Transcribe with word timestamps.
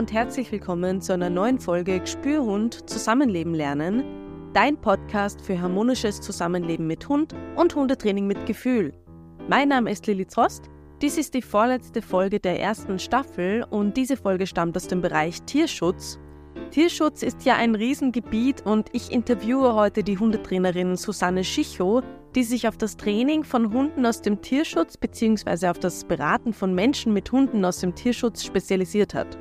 und 0.00 0.14
herzlich 0.14 0.50
willkommen 0.50 1.02
zu 1.02 1.12
einer 1.12 1.28
neuen 1.28 1.58
Folge 1.58 2.00
Gespürhund 2.00 2.88
Zusammenleben 2.88 3.52
lernen, 3.52 4.02
dein 4.54 4.80
Podcast 4.80 5.42
für 5.42 5.60
harmonisches 5.60 6.22
Zusammenleben 6.22 6.86
mit 6.86 7.06
Hund 7.06 7.34
und 7.54 7.74
Hundetraining 7.74 8.26
mit 8.26 8.46
Gefühl. 8.46 8.94
Mein 9.46 9.68
Name 9.68 9.90
ist 9.90 10.06
Lili 10.06 10.24
Trost. 10.24 10.70
Dies 11.02 11.18
ist 11.18 11.34
die 11.34 11.42
vorletzte 11.42 12.00
Folge 12.00 12.40
der 12.40 12.58
ersten 12.58 12.98
Staffel 12.98 13.62
und 13.68 13.94
diese 13.94 14.16
Folge 14.16 14.46
stammt 14.46 14.74
aus 14.74 14.88
dem 14.88 15.02
Bereich 15.02 15.42
Tierschutz. 15.42 16.18
Tierschutz 16.70 17.22
ist 17.22 17.44
ja 17.44 17.56
ein 17.56 17.74
Riesengebiet 17.74 18.64
und 18.64 18.88
ich 18.94 19.12
interviewe 19.12 19.74
heute 19.74 20.02
die 20.02 20.16
Hundetrainerin 20.16 20.96
Susanne 20.96 21.44
Schichow, 21.44 22.02
die 22.34 22.44
sich 22.44 22.66
auf 22.66 22.78
das 22.78 22.96
Training 22.96 23.44
von 23.44 23.70
Hunden 23.70 24.06
aus 24.06 24.22
dem 24.22 24.40
Tierschutz 24.40 24.96
bzw. 24.96 25.66
auf 25.66 25.78
das 25.78 26.04
Beraten 26.04 26.54
von 26.54 26.74
Menschen 26.74 27.12
mit 27.12 27.30
Hunden 27.30 27.62
aus 27.66 27.80
dem 27.80 27.94
Tierschutz 27.94 28.44
spezialisiert 28.44 29.12
hat. 29.12 29.36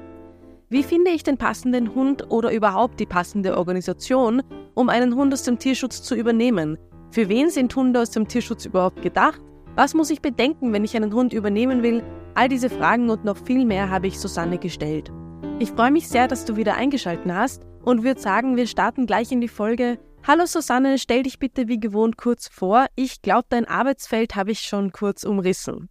Wie 0.72 0.84
finde 0.84 1.10
ich 1.10 1.24
den 1.24 1.38
passenden 1.38 1.96
Hund 1.96 2.30
oder 2.30 2.52
überhaupt 2.52 3.00
die 3.00 3.08
passende 3.08 3.58
Organisation, 3.58 4.44
um 4.76 4.88
einen 4.90 5.16
Hund 5.16 5.34
aus 5.34 5.42
dem 5.42 5.58
Tierschutz 5.58 6.04
zu 6.04 6.14
übernehmen? 6.14 6.78
Für 7.10 7.28
wen 7.28 7.50
sind 7.50 7.76
Hunde 7.76 8.00
aus 8.00 8.12
dem 8.12 8.28
Tierschutz 8.28 8.66
überhaupt 8.66 9.02
gedacht? 9.02 9.42
Was 9.76 9.96
muss 9.96 10.12
ich 10.12 10.22
bedenken, 10.22 10.72
wenn 10.72 10.84
ich 10.84 10.96
einen 10.96 11.12
Hund 11.12 11.34
übernehmen 11.34 11.82
will? 11.82 12.04
All 12.36 12.50
diese 12.50 12.70
Fragen 12.70 13.10
und 13.10 13.26
noch 13.26 13.38
viel 13.38 13.66
mehr 13.66 13.90
habe 13.90 14.06
ich 14.06 14.20
Susanne 14.20 14.60
gestellt. 14.60 15.12
Ich 15.58 15.72
freue 15.72 15.90
mich 15.90 16.08
sehr, 16.08 16.28
dass 16.28 16.46
du 16.46 16.56
wieder 16.56 16.76
eingeschaltet 16.76 17.32
hast 17.34 17.66
und 17.84 18.04
würde 18.04 18.22
sagen, 18.22 18.56
wir 18.56 18.68
starten 18.68 19.08
gleich 19.08 19.32
in 19.32 19.42
die 19.42 19.48
Folge 19.48 19.98
Hallo 20.28 20.46
Susanne, 20.46 21.00
stell 21.00 21.24
dich 21.24 21.40
bitte 21.40 21.68
wie 21.68 21.80
gewohnt 21.80 22.16
kurz 22.16 22.48
vor. 22.48 22.86
Ich 22.96 23.24
glaube, 23.24 23.48
dein 23.50 23.66
Arbeitsfeld 23.66 24.36
habe 24.36 24.52
ich 24.52 24.60
schon 24.60 24.92
kurz 24.92 25.24
umrissen. 25.24 25.90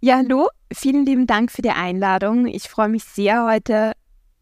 Ja, 0.00 0.18
hallo, 0.18 0.46
vielen 0.72 1.04
lieben 1.04 1.26
Dank 1.26 1.50
für 1.50 1.60
die 1.60 1.70
Einladung. 1.70 2.46
Ich 2.46 2.68
freue 2.68 2.88
mich 2.88 3.02
sehr, 3.02 3.44
heute 3.44 3.94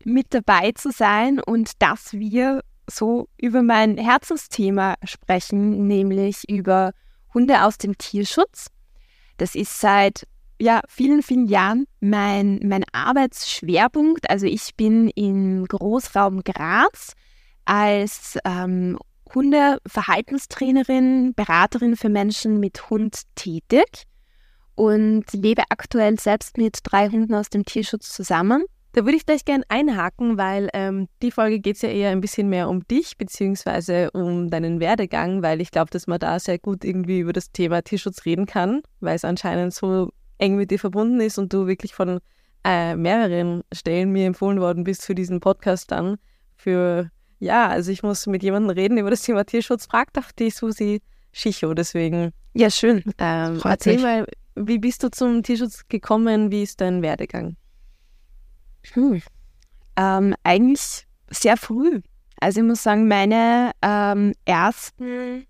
mit 0.05 0.35
dabei 0.35 0.73
zu 0.73 0.91
sein 0.91 1.41
und 1.41 1.81
dass 1.81 2.13
wir 2.13 2.61
so 2.87 3.31
über 3.41 3.63
mein 3.63 3.97
Herzensthema 3.97 4.97
sprechen, 5.03 5.87
nämlich 5.87 6.47
über 6.47 6.93
Hunde 7.33 7.63
aus 7.65 7.79
dem 7.79 7.97
Tierschutz. 7.97 8.67
Das 9.39 9.55
ist 9.55 9.81
seit 9.81 10.27
ja, 10.61 10.83
vielen, 10.89 11.23
vielen 11.23 11.47
Jahren 11.47 11.87
mein, 12.01 12.61
mein 12.63 12.85
Arbeitsschwerpunkt. 12.93 14.29
Also 14.29 14.45
ich 14.45 14.77
bin 14.77 15.09
im 15.09 15.65
Großraum 15.65 16.45
Graz 16.45 17.15
als 17.65 18.37
ähm, 18.45 18.99
Hundeverhaltenstrainerin, 19.35 21.33
Beraterin 21.35 21.97
für 21.97 22.11
Menschen 22.11 22.61
mit 22.61 22.91
Hund 22.91 23.23
tätig 23.37 24.07
und 24.77 25.25
lebe 25.33 25.63
aktuell 25.71 26.21
selbst 26.21 26.57
mit 26.57 26.79
drei 26.85 27.09
Hunden 27.09 27.35
aus 27.35 27.51
dem 27.51 27.65
Tierschutz 27.65 28.13
zusammen. 28.13 28.65
Da 28.93 29.05
würde 29.05 29.17
ich 29.17 29.27
gleich 29.27 29.45
gerne 29.45 29.65
einhaken, 29.69 30.39
weil 30.39 30.71
ähm, 30.73 31.09
die 31.21 31.31
Folge 31.31 31.59
geht 31.59 31.77
es 31.77 31.83
ja 31.83 31.91
eher 31.91 32.11
ein 32.11 32.21
bisschen 32.21 32.49
mehr 32.49 32.69
um 32.69 32.87
dich 32.87 33.19
beziehungsweise 33.19 34.11
um 34.13 34.49
deinen 34.49 34.81
Werdegang, 34.81 35.43
weil 35.43 35.61
ich 35.61 35.71
glaube, 35.71 35.91
dass 35.91 36.07
man 36.07 36.19
da 36.19 36.39
sehr 36.39 36.59
gut 36.59 36.83
irgendwie 36.85 37.19
über 37.19 37.35
das 37.35 37.53
Thema 37.53 37.83
Tierschutz 37.83 38.25
reden 38.25 38.47
kann, 38.47 38.83
weil 39.01 39.17
es 39.17 39.25
anscheinend 39.25 39.75
so 39.75 40.11
eng 40.39 40.57
mit 40.57 40.71
dir 40.71 40.79
verbunden 40.79 41.21
ist 41.21 41.37
und 41.37 41.53
du 41.53 41.67
wirklich 41.67 41.95
von 41.95 42.21
äh, 42.65 42.97
mehreren 42.97 43.63
Stellen 43.73 44.13
mir 44.13 44.27
empfohlen 44.27 44.61
worden 44.61 44.85
bist 44.85 45.05
für 45.05 45.15
diesen 45.15 45.41
Podcast 45.41 45.91
dann, 45.91 46.17
für 46.55 47.11
ja, 47.39 47.69
also 47.69 47.91
ich 47.91 48.03
muss 48.03 48.27
mit 48.27 48.43
jemandem 48.43 48.71
reden 48.71 48.97
über 48.97 49.11
das 49.11 49.23
Thema 49.23 49.45
Tierschutz. 49.45 49.87
Frag 49.87 50.13
doch 50.15 50.33
die 50.33 50.51
Susi 50.51 51.03
Schicho, 51.33 51.75
deswegen. 51.75 52.33
Ja, 52.55 52.71
schön. 52.71 53.05
Ähm, 53.19 53.61
erzähl 53.63 53.97
mich. 53.97 54.03
mal, 54.03 54.27
wie 54.57 54.79
bist 54.79 55.03
du 55.03 55.11
zum 55.11 55.43
Tierschutz 55.43 55.87
gekommen? 55.89 56.51
Wie 56.51 56.63
ist 56.63 56.81
dein 56.81 57.03
Werdegang? 57.03 57.57
Hm. 58.93 59.23
Ähm, 59.97 60.35
eigentlich 60.43 61.07
sehr 61.31 61.57
früh. 61.57 62.01
Also 62.41 62.61
ich 62.61 62.67
muss 62.67 62.83
sagen, 62.83 63.09
meine 63.09 63.73
ähm, 63.83 64.33
ersten 64.45 65.47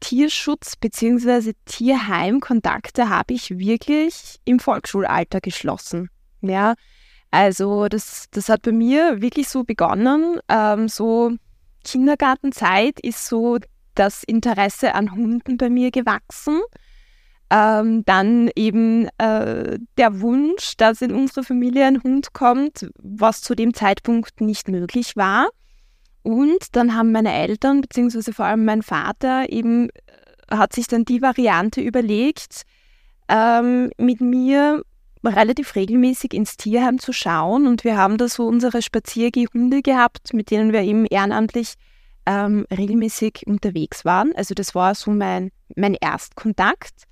Tierschutz- 0.00 0.76
bzw. 0.78 1.54
Tierheimkontakte 1.64 3.08
habe 3.08 3.34
ich 3.34 3.58
wirklich 3.58 4.38
im 4.44 4.60
Volksschulalter 4.60 5.40
geschlossen. 5.40 6.10
Ja, 6.42 6.74
also 7.30 7.88
das, 7.88 8.26
das 8.30 8.48
hat 8.48 8.62
bei 8.62 8.72
mir 8.72 9.20
wirklich 9.20 9.48
so 9.48 9.64
begonnen. 9.64 10.38
Ähm, 10.48 10.88
so 10.88 11.32
Kindergartenzeit 11.84 13.00
ist 13.00 13.26
so 13.26 13.58
das 13.94 14.22
Interesse 14.22 14.94
an 14.94 15.12
Hunden 15.12 15.56
bei 15.56 15.70
mir 15.70 15.90
gewachsen. 15.90 16.60
Ähm, 17.48 18.04
dann 18.04 18.50
eben 18.56 19.08
äh, 19.18 19.78
der 19.96 20.20
Wunsch, 20.20 20.76
dass 20.76 21.00
in 21.00 21.12
unsere 21.12 21.44
Familie 21.44 21.86
ein 21.86 22.02
Hund 22.02 22.32
kommt, 22.32 22.88
was 22.98 23.40
zu 23.40 23.54
dem 23.54 23.72
Zeitpunkt 23.72 24.40
nicht 24.40 24.68
möglich 24.68 25.14
war. 25.14 25.48
Und 26.22 26.74
dann 26.74 26.96
haben 26.96 27.12
meine 27.12 27.32
Eltern, 27.32 27.82
beziehungsweise 27.82 28.32
vor 28.32 28.46
allem 28.46 28.64
mein 28.64 28.82
Vater, 28.82 29.48
eben 29.48 29.90
äh, 29.90 30.56
hat 30.56 30.72
sich 30.72 30.88
dann 30.88 31.04
die 31.04 31.22
Variante 31.22 31.80
überlegt, 31.80 32.62
ähm, 33.28 33.90
mit 33.96 34.20
mir 34.20 34.82
relativ 35.24 35.74
regelmäßig 35.74 36.34
ins 36.34 36.56
Tierheim 36.56 36.98
zu 36.98 37.12
schauen 37.12 37.66
und 37.66 37.84
wir 37.84 37.96
haben 37.96 38.16
da 38.16 38.28
so 38.28 38.46
unsere 38.46 38.82
Spaziergehunde 38.82 39.82
gehabt, 39.82 40.34
mit 40.34 40.50
denen 40.50 40.72
wir 40.72 40.82
eben 40.82 41.06
ehrenamtlich 41.06 41.74
ähm, 42.26 42.66
regelmäßig 42.70 43.44
unterwegs 43.46 44.04
waren. 44.04 44.32
Also 44.34 44.54
das 44.54 44.74
war 44.74 44.94
so 44.94 45.10
mein, 45.10 45.50
mein 45.76 45.94
Erstkontakt. 45.94 47.04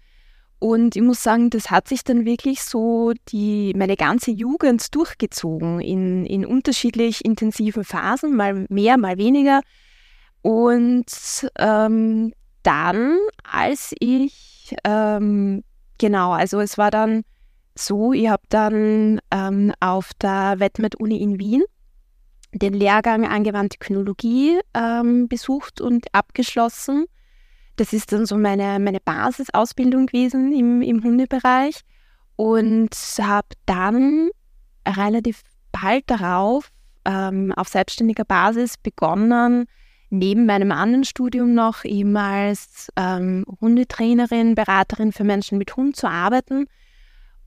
Und 0.58 0.96
ich 0.96 1.02
muss 1.02 1.22
sagen, 1.22 1.50
das 1.50 1.70
hat 1.70 1.88
sich 1.88 2.04
dann 2.04 2.24
wirklich 2.24 2.62
so 2.62 3.12
die, 3.28 3.74
meine 3.76 3.96
ganze 3.96 4.30
Jugend 4.30 4.94
durchgezogen 4.94 5.80
in, 5.80 6.24
in 6.24 6.46
unterschiedlich 6.46 7.24
intensiven 7.24 7.84
Phasen, 7.84 8.34
mal 8.34 8.66
mehr, 8.68 8.96
mal 8.96 9.18
weniger. 9.18 9.60
Und 10.42 11.06
ähm, 11.58 12.32
dann, 12.62 13.18
als 13.42 13.94
ich, 13.98 14.74
ähm, 14.84 15.64
genau, 15.98 16.32
also 16.32 16.60
es 16.60 16.78
war 16.78 16.90
dann 16.90 17.24
so, 17.74 18.12
ich 18.12 18.28
habe 18.28 18.44
dann 18.48 19.20
ähm, 19.30 19.72
auf 19.80 20.12
der 20.14 20.56
Wettmet-Uni 20.58 21.20
in 21.20 21.38
Wien 21.38 21.64
den 22.54 22.72
Lehrgang 22.72 23.26
Angewandte 23.26 23.78
Kynologie 23.78 24.60
ähm, 24.74 25.28
besucht 25.28 25.80
und 25.80 26.06
abgeschlossen. 26.12 27.06
Das 27.76 27.92
ist 27.92 28.12
dann 28.12 28.26
so 28.26 28.36
meine, 28.36 28.78
meine 28.78 29.00
Basisausbildung 29.00 30.06
gewesen 30.06 30.52
im, 30.52 30.82
im 30.82 31.02
Hundebereich 31.02 31.80
und 32.36 32.94
habe 33.20 33.48
dann 33.66 34.30
relativ 34.86 35.42
bald 35.72 36.08
darauf 36.08 36.70
ähm, 37.04 37.52
auf 37.52 37.68
selbstständiger 37.68 38.24
Basis 38.24 38.76
begonnen, 38.78 39.66
neben 40.10 40.46
meinem 40.46 40.70
anderen 40.70 41.04
Studium 41.04 41.54
noch 41.54 41.84
eben 41.84 42.16
als 42.16 42.92
ähm, 42.96 43.44
Hundetrainerin, 43.60 44.54
Beraterin 44.54 45.12
für 45.12 45.24
Menschen 45.24 45.58
mit 45.58 45.76
Hund 45.76 45.96
zu 45.96 46.08
arbeiten. 46.08 46.66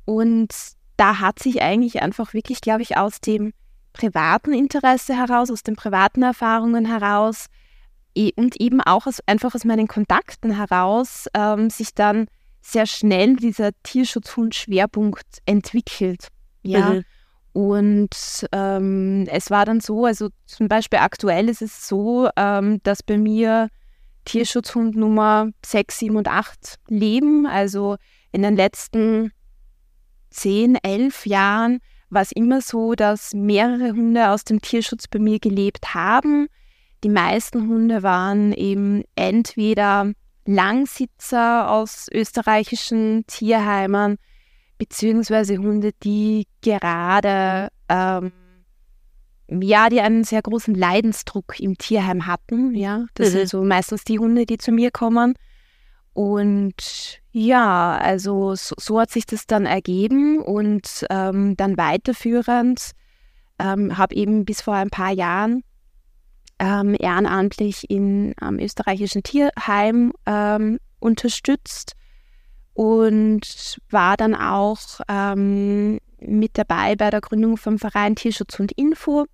Und 0.05 0.53
da 0.97 1.19
hat 1.19 1.39
sich 1.39 1.61
eigentlich 1.61 2.01
einfach 2.01 2.33
wirklich, 2.33 2.61
glaube 2.61 2.81
ich, 2.81 2.97
aus 2.97 3.21
dem 3.21 3.53
privaten 3.93 4.53
Interesse 4.53 5.15
heraus, 5.15 5.49
aus 5.49 5.63
den 5.63 5.75
privaten 5.75 6.23
Erfahrungen 6.23 6.85
heraus 6.85 7.47
und 8.35 8.59
eben 8.59 8.81
auch 8.81 9.07
aus, 9.07 9.19
einfach 9.25 9.53
aus 9.55 9.65
meinen 9.65 9.87
Kontakten 9.87 10.55
heraus 10.55 11.27
ähm, 11.33 11.69
sich 11.69 11.93
dann 11.93 12.27
sehr 12.61 12.85
schnell 12.85 13.35
dieser 13.35 13.71
Tierschutzhund-Schwerpunkt 13.83 15.39
entwickelt. 15.45 16.27
Ja. 16.63 16.89
Mhm. 16.89 17.03
Und 17.53 18.47
ähm, 18.51 19.25
es 19.31 19.49
war 19.49 19.65
dann 19.65 19.79
so, 19.79 20.05
also 20.05 20.29
zum 20.45 20.67
Beispiel 20.67 20.99
aktuell 20.99 21.49
ist 21.49 21.61
es 21.61 21.87
so, 21.87 22.29
ähm, 22.35 22.81
dass 22.83 23.01
bei 23.01 23.17
mir 23.17 23.69
Tierschutzhund 24.25 24.95
Nummer 24.95 25.49
6, 25.65 25.99
7 25.99 26.17
und 26.17 26.27
8 26.27 26.75
leben. 26.89 27.47
Also 27.47 27.95
in 28.31 28.43
den 28.43 28.55
letzten 28.55 29.31
zehn, 30.29 30.77
elf 30.83 31.25
Jahren 31.25 31.79
war 32.09 32.21
es 32.21 32.31
immer 32.31 32.61
so, 32.61 32.93
dass 32.93 33.33
mehrere 33.33 33.91
Hunde 33.91 34.29
aus 34.29 34.43
dem 34.43 34.61
Tierschutz 34.61 35.07
bei 35.07 35.19
mir 35.19 35.39
gelebt 35.39 35.93
haben. 35.93 36.47
Die 37.03 37.09
meisten 37.09 37.67
Hunde 37.67 38.03
waren 38.03 38.53
eben 38.53 39.03
entweder 39.15 40.11
Langsitzer 40.45 41.69
aus 41.69 42.07
österreichischen 42.11 43.25
Tierheimen, 43.27 44.17
beziehungsweise 44.77 45.57
Hunde, 45.57 45.91
die 46.03 46.47
gerade, 46.61 47.69
ähm, 47.89 48.31
ja, 49.49 49.89
die 49.89 50.01
einen 50.01 50.23
sehr 50.23 50.41
großen 50.41 50.73
Leidensdruck 50.73 51.59
im 51.59 51.77
Tierheim 51.77 52.25
hatten. 52.25 52.73
Ja, 52.75 53.05
das 53.13 53.29
mhm. 53.29 53.31
sind 53.33 53.49
so 53.49 53.63
meistens 53.63 54.03
die 54.03 54.19
Hunde, 54.19 54.45
die 54.45 54.57
zu 54.57 54.71
mir 54.71 54.91
kommen. 54.91 55.33
Und 56.13 57.19
ja, 57.31 57.95
also 57.95 58.55
so, 58.55 58.73
so, 58.79 58.99
hat 58.99 59.11
sich 59.11 59.27
das 59.27 59.45
dann 59.45 59.67
ergeben 59.67 60.41
und 60.41 61.05
ähm, 61.11 61.55
dann 61.55 61.77
weiterführend 61.77 62.91
ähm, 63.59 63.97
habe 63.97 64.15
eben 64.15 64.43
bis 64.43 64.61
vor 64.61 64.73
ein 64.73 64.89
paar 64.89 65.11
Jahren 65.11 65.63
ähm, 66.59 66.95
ehrenamtlich 66.99 67.89
in 67.89 68.33
am 68.39 68.59
österreichischen 68.59 69.23
Tierheim 69.23 70.13
ähm, 70.25 70.79
unterstützt 70.99 71.93
und 72.73 73.77
war 73.89 74.17
dann 74.17 74.35
auch 74.35 75.01
ähm, 75.07 75.99
mit 76.19 76.57
dabei 76.57 76.95
bei 76.95 77.09
der 77.09 77.21
Gründung 77.21 77.57
vom 77.57 77.79
Verein 77.79 78.15
Tierschutz 78.15 78.59
und 78.59 78.71
Info. 78.73 79.25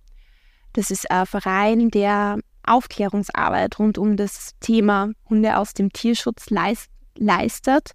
Das 0.72 0.90
ist 0.90 1.10
ein 1.10 1.26
Verein, 1.26 1.90
der 1.90 2.38
Aufklärungsarbeit 2.66 3.78
rund 3.78 3.98
um 3.98 4.16
das 4.16 4.52
Thema 4.60 5.10
Hunde 5.28 5.58
aus 5.58 5.74
dem 5.74 5.92
Tierschutz 5.92 6.50
leist, 6.50 6.90
leistet. 7.16 7.92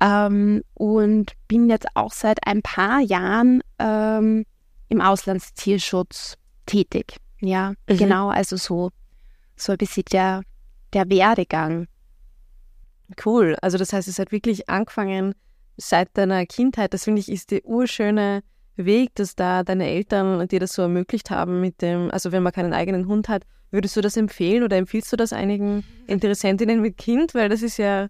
Ähm, 0.00 0.62
und 0.74 1.32
bin 1.48 1.70
jetzt 1.70 1.86
auch 1.94 2.12
seit 2.12 2.46
ein 2.46 2.62
paar 2.62 3.00
Jahren 3.00 3.62
ähm, 3.78 4.44
im 4.88 5.00
Auslandstierschutz 5.00 6.36
tätig. 6.66 7.16
Ja, 7.40 7.74
mhm. 7.88 7.96
genau, 7.96 8.28
also 8.28 8.56
so, 8.56 8.90
so 9.56 9.72
ein 9.72 9.78
bisschen 9.78 10.04
der, 10.10 10.42
der 10.92 11.08
Werdegang. 11.08 11.86
Cool. 13.24 13.56
Also 13.62 13.78
das 13.78 13.92
heißt, 13.92 14.08
es 14.08 14.18
hat 14.18 14.32
wirklich 14.32 14.68
angefangen 14.68 15.34
seit 15.76 16.16
deiner 16.16 16.46
Kindheit. 16.46 16.94
Das 16.94 17.04
finde 17.04 17.20
ich 17.20 17.30
ist 17.30 17.50
der 17.50 17.64
urschöne 17.64 18.42
Weg, 18.76 19.14
dass 19.14 19.36
da 19.36 19.62
deine 19.62 19.86
Eltern 19.86 20.48
dir 20.48 20.60
das 20.60 20.72
so 20.72 20.82
ermöglicht 20.82 21.30
haben 21.30 21.60
mit 21.60 21.80
dem, 21.82 22.10
also 22.10 22.32
wenn 22.32 22.42
man 22.42 22.52
keinen 22.52 22.74
eigenen 22.74 23.06
Hund 23.06 23.28
hat, 23.28 23.44
würdest 23.70 23.96
du 23.96 24.00
das 24.00 24.16
empfehlen 24.16 24.62
oder 24.62 24.76
empfiehlst 24.76 25.12
du 25.12 25.16
das 25.16 25.32
einigen 25.32 25.84
Interessentinnen 26.06 26.80
mit 26.80 26.96
Kind? 26.98 27.34
Weil 27.34 27.48
das 27.48 27.62
ist 27.62 27.78
ja, 27.78 28.08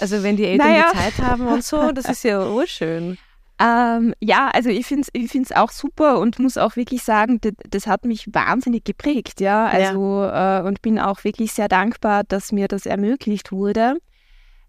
also 0.00 0.22
wenn 0.22 0.36
die 0.36 0.44
Eltern 0.44 0.68
naja. 0.68 0.90
die 0.92 0.98
Zeit 0.98 1.18
haben 1.18 1.46
und 1.46 1.64
so, 1.64 1.92
das 1.92 2.08
ist 2.08 2.24
ja 2.24 2.46
urschön. 2.48 3.18
Ähm, 3.58 4.14
ja, 4.20 4.50
also 4.52 4.68
ich 4.68 4.86
finde 4.86 5.08
es 5.14 5.32
ich 5.34 5.56
auch 5.56 5.70
super 5.70 6.18
und 6.18 6.38
muss 6.38 6.58
auch 6.58 6.76
wirklich 6.76 7.02
sagen, 7.02 7.40
das, 7.40 7.52
das 7.70 7.86
hat 7.86 8.04
mich 8.04 8.28
wahnsinnig 8.32 8.84
geprägt, 8.84 9.40
ja. 9.40 9.66
Also 9.66 10.22
ja. 10.22 10.60
Äh, 10.60 10.62
und 10.62 10.82
bin 10.82 10.98
auch 10.98 11.24
wirklich 11.24 11.52
sehr 11.52 11.68
dankbar, 11.68 12.24
dass 12.24 12.52
mir 12.52 12.68
das 12.68 12.84
ermöglicht 12.84 13.52
wurde. 13.52 13.96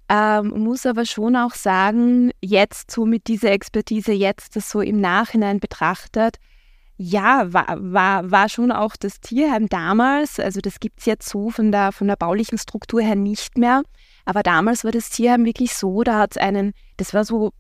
Ähm, 0.10 0.64
muss 0.64 0.86
aber 0.86 1.06
schon 1.06 1.36
auch 1.36 1.54
sagen, 1.54 2.32
jetzt 2.40 2.92
so 2.92 3.06
mit 3.06 3.28
dieser 3.28 3.52
Expertise, 3.52 4.14
jetzt 4.14 4.56
das 4.56 4.70
so 4.70 4.80
im 4.80 5.02
Nachhinein 5.02 5.60
betrachtet, 5.60 6.38
ja, 6.96 7.52
war, 7.54 7.78
war, 7.78 8.32
war 8.32 8.50
schon 8.50 8.72
auch 8.72 8.96
das 8.96 9.20
Tierheim 9.20 9.68
damals, 9.68 10.40
also 10.40 10.62
das 10.62 10.80
gibt 10.80 11.00
es 11.02 11.06
jetzt 11.06 11.30
so 11.30 11.50
von 11.50 11.72
der, 11.72 11.92
von 11.92 12.08
der 12.08 12.16
baulichen 12.16 12.58
Struktur 12.58 13.02
her 13.02 13.16
nicht 13.16 13.58
mehr, 13.58 13.84
aber 14.26 14.44
damals 14.44 14.86
war 14.86 14.92
das 14.92 15.10
Tierheim 15.10 15.46
wirklich 15.46 15.76
so, 15.76 16.04
da 16.04 16.18
hat 16.18 16.32
es 16.32 16.38
einen, 16.38 16.74
das 16.96 17.14
war 17.14 17.26
so 17.26 17.52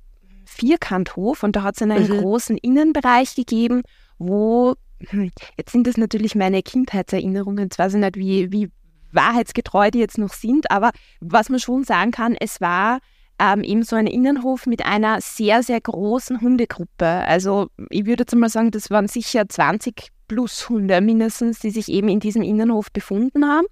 Vierkanthof 0.47 1.43
und 1.43 1.55
da 1.55 1.63
hat 1.63 1.75
es 1.75 1.81
einen 1.81 2.07
mhm. 2.07 2.21
großen 2.21 2.57
Innenbereich 2.57 3.35
gegeben, 3.35 3.83
wo, 4.17 4.75
hm, 5.09 5.31
jetzt 5.57 5.71
sind 5.71 5.87
das 5.87 5.97
natürlich 5.97 6.35
meine 6.35 6.63
Kindheitserinnerungen, 6.63 7.69
weiß 7.75 7.93
ich 7.95 7.99
nicht, 7.99 8.15
wie, 8.17 8.51
wie 8.51 8.71
wahrheitsgetreu 9.11 9.91
die 9.91 9.99
jetzt 9.99 10.17
noch 10.17 10.33
sind, 10.33 10.71
aber 10.71 10.91
was 11.19 11.49
man 11.49 11.59
schon 11.59 11.83
sagen 11.83 12.11
kann, 12.11 12.35
es 12.35 12.61
war 12.61 12.99
ähm, 13.39 13.63
eben 13.63 13.83
so 13.83 13.95
ein 13.95 14.07
Innenhof 14.07 14.65
mit 14.65 14.85
einer 14.85 15.21
sehr, 15.21 15.61
sehr 15.63 15.79
großen 15.79 16.41
Hundegruppe. 16.41 17.05
Also 17.05 17.67
ich 17.89 18.05
würde 18.05 18.23
jetzt 18.23 18.35
mal 18.35 18.49
sagen, 18.49 18.71
das 18.71 18.89
waren 18.89 19.07
sicher 19.07 19.47
20 19.47 20.09
plus 20.27 20.69
Hunde 20.69 21.01
mindestens, 21.01 21.59
die 21.59 21.69
sich 21.69 21.89
eben 21.89 22.09
in 22.09 22.19
diesem 22.19 22.41
Innenhof 22.41 22.91
befunden 22.91 23.45
haben. 23.45 23.67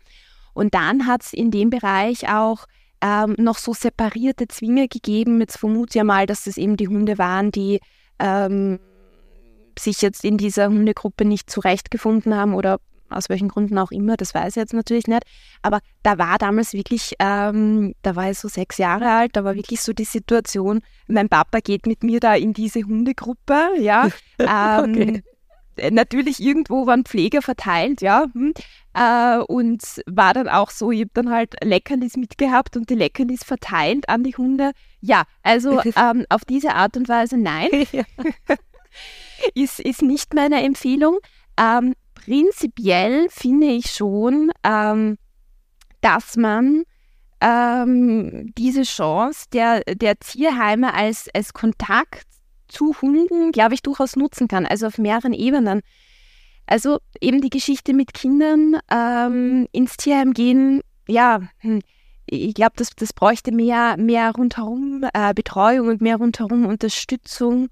Und 0.53 0.73
dann 0.73 1.07
hat 1.07 1.23
es 1.23 1.33
in 1.33 1.51
dem 1.51 1.69
Bereich 1.69 2.29
auch 2.29 2.65
ähm, 3.05 3.35
noch 3.37 3.59
so 3.59 3.73
separierte 3.73 4.47
Zwinge 4.47 4.87
gegeben. 4.87 5.39
Jetzt 5.39 5.57
vermute 5.57 5.99
ich 5.99 6.03
mal, 6.03 6.25
dass 6.25 6.45
das 6.45 6.57
eben 6.57 6.75
die 6.75 6.87
Hunde 6.87 7.19
waren, 7.19 7.51
die 7.51 7.79
ähm, 8.17 8.79
sich 9.77 10.01
jetzt 10.01 10.23
in 10.23 10.37
dieser 10.37 10.69
Hundegruppe 10.69 11.23
nicht 11.23 11.49
zurechtgefunden 11.49 12.35
haben 12.35 12.55
oder 12.55 12.79
aus 13.09 13.29
welchen 13.29 13.49
Gründen 13.49 13.77
auch 13.77 13.91
immer, 13.91 14.17
das 14.17 14.33
weiß 14.33 14.55
ich 14.55 14.55
jetzt 14.55 14.73
natürlich 14.73 15.05
nicht. 15.05 15.23
Aber 15.61 15.79
da 16.01 16.17
war 16.17 16.39
damals 16.39 16.73
wirklich, 16.73 17.13
ähm, 17.19 17.93
da 18.01 18.15
war 18.15 18.31
ich 18.31 18.39
so 18.39 18.47
sechs 18.47 18.79
Jahre 18.79 19.11
alt, 19.11 19.35
da 19.35 19.43
war 19.43 19.53
wirklich 19.53 19.81
so 19.81 19.93
die 19.93 20.05
Situation, 20.05 20.81
mein 21.07 21.29
Papa 21.29 21.59
geht 21.59 21.85
mit 21.85 22.03
mir 22.03 22.19
da 22.19 22.33
in 22.33 22.53
diese 22.53 22.81
Hundegruppe, 22.81 23.69
ja. 23.79 24.09
ähm, 24.39 24.91
okay. 24.91 25.23
Natürlich 25.91 26.39
irgendwo 26.39 26.87
waren 26.87 27.05
Pfleger 27.05 27.41
verteilt, 27.41 28.01
ja. 28.01 28.25
Hm, 28.33 28.53
äh, 28.93 29.37
und 29.39 29.81
war 30.05 30.33
dann 30.33 30.47
auch 30.47 30.69
so, 30.69 30.91
ich 30.91 31.01
habe 31.01 31.11
dann 31.13 31.29
halt 31.29 31.55
Leckerlis 31.63 32.17
mitgehabt 32.17 32.77
und 32.77 32.89
die 32.89 32.95
Leckerlis 32.95 33.43
verteilt 33.43 34.07
an 34.09 34.23
die 34.23 34.35
Hunde. 34.35 34.71
Ja, 35.01 35.23
also 35.43 35.81
ähm, 35.95 36.25
auf 36.29 36.45
diese 36.45 36.73
Art 36.75 36.95
und 36.97 37.09
Weise 37.09 37.37
nein. 37.37 37.69
ist, 39.53 39.79
ist 39.79 40.01
nicht 40.01 40.33
meine 40.33 40.63
Empfehlung. 40.63 41.19
Ähm, 41.57 41.93
prinzipiell 42.13 43.27
finde 43.29 43.67
ich 43.67 43.91
schon, 43.91 44.51
ähm, 44.63 45.17
dass 46.01 46.37
man 46.37 46.83
ähm, 47.41 48.53
diese 48.57 48.83
Chance 48.83 49.45
der, 49.51 49.81
der 49.81 50.17
Tierheime 50.17 50.93
als, 50.93 51.29
als 51.33 51.53
Kontakt 51.53 52.25
zu 52.67 52.95
Hunden, 53.01 53.51
glaube 53.51 53.73
ich, 53.73 53.81
durchaus 53.81 54.15
nutzen 54.15 54.47
kann. 54.47 54.65
Also 54.65 54.87
auf 54.87 54.97
mehreren 54.97 55.33
Ebenen. 55.33 55.81
Also 56.65 56.99
eben 57.21 57.41
die 57.41 57.49
Geschichte 57.49 57.93
mit 57.93 58.13
Kindern 58.13 58.79
ähm, 58.91 59.67
ins 59.71 59.97
Tierheim 59.97 60.33
gehen, 60.33 60.81
ja, 61.07 61.41
hm, 61.59 61.81
ich 62.27 62.55
glaube, 62.55 62.73
das, 62.75 62.89
das 62.95 63.13
bräuchte 63.13 63.51
mehr, 63.51 63.97
mehr 63.97 64.31
rundherum 64.31 65.05
äh, 65.13 65.33
Betreuung 65.33 65.89
und 65.89 66.01
mehr 66.01 66.17
rundherum 66.17 66.65
Unterstützung 66.65 67.67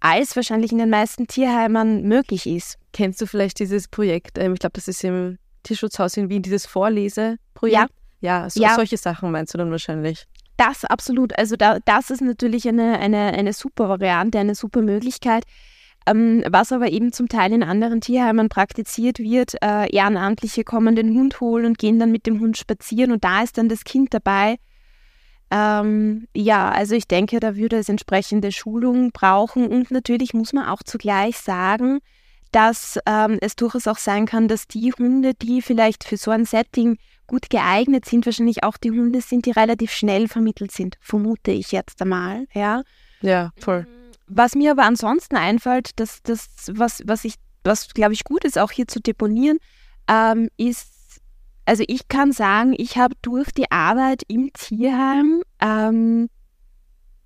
als 0.00 0.34
wahrscheinlich 0.34 0.72
in 0.72 0.78
den 0.78 0.90
meisten 0.90 1.26
Tierheimen 1.26 2.08
möglich 2.08 2.46
ist. 2.46 2.78
Kennst 2.92 3.20
du 3.20 3.26
vielleicht 3.26 3.58
dieses 3.60 3.88
Projekt? 3.88 4.38
Ähm, 4.38 4.54
ich 4.54 4.60
glaube, 4.60 4.72
das 4.74 4.88
ist 4.88 5.04
im 5.04 5.38
Tierschutzhaus 5.62 6.16
in 6.16 6.28
Wien, 6.28 6.42
dieses 6.42 6.66
Vorleseprojekt. 6.66 7.74
Ja. 7.74 7.86
Ja, 8.20 8.48
so, 8.48 8.62
ja. 8.62 8.76
solche 8.76 8.96
Sachen 8.96 9.32
meinst 9.32 9.52
du 9.52 9.58
dann 9.58 9.72
wahrscheinlich. 9.72 10.26
Das 10.62 10.84
absolut. 10.84 11.36
Also 11.36 11.56
da, 11.56 11.78
das 11.84 12.10
ist 12.10 12.20
natürlich 12.20 12.68
eine, 12.68 12.98
eine, 13.00 13.32
eine 13.32 13.52
super 13.52 13.88
Variante, 13.88 14.38
eine 14.38 14.54
super 14.54 14.80
Möglichkeit. 14.80 15.42
Ähm, 16.06 16.44
was 16.48 16.70
aber 16.70 16.90
eben 16.90 17.12
zum 17.12 17.28
Teil 17.28 17.52
in 17.52 17.64
anderen 17.64 18.00
Tierheimen 18.00 18.48
praktiziert 18.48 19.18
wird, 19.18 19.54
äh, 19.62 19.92
Ehrenamtliche 19.92 20.62
kommen 20.62 20.94
den 20.94 21.14
Hund 21.16 21.40
holen 21.40 21.66
und 21.66 21.78
gehen 21.78 21.98
dann 21.98 22.12
mit 22.12 22.26
dem 22.26 22.38
Hund 22.38 22.56
spazieren 22.56 23.10
und 23.12 23.24
da 23.24 23.42
ist 23.42 23.58
dann 23.58 23.68
das 23.68 23.84
Kind 23.84 24.14
dabei 24.14 24.58
ähm, 25.52 26.28
ja, 26.34 26.70
also 26.70 26.94
ich 26.94 27.06
denke, 27.06 27.38
da 27.38 27.56
würde 27.56 27.76
es 27.76 27.90
entsprechende 27.90 28.52
Schulungen 28.52 29.12
brauchen 29.12 29.66
und 29.66 29.90
natürlich 29.90 30.32
muss 30.32 30.54
man 30.54 30.66
auch 30.66 30.82
zugleich 30.82 31.36
sagen, 31.36 31.98
dass 32.52 32.98
ähm, 33.04 33.36
es 33.42 33.54
durchaus 33.54 33.86
auch 33.86 33.98
sein 33.98 34.24
kann, 34.24 34.48
dass 34.48 34.66
die 34.66 34.92
Hunde, 34.98 35.34
die 35.34 35.60
vielleicht 35.60 36.04
für 36.04 36.16
so 36.16 36.30
ein 36.30 36.46
Setting 36.46 36.96
gut 37.26 37.50
geeignet 37.50 38.04
sind, 38.04 38.26
wahrscheinlich 38.26 38.64
auch 38.64 38.76
die 38.76 38.90
Hunde 38.90 39.20
sind, 39.20 39.46
die 39.46 39.52
relativ 39.52 39.92
schnell 39.92 40.28
vermittelt 40.28 40.72
sind, 40.72 40.96
vermute 41.00 41.50
ich 41.50 41.72
jetzt 41.72 42.00
einmal, 42.02 42.46
ja. 42.52 42.82
Ja, 43.20 43.50
voll. 43.58 43.86
Was 44.26 44.54
mir 44.54 44.72
aber 44.72 44.84
ansonsten 44.84 45.36
einfällt, 45.36 45.98
dass 46.00 46.22
das, 46.22 46.48
was, 46.72 47.02
was 47.06 47.24
ich, 47.24 47.34
was 47.64 47.88
glaube 47.94 48.12
ich 48.12 48.24
gut 48.24 48.44
ist, 48.44 48.58
auch 48.58 48.70
hier 48.70 48.88
zu 48.88 49.00
deponieren, 49.00 49.58
ähm, 50.08 50.48
ist 50.56 50.92
also 51.64 51.84
ich 51.86 52.08
kann 52.08 52.32
sagen, 52.32 52.74
ich 52.76 52.98
habe 52.98 53.14
durch 53.22 53.52
die 53.52 53.70
Arbeit 53.70 54.22
im 54.26 54.52
Tierheim 54.52 55.42
ähm, 55.60 56.28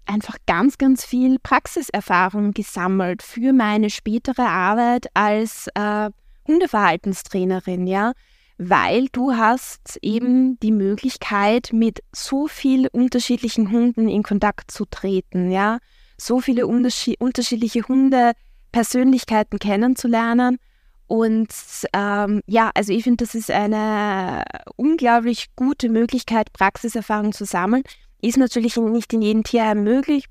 einfach 0.05 0.37
ganz, 0.47 0.79
ganz 0.79 1.05
viel 1.05 1.38
Praxiserfahrung 1.38 2.53
gesammelt 2.53 3.23
für 3.23 3.53
meine 3.53 3.91
spätere 3.91 4.47
Arbeit 4.47 5.07
als 5.15 5.69
äh, 5.75 6.11
Hundeverhaltenstrainerin, 6.47 7.87
ja, 7.87 8.12
weil 8.59 9.09
du 9.13 9.33
hast 9.33 9.99
eben 10.03 10.59
die 10.61 10.73
Möglichkeit, 10.73 11.71
mit 11.73 12.01
so 12.13 12.47
vielen 12.47 12.89
unterschiedlichen 12.89 13.71
Hunden 13.71 14.09
in 14.09 14.23
Kontakt 14.23 14.71
zu 14.71 14.85
treten, 14.87 15.51
ja, 15.51 15.79
so 16.19 16.41
viele 16.41 16.67
unterschiedliche 16.67 17.83
Hunde, 17.83 18.33
Persönlichkeiten 18.73 19.59
kennenzulernen 19.59 20.59
und 21.07 21.49
ähm, 21.93 22.43
ja, 22.47 22.71
also 22.75 22.93
ich 22.93 23.05
finde, 23.05 23.25
das 23.25 23.35
ist 23.35 23.51
eine 23.51 24.43
unglaublich 24.77 25.49
gute 25.55 25.89
Möglichkeit, 25.89 26.53
Praxiserfahrung 26.53 27.33
zu 27.33 27.45
sammeln. 27.45 27.85
Ist 28.21 28.39
natürlich 28.39 28.77
nicht 28.77 29.13
in 29.13 29.23
jedem 29.23 29.45
Tierheim 29.45 29.85
möglich, 29.85 30.25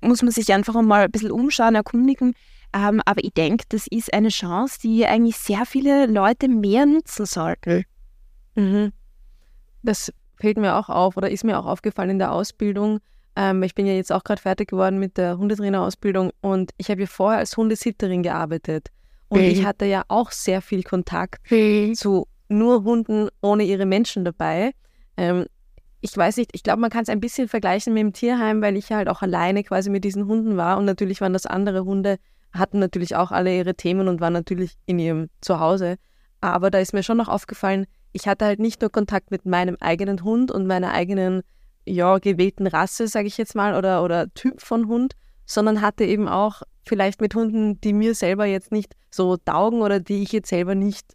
muss 0.00 0.22
man 0.22 0.30
sich 0.30 0.52
einfach 0.52 0.80
mal 0.80 1.02
ein 1.02 1.10
bisschen 1.10 1.30
umschauen, 1.30 1.74
erkundigen. 1.74 2.34
Ähm, 2.72 3.00
aber 3.04 3.22
ich 3.24 3.32
denke, 3.32 3.64
das 3.68 3.86
ist 3.86 4.12
eine 4.12 4.28
Chance, 4.28 4.78
die 4.82 5.06
eigentlich 5.06 5.36
sehr 5.36 5.64
viele 5.66 6.06
Leute 6.06 6.48
mehr 6.48 6.86
nutzen 6.86 7.26
sollten. 7.26 7.84
Mhm. 8.54 8.92
Das 9.82 10.12
fällt 10.36 10.58
mir 10.58 10.76
auch 10.76 10.88
auf 10.88 11.16
oder 11.16 11.30
ist 11.30 11.44
mir 11.44 11.58
auch 11.58 11.66
aufgefallen 11.66 12.10
in 12.10 12.18
der 12.18 12.32
Ausbildung. 12.32 13.00
Ähm, 13.36 13.62
ich 13.62 13.74
bin 13.74 13.86
ja 13.86 13.94
jetzt 13.94 14.12
auch 14.12 14.24
gerade 14.24 14.42
fertig 14.42 14.68
geworden 14.68 14.98
mit 14.98 15.16
der 15.16 15.38
Hundetrainerausbildung 15.38 16.32
und 16.40 16.72
ich 16.76 16.90
habe 16.90 17.02
ja 17.02 17.06
vorher 17.06 17.38
als 17.38 17.56
Hundesitterin 17.56 18.22
gearbeitet. 18.22 18.88
Und 19.28 19.40
ich 19.40 19.64
hatte 19.64 19.86
ja 19.86 20.04
auch 20.06 20.30
sehr 20.30 20.62
viel 20.62 20.84
Kontakt 20.84 21.46
zu 21.48 22.28
nur 22.48 22.84
Hunden 22.84 23.28
ohne 23.42 23.64
ihre 23.64 23.84
Menschen 23.84 24.24
dabei. 24.24 24.72
Ähm, 25.16 25.46
ich 26.00 26.16
weiß 26.16 26.36
nicht, 26.36 26.50
ich 26.54 26.62
glaube, 26.62 26.80
man 26.80 26.90
kann 26.90 27.02
es 27.02 27.08
ein 27.08 27.20
bisschen 27.20 27.48
vergleichen 27.48 27.92
mit 27.92 28.02
dem 28.02 28.12
Tierheim, 28.12 28.62
weil 28.62 28.76
ich 28.76 28.92
halt 28.92 29.08
auch 29.08 29.22
alleine 29.22 29.64
quasi 29.64 29.90
mit 29.90 30.04
diesen 30.04 30.26
Hunden 30.26 30.56
war 30.56 30.78
und 30.78 30.84
natürlich 30.84 31.20
waren 31.20 31.32
das 31.32 31.46
andere 31.46 31.84
Hunde, 31.84 32.18
hatten 32.52 32.78
natürlich 32.78 33.16
auch 33.16 33.32
alle 33.32 33.56
ihre 33.56 33.74
Themen 33.74 34.08
und 34.08 34.20
waren 34.20 34.32
natürlich 34.32 34.74
in 34.86 34.98
ihrem 34.98 35.28
Zuhause. 35.40 35.96
Aber 36.40 36.70
da 36.70 36.78
ist 36.78 36.92
mir 36.92 37.02
schon 37.02 37.16
noch 37.16 37.28
aufgefallen, 37.28 37.86
ich 38.12 38.26
hatte 38.26 38.46
halt 38.46 38.60
nicht 38.60 38.80
nur 38.80 38.90
Kontakt 38.90 39.30
mit 39.30 39.44
meinem 39.44 39.76
eigenen 39.80 40.22
Hund 40.22 40.50
und 40.50 40.66
meiner 40.66 40.92
eigenen 40.92 41.42
ja, 41.84 42.18
gewählten 42.18 42.66
Rasse, 42.66 43.08
sage 43.08 43.26
ich 43.26 43.36
jetzt 43.36 43.54
mal, 43.54 43.76
oder, 43.76 44.02
oder 44.02 44.32
Typ 44.34 44.60
von 44.60 44.88
Hund, 44.88 45.14
sondern 45.44 45.80
hatte 45.80 46.04
eben 46.04 46.28
auch 46.28 46.62
vielleicht 46.86 47.20
mit 47.20 47.34
Hunden, 47.34 47.80
die 47.80 47.92
mir 47.92 48.14
selber 48.14 48.46
jetzt 48.46 48.72
nicht 48.72 48.94
so 49.10 49.36
taugen 49.36 49.82
oder 49.82 50.00
die 50.00 50.22
ich 50.22 50.32
jetzt 50.32 50.48
selber 50.48 50.74
nicht 50.74 51.06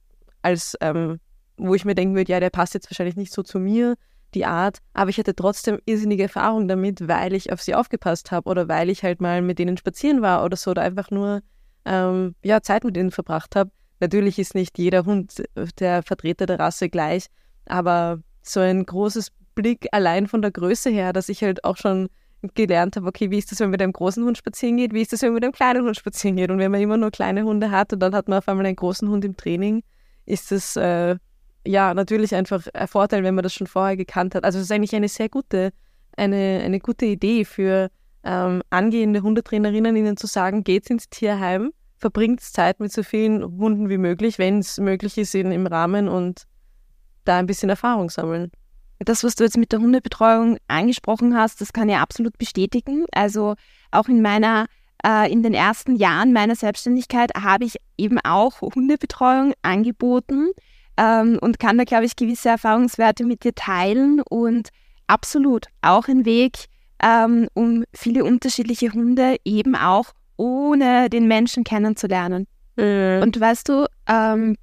als, 0.41 0.75
ähm, 0.81 1.19
wo 1.57 1.75
ich 1.75 1.85
mir 1.85 1.95
denken 1.95 2.15
würde, 2.15 2.31
ja, 2.31 2.39
der 2.39 2.49
passt 2.49 2.73
jetzt 2.73 2.89
wahrscheinlich 2.89 3.15
nicht 3.15 3.33
so 3.33 3.43
zu 3.43 3.59
mir, 3.59 3.95
die 4.33 4.45
Art, 4.45 4.79
aber 4.93 5.09
ich 5.09 5.17
hatte 5.17 5.35
trotzdem 5.35 5.79
irrsinnige 5.85 6.23
Erfahrung 6.23 6.67
damit, 6.67 7.07
weil 7.07 7.33
ich 7.33 7.51
auf 7.51 7.61
sie 7.61 7.75
aufgepasst 7.75 8.31
habe 8.31 8.49
oder 8.49 8.67
weil 8.67 8.89
ich 8.89 9.03
halt 9.03 9.21
mal 9.21 9.41
mit 9.41 9.59
denen 9.59 9.77
spazieren 9.77 10.21
war 10.21 10.43
oder 10.43 10.57
so 10.57 10.71
oder 10.71 10.81
einfach 10.81 11.11
nur 11.11 11.41
ähm, 11.85 12.35
ja, 12.43 12.61
Zeit 12.61 12.83
mit 12.83 12.97
ihnen 12.97 13.11
verbracht 13.11 13.55
habe. 13.55 13.71
Natürlich 13.99 14.39
ist 14.39 14.55
nicht 14.55 14.77
jeder 14.77 15.05
Hund 15.05 15.43
der 15.79 16.03
Vertreter 16.03 16.45
der 16.45 16.59
Rasse 16.59 16.89
gleich, 16.89 17.27
aber 17.65 18.19
so 18.41 18.59
ein 18.59 18.85
großes 18.85 19.31
Blick 19.55 19.87
allein 19.91 20.27
von 20.27 20.41
der 20.41 20.51
Größe 20.51 20.89
her, 20.89 21.13
dass 21.13 21.29
ich 21.29 21.43
halt 21.43 21.63
auch 21.63 21.77
schon 21.77 22.09
gelernt 22.55 22.95
habe, 22.95 23.07
okay, 23.07 23.29
wie 23.29 23.37
ist 23.37 23.51
das, 23.51 23.59
wenn 23.59 23.67
man 23.67 23.71
mit 23.71 23.81
einem 23.81 23.93
großen 23.93 24.23
Hund 24.23 24.37
spazieren 24.37 24.77
geht, 24.77 24.93
wie 24.93 25.01
ist 25.01 25.13
das, 25.13 25.21
wenn 25.21 25.29
man 25.29 25.35
mit 25.35 25.43
einem 25.43 25.53
kleinen 25.53 25.85
Hund 25.85 25.95
spazieren 25.95 26.35
geht. 26.37 26.49
Und 26.49 26.57
wenn 26.57 26.71
man 26.71 26.81
immer 26.81 26.97
nur 26.97 27.11
kleine 27.11 27.43
Hunde 27.43 27.69
hat 27.69 27.93
und 27.93 27.99
dann 27.99 28.15
hat 28.15 28.27
man 28.27 28.39
auf 28.39 28.47
einmal 28.47 28.65
einen 28.65 28.75
großen 28.75 29.07
Hund 29.09 29.23
im 29.23 29.37
Training, 29.37 29.83
ist 30.25 30.51
das 30.51 30.75
äh, 30.75 31.17
ja 31.65 31.93
natürlich 31.93 32.33
einfach 32.35 32.65
ein 32.73 32.87
Vorteil, 32.87 33.23
wenn 33.23 33.35
man 33.35 33.43
das 33.43 33.53
schon 33.53 33.67
vorher 33.67 33.97
gekannt 33.97 34.35
hat. 34.35 34.43
Also 34.43 34.59
es 34.59 34.65
ist 34.65 34.71
eigentlich 34.71 34.95
eine 34.95 35.07
sehr 35.07 35.29
gute, 35.29 35.71
eine, 36.17 36.61
eine 36.63 36.79
gute 36.79 37.05
Idee 37.05 37.45
für 37.45 37.89
ähm, 38.23 38.61
angehende 38.69 39.21
Hundetrainerinnen, 39.21 39.95
ihnen 39.95 40.17
zu 40.17 40.27
sagen, 40.27 40.63
geht's 40.63 40.89
ins 40.89 41.09
Tierheim, 41.09 41.71
verbringt 41.97 42.41
Zeit 42.41 42.79
mit 42.79 42.91
so 42.91 43.03
vielen 43.03 43.43
Hunden 43.43 43.89
wie 43.89 43.97
möglich, 43.97 44.39
wenn 44.39 44.59
es 44.59 44.79
möglich 44.79 45.17
ist, 45.17 45.35
in, 45.35 45.51
im 45.51 45.67
Rahmen 45.67 46.07
und 46.07 46.43
da 47.25 47.37
ein 47.37 47.45
bisschen 47.45 47.69
Erfahrung 47.69 48.09
sammeln. 48.09 48.51
Das, 48.99 49.23
was 49.23 49.35
du 49.35 49.43
jetzt 49.43 49.57
mit 49.57 49.71
der 49.71 49.79
Hundebetreuung 49.79 50.57
angesprochen 50.67 51.35
hast, 51.35 51.61
das 51.61 51.73
kann 51.73 51.89
ich 51.89 51.95
absolut 51.95 52.37
bestätigen. 52.37 53.05
Also 53.11 53.55
auch 53.89 54.07
in 54.07 54.21
meiner 54.21 54.67
äh, 55.03 55.31
in 55.31 55.41
den 55.41 55.55
ersten 55.55 55.95
Jahren 55.95 56.33
meiner 56.33 56.55
Selbstständigkeit 56.55 57.31
habe 57.35 57.65
ich 57.65 57.77
eben 57.97 58.19
auch 58.19 58.61
Hundebetreuung 58.61 59.53
angeboten 59.63 60.51
ähm, 61.01 61.39
und 61.41 61.59
kann 61.59 61.77
da, 61.77 61.83
glaube 61.83 62.05
ich, 62.05 62.15
gewisse 62.15 62.49
Erfahrungswerte 62.49 63.25
mit 63.25 63.43
dir 63.43 63.55
teilen 63.55 64.21
und 64.29 64.69
absolut 65.07 65.65
auch 65.81 66.07
ein 66.07 66.25
Weg, 66.25 66.65
ähm, 67.01 67.47
um 67.55 67.83
viele 67.93 68.23
unterschiedliche 68.23 68.93
Hunde 68.93 69.37
eben 69.43 69.75
auch 69.75 70.11
ohne 70.37 71.09
den 71.09 71.27
Menschen 71.27 71.63
kennenzulernen. 71.63 72.45
Mhm. 72.75 73.21
Und 73.23 73.39
weißt 73.39 73.69
du, 73.69 73.87
ähm, 74.07 74.55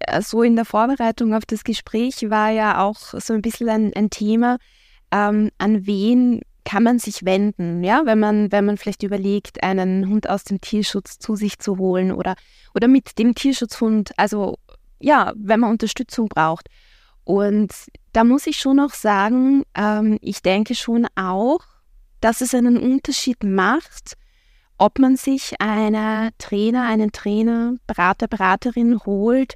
äh, 0.00 0.20
so 0.22 0.42
in 0.42 0.56
der 0.56 0.64
Vorbereitung 0.64 1.32
auf 1.32 1.46
das 1.46 1.62
Gespräch 1.62 2.28
war 2.28 2.50
ja 2.50 2.82
auch 2.82 2.98
so 2.98 3.32
ein 3.32 3.42
bisschen 3.42 3.68
ein, 3.68 3.92
ein 3.94 4.10
Thema, 4.10 4.58
ähm, 5.12 5.50
an 5.58 5.86
wen 5.86 6.40
kann 6.64 6.82
man 6.82 6.98
sich 6.98 7.24
wenden, 7.24 7.84
ja, 7.84 8.02
wenn 8.06 8.18
man, 8.18 8.50
wenn 8.50 8.64
man 8.64 8.76
vielleicht 8.76 9.02
überlegt, 9.02 9.62
einen 9.62 10.08
Hund 10.08 10.28
aus 10.28 10.44
dem 10.44 10.60
Tierschutz 10.60 11.18
zu 11.18 11.36
sich 11.36 11.58
zu 11.58 11.78
holen 11.78 12.10
oder, 12.10 12.36
oder 12.74 12.88
mit 12.88 13.18
dem 13.18 13.34
Tierschutzhund, 13.34 14.12
also 14.18 14.58
ja, 14.98 15.32
wenn 15.36 15.60
man 15.60 15.70
Unterstützung 15.70 16.28
braucht. 16.28 16.68
Und 17.24 17.72
da 18.12 18.24
muss 18.24 18.46
ich 18.46 18.58
schon 18.58 18.80
auch 18.80 18.92
sagen, 18.92 19.64
ähm, 19.74 20.18
ich 20.20 20.42
denke 20.42 20.74
schon 20.74 21.06
auch, 21.14 21.60
dass 22.20 22.40
es 22.40 22.54
einen 22.54 22.78
Unterschied 22.78 23.44
macht, 23.44 24.14
ob 24.78 24.98
man 24.98 25.16
sich 25.16 25.60
einen 25.60 26.30
Trainer, 26.38 26.86
einen 26.86 27.12
Trainer, 27.12 27.74
Berater, 27.86 28.28
Beraterin 28.28 28.98
holt, 29.04 29.54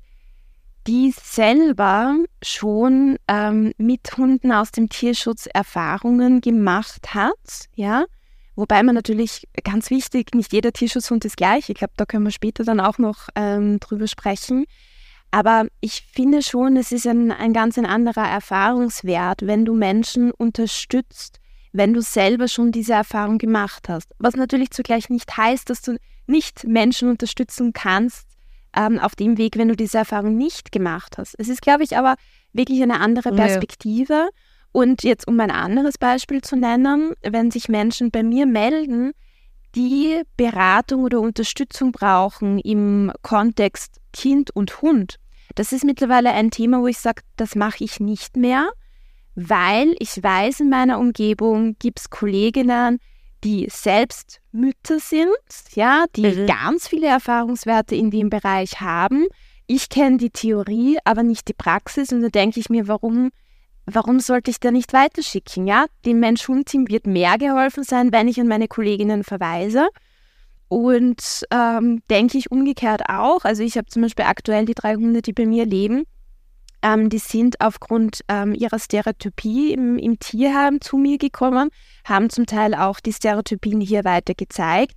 die 0.89 1.15
selber 1.23 2.17
schon 2.43 3.19
ähm, 3.29 3.73
mit 3.77 4.17
Hunden 4.17 4.53
aus 4.53 4.73
dem 4.73 4.89
Tierschutz 4.89 5.47
Erfahrungen 5.53 6.41
gemacht 6.41 7.15
hat, 7.15 7.69
ja. 7.75 8.07
Wobei 8.57 8.83
man 8.83 8.95
natürlich 8.95 9.47
ganz 9.63 9.91
wichtig, 9.91 10.35
nicht 10.35 10.53
jeder 10.53 10.73
Tierschutzhund 10.73 11.25
ist 11.25 11.37
gleich. 11.37 11.69
Ich 11.69 11.77
glaube, 11.77 11.93
da 11.97 12.07
können 12.07 12.25
wir 12.25 12.33
später 12.33 12.65
dann 12.65 12.81
auch 12.81 12.99
noch 12.99 13.29
ähm, 13.37 13.79
drüber 13.79 14.09
sprechen. 14.09 14.65
Aber 15.31 15.67
ich 15.81 16.09
finde 16.13 16.43
schon, 16.43 16.77
es 16.77 16.91
ist 16.91 17.07
ein, 17.07 17.31
ein 17.31 17.53
ganz 17.53 17.79
ein 17.79 17.87
anderer 17.87 18.27
Erfahrungswert, 18.27 19.47
wenn 19.47 19.65
du 19.65 19.75
Menschen 19.75 20.33
unterstützt, 20.33 21.39
wenn 21.73 21.93
du 21.93 22.01
selber 22.01 22.49
schon 22.49 22.73
diese 22.73 22.95
Erfahrung 22.95 23.39
gemacht 23.39 23.89
hast. 23.89 24.13
Was 24.19 24.35
natürlich 24.35 24.71
zugleich 24.71 25.11
nicht 25.11 25.37
heißt, 25.37 25.69
dass 25.69 25.83
du 25.83 25.99
nicht 26.27 26.65
Menschen 26.65 27.11
unterstützen 27.11 27.73
kannst, 27.73 28.28
ähm, 28.79 28.99
auf 28.99 29.17
dem 29.17 29.39
Weg, 29.39 29.59
wenn 29.59 29.69
du 29.69 29.77
diese 29.77 29.99
Erfahrung 29.99 30.37
nicht 30.37 30.71
gemacht 30.71 31.19
hast. 31.19 31.35
Es 31.39 31.49
ist, 31.49 31.63
glaube 31.63 31.83
ich, 31.83 31.97
aber 31.97 32.15
wirklich 32.53 32.83
eine 32.83 33.01
andere 33.01 33.33
Perspektive. 33.33 34.13
Ja. 34.13 34.29
Und 34.71 35.03
jetzt, 35.03 35.27
um 35.27 35.39
ein 35.41 35.51
anderes 35.51 35.99
Beispiel 35.99 36.43
zu 36.43 36.57
nennen, 36.57 37.15
wenn 37.23 37.51
sich 37.51 37.69
Menschen 37.69 38.11
bei 38.11 38.23
mir 38.23 38.47
melden, 38.47 39.13
die 39.75 40.23
Beratung 40.37 41.03
oder 41.03 41.21
Unterstützung 41.21 41.93
brauchen 41.93 42.59
im 42.59 43.13
Kontext 43.23 44.01
Kind 44.13 44.55
und 44.55 44.81
Hund, 44.81 45.17
das 45.55 45.73
ist 45.73 45.85
mittlerweile 45.85 46.33
ein 46.33 46.51
Thema, 46.51 46.81
wo 46.81 46.87
ich 46.87 46.99
sage, 46.99 47.23
das 47.37 47.57
mache 47.57 47.83
ich 47.83 47.99
nicht 47.99 48.37
mehr, 48.37 48.71
weil 49.35 49.95
ich 49.99 50.23
weiß, 50.23 50.61
in 50.61 50.71
meiner 50.71 50.99
Umgebung 50.99 51.77
gibt 51.79 52.01
es 52.01 52.11
Kolleginnen, 52.11 52.99
die 53.45 53.69
selbst 53.71 54.41
Mütter 54.53 54.99
sind, 54.99 55.29
ja, 55.75 56.05
die 56.17 56.27
mhm. 56.27 56.47
ganz 56.47 56.89
viele 56.89 57.07
Erfahrungswerte 57.07 57.95
in 57.95 58.11
dem 58.11 58.31
Bereich 58.31 58.81
haben. 58.81 59.27
Ich 59.67 59.89
kenne 59.89 60.17
die 60.17 60.31
Theorie, 60.31 60.99
aber 61.05 61.23
nicht 61.23 61.49
die 61.49 61.55
Praxis 61.55 62.13
und 62.13 62.23
da 62.23 62.29
denke 62.29 62.59
ich 62.59 62.71
mir, 62.71 62.89
warum, 62.89 63.31
warum 63.87 64.21
sollte 64.21 64.51
ich 64.51 64.61
da 64.61 64.71
nicht 64.71 64.93
weiterschicken? 64.93 65.67
Ja, 65.67 65.87
dem 66.05 66.21
Mensch-Hund-Team 66.21 66.89
wird 66.89 67.07
mehr 67.07 67.39
geholfen 67.39 67.85
sein, 67.85 68.13
wenn 68.13 68.29
ich 68.29 68.41
an 68.41 68.49
meine 68.49 68.69
Kolleginnen 68.69 69.25
verweise. 69.25 69.89
Und 70.69 71.47
ähm, 71.51 72.03
denke 72.11 72.37
ich 72.37 72.51
umgekehrt 72.51 73.09
auch. 73.09 73.45
Also 73.45 73.63
ich 73.63 73.79
habe 73.79 73.87
zum 73.87 74.03
Beispiel 74.03 74.27
aktuell 74.27 74.67
die 74.67 74.75
drei 74.75 74.97
Hunde, 74.97 75.23
die 75.23 75.33
bei 75.33 75.47
mir 75.47 75.65
leben 75.65 76.05
ähm, 76.83 77.09
die 77.09 77.19
sind 77.19 77.61
aufgrund 77.61 78.21
ähm, 78.29 78.55
ihrer 78.55 78.79
Stereotypie 78.79 79.73
im, 79.73 79.99
im 79.99 80.19
Tierheim 80.19 80.81
zu 80.81 80.97
mir 80.97 81.19
gekommen, 81.19 81.71
haben 82.05 82.31
zum 82.31 82.47
Teil 82.47 82.75
auch 82.75 83.01
die 83.01 83.13
Stereotypien 83.13 83.81
hier 83.81 84.05
weiter 84.05 84.35
gezeigt. 84.35 84.97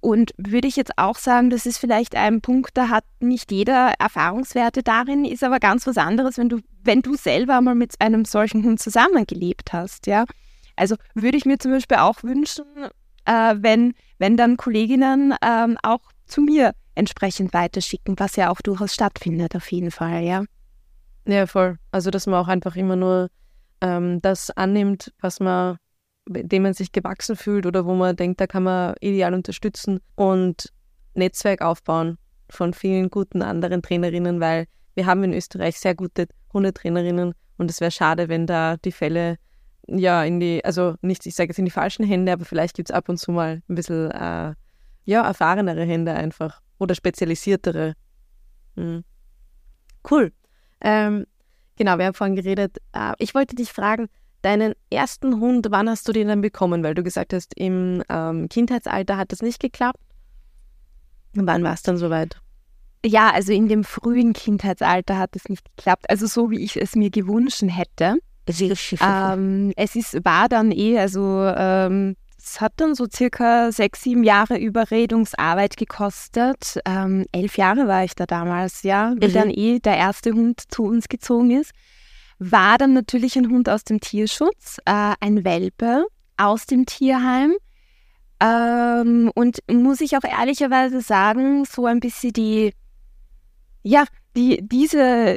Und 0.00 0.32
würde 0.38 0.66
ich 0.66 0.76
jetzt 0.76 0.96
auch 0.96 1.16
sagen, 1.16 1.50
das 1.50 1.66
ist 1.66 1.76
vielleicht 1.76 2.14
ein 2.16 2.40
Punkt, 2.40 2.70
da 2.74 2.88
hat 2.88 3.04
nicht 3.20 3.52
jeder 3.52 3.92
Erfahrungswerte 3.98 4.82
darin, 4.82 5.26
ist 5.26 5.44
aber 5.44 5.60
ganz 5.60 5.86
was 5.86 5.98
anderes, 5.98 6.38
wenn 6.38 6.48
du, 6.48 6.60
wenn 6.82 7.02
du 7.02 7.16
selber 7.16 7.60
mal 7.60 7.74
mit 7.74 8.00
einem 8.00 8.24
solchen 8.24 8.64
Hund 8.64 8.80
zusammengelebt 8.80 9.74
hast, 9.74 10.06
ja. 10.06 10.24
Also 10.74 10.96
würde 11.14 11.36
ich 11.36 11.44
mir 11.44 11.58
zum 11.58 11.72
Beispiel 11.72 11.98
auch 11.98 12.22
wünschen, 12.22 12.64
äh, 13.26 13.54
wenn, 13.58 13.92
wenn 14.18 14.38
dann 14.38 14.56
Kolleginnen 14.56 15.34
ähm, 15.44 15.76
auch 15.82 16.00
zu 16.26 16.40
mir 16.40 16.72
entsprechend 16.94 17.52
weiterschicken, 17.52 18.18
was 18.18 18.36
ja 18.36 18.50
auch 18.50 18.62
durchaus 18.62 18.94
stattfindet, 18.94 19.54
auf 19.54 19.70
jeden 19.70 19.90
Fall, 19.90 20.22
ja. 20.22 20.44
Ja, 21.26 21.46
voll. 21.46 21.78
Also, 21.90 22.10
dass 22.10 22.26
man 22.26 22.40
auch 22.40 22.48
einfach 22.48 22.76
immer 22.76 22.96
nur 22.96 23.30
ähm, 23.80 24.20
das 24.22 24.50
annimmt, 24.50 25.12
was 25.20 25.40
man, 25.40 25.76
dem 26.28 26.62
man 26.62 26.74
sich 26.74 26.92
gewachsen 26.92 27.36
fühlt 27.36 27.66
oder 27.66 27.84
wo 27.84 27.94
man 27.94 28.16
denkt, 28.16 28.40
da 28.40 28.46
kann 28.46 28.62
man 28.62 28.94
ideal 29.00 29.34
unterstützen 29.34 30.00
und 30.14 30.72
Netzwerk 31.14 31.62
aufbauen 31.62 32.18
von 32.48 32.74
vielen 32.74 33.10
guten 33.10 33.42
anderen 33.42 33.82
Trainerinnen, 33.82 34.40
weil 34.40 34.66
wir 34.94 35.06
haben 35.06 35.22
in 35.24 35.32
Österreich 35.32 35.78
sehr 35.78 35.94
gute 35.94 36.26
Hundetrainerinnen 36.52 37.34
und 37.58 37.70
es 37.70 37.80
wäre 37.80 37.90
schade, 37.90 38.28
wenn 38.28 38.46
da 38.46 38.76
die 38.76 38.92
Fälle 38.92 39.36
ja 39.86 40.24
in 40.24 40.40
die, 40.40 40.64
also 40.64 40.94
nicht, 41.02 41.26
ich 41.26 41.34
sage 41.34 41.50
jetzt 41.50 41.58
in 41.58 41.64
die 41.64 41.70
falschen 41.70 42.04
Hände, 42.04 42.32
aber 42.32 42.44
vielleicht 42.44 42.76
gibt 42.76 42.90
es 42.90 42.94
ab 42.94 43.08
und 43.08 43.18
zu 43.18 43.32
mal 43.32 43.62
ein 43.68 43.74
bisschen 43.74 44.10
äh, 44.10 44.54
ja, 45.04 45.26
erfahrenere 45.26 45.84
Hände 45.84 46.12
einfach 46.12 46.60
oder 46.78 46.94
spezialisiertere. 46.94 47.94
Mhm. 48.76 49.04
Cool. 50.08 50.32
Ähm, 50.80 51.26
genau, 51.76 51.98
wir 51.98 52.06
haben 52.06 52.14
vorhin 52.14 52.36
geredet. 52.36 52.78
Äh, 52.92 53.12
ich 53.18 53.34
wollte 53.34 53.56
dich 53.56 53.72
fragen, 53.72 54.08
deinen 54.42 54.74
ersten 54.90 55.40
Hund, 55.40 55.66
wann 55.70 55.88
hast 55.88 56.08
du 56.08 56.12
den 56.12 56.28
dann 56.28 56.40
bekommen? 56.40 56.82
Weil 56.82 56.94
du 56.94 57.02
gesagt 57.02 57.32
hast, 57.32 57.52
im 57.56 58.02
ähm, 58.08 58.48
Kindheitsalter 58.48 59.16
hat 59.16 59.32
das 59.32 59.42
nicht 59.42 59.60
geklappt. 59.60 60.00
Wann 61.34 61.62
war 61.62 61.74
es 61.74 61.82
dann 61.82 61.96
soweit? 61.96 62.40
Ja, 63.04 63.30
also 63.30 63.52
in 63.52 63.68
dem 63.68 63.84
frühen 63.84 64.32
Kindheitsalter 64.32 65.16
hat 65.16 65.36
es 65.36 65.48
nicht 65.48 65.64
geklappt. 65.76 66.08
Also 66.10 66.26
so, 66.26 66.50
wie 66.50 66.62
ich 66.62 66.76
es 66.76 66.96
mir 66.96 67.10
gewünscht 67.10 67.62
hätte. 67.66 68.16
Ähm, 69.00 69.72
es 69.76 69.96
ist, 69.96 70.24
war 70.24 70.48
dann 70.48 70.72
eh, 70.72 70.98
also 70.98 71.44
ähm, 71.56 72.16
es 72.42 72.60
hat 72.60 72.72
dann 72.76 72.94
so 72.94 73.06
circa 73.12 73.70
sechs, 73.72 74.02
sieben 74.02 74.24
Jahre 74.24 74.58
Überredungsarbeit 74.58 75.76
gekostet. 75.76 76.78
Ähm, 76.84 77.26
elf 77.32 77.56
Jahre 77.56 77.86
war 77.86 78.04
ich 78.04 78.14
da 78.14 78.26
damals, 78.26 78.82
ja, 78.82 79.14
wie 79.18 79.28
mhm. 79.28 79.32
dann 79.32 79.50
eh 79.50 79.78
der 79.78 79.96
erste 79.96 80.32
Hund 80.32 80.62
zu 80.68 80.84
uns 80.84 81.08
gezogen 81.08 81.50
ist. 81.50 81.72
War 82.38 82.78
dann 82.78 82.94
natürlich 82.94 83.36
ein 83.36 83.50
Hund 83.50 83.68
aus 83.68 83.84
dem 83.84 84.00
Tierschutz, 84.00 84.78
äh, 84.86 85.14
ein 85.20 85.44
Welpe 85.44 86.06
aus 86.36 86.66
dem 86.66 86.86
Tierheim. 86.86 87.54
Ähm, 88.40 89.30
und 89.34 89.58
muss 89.70 90.00
ich 90.00 90.16
auch 90.16 90.24
ehrlicherweise 90.24 91.02
sagen, 91.02 91.66
so 91.66 91.84
ein 91.84 92.00
bisschen 92.00 92.32
die, 92.32 92.72
ja, 93.82 94.04
die, 94.34 94.60
diese 94.62 95.36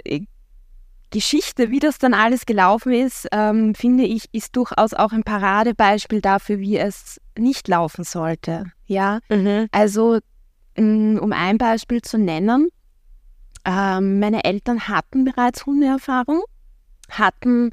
Geschichte, 1.14 1.70
wie 1.70 1.80
das 1.80 2.00
dann 2.00 2.16
alles 2.16 2.48
gelaufen 2.48 2.92
ist, 2.92 3.28
ähm, 3.32 3.76
finde 3.76 4.04
ich, 4.04 4.26
ist 4.34 4.56
durchaus 4.56 4.96
auch 4.96 5.12
ein 5.12 5.24
Paradebeispiel 5.24 6.22
dafür, 6.22 6.58
wie 6.58 6.78
es 6.78 7.22
nicht 7.38 7.68
laufen 7.68 8.04
sollte. 8.04 8.66
Ja, 8.88 9.20
mhm. 9.30 9.68
also 9.72 10.18
mm, 10.76 11.18
um 11.18 11.32
ein 11.32 11.60
Beispiel 11.60 12.02
zu 12.02 12.18
nennen, 12.18 12.70
ähm, 13.64 14.20
meine 14.20 14.44
Eltern 14.44 14.88
hatten 14.88 15.24
bereits 15.24 15.68
Hundeerfahrung, 15.68 16.42
hatten 17.12 17.70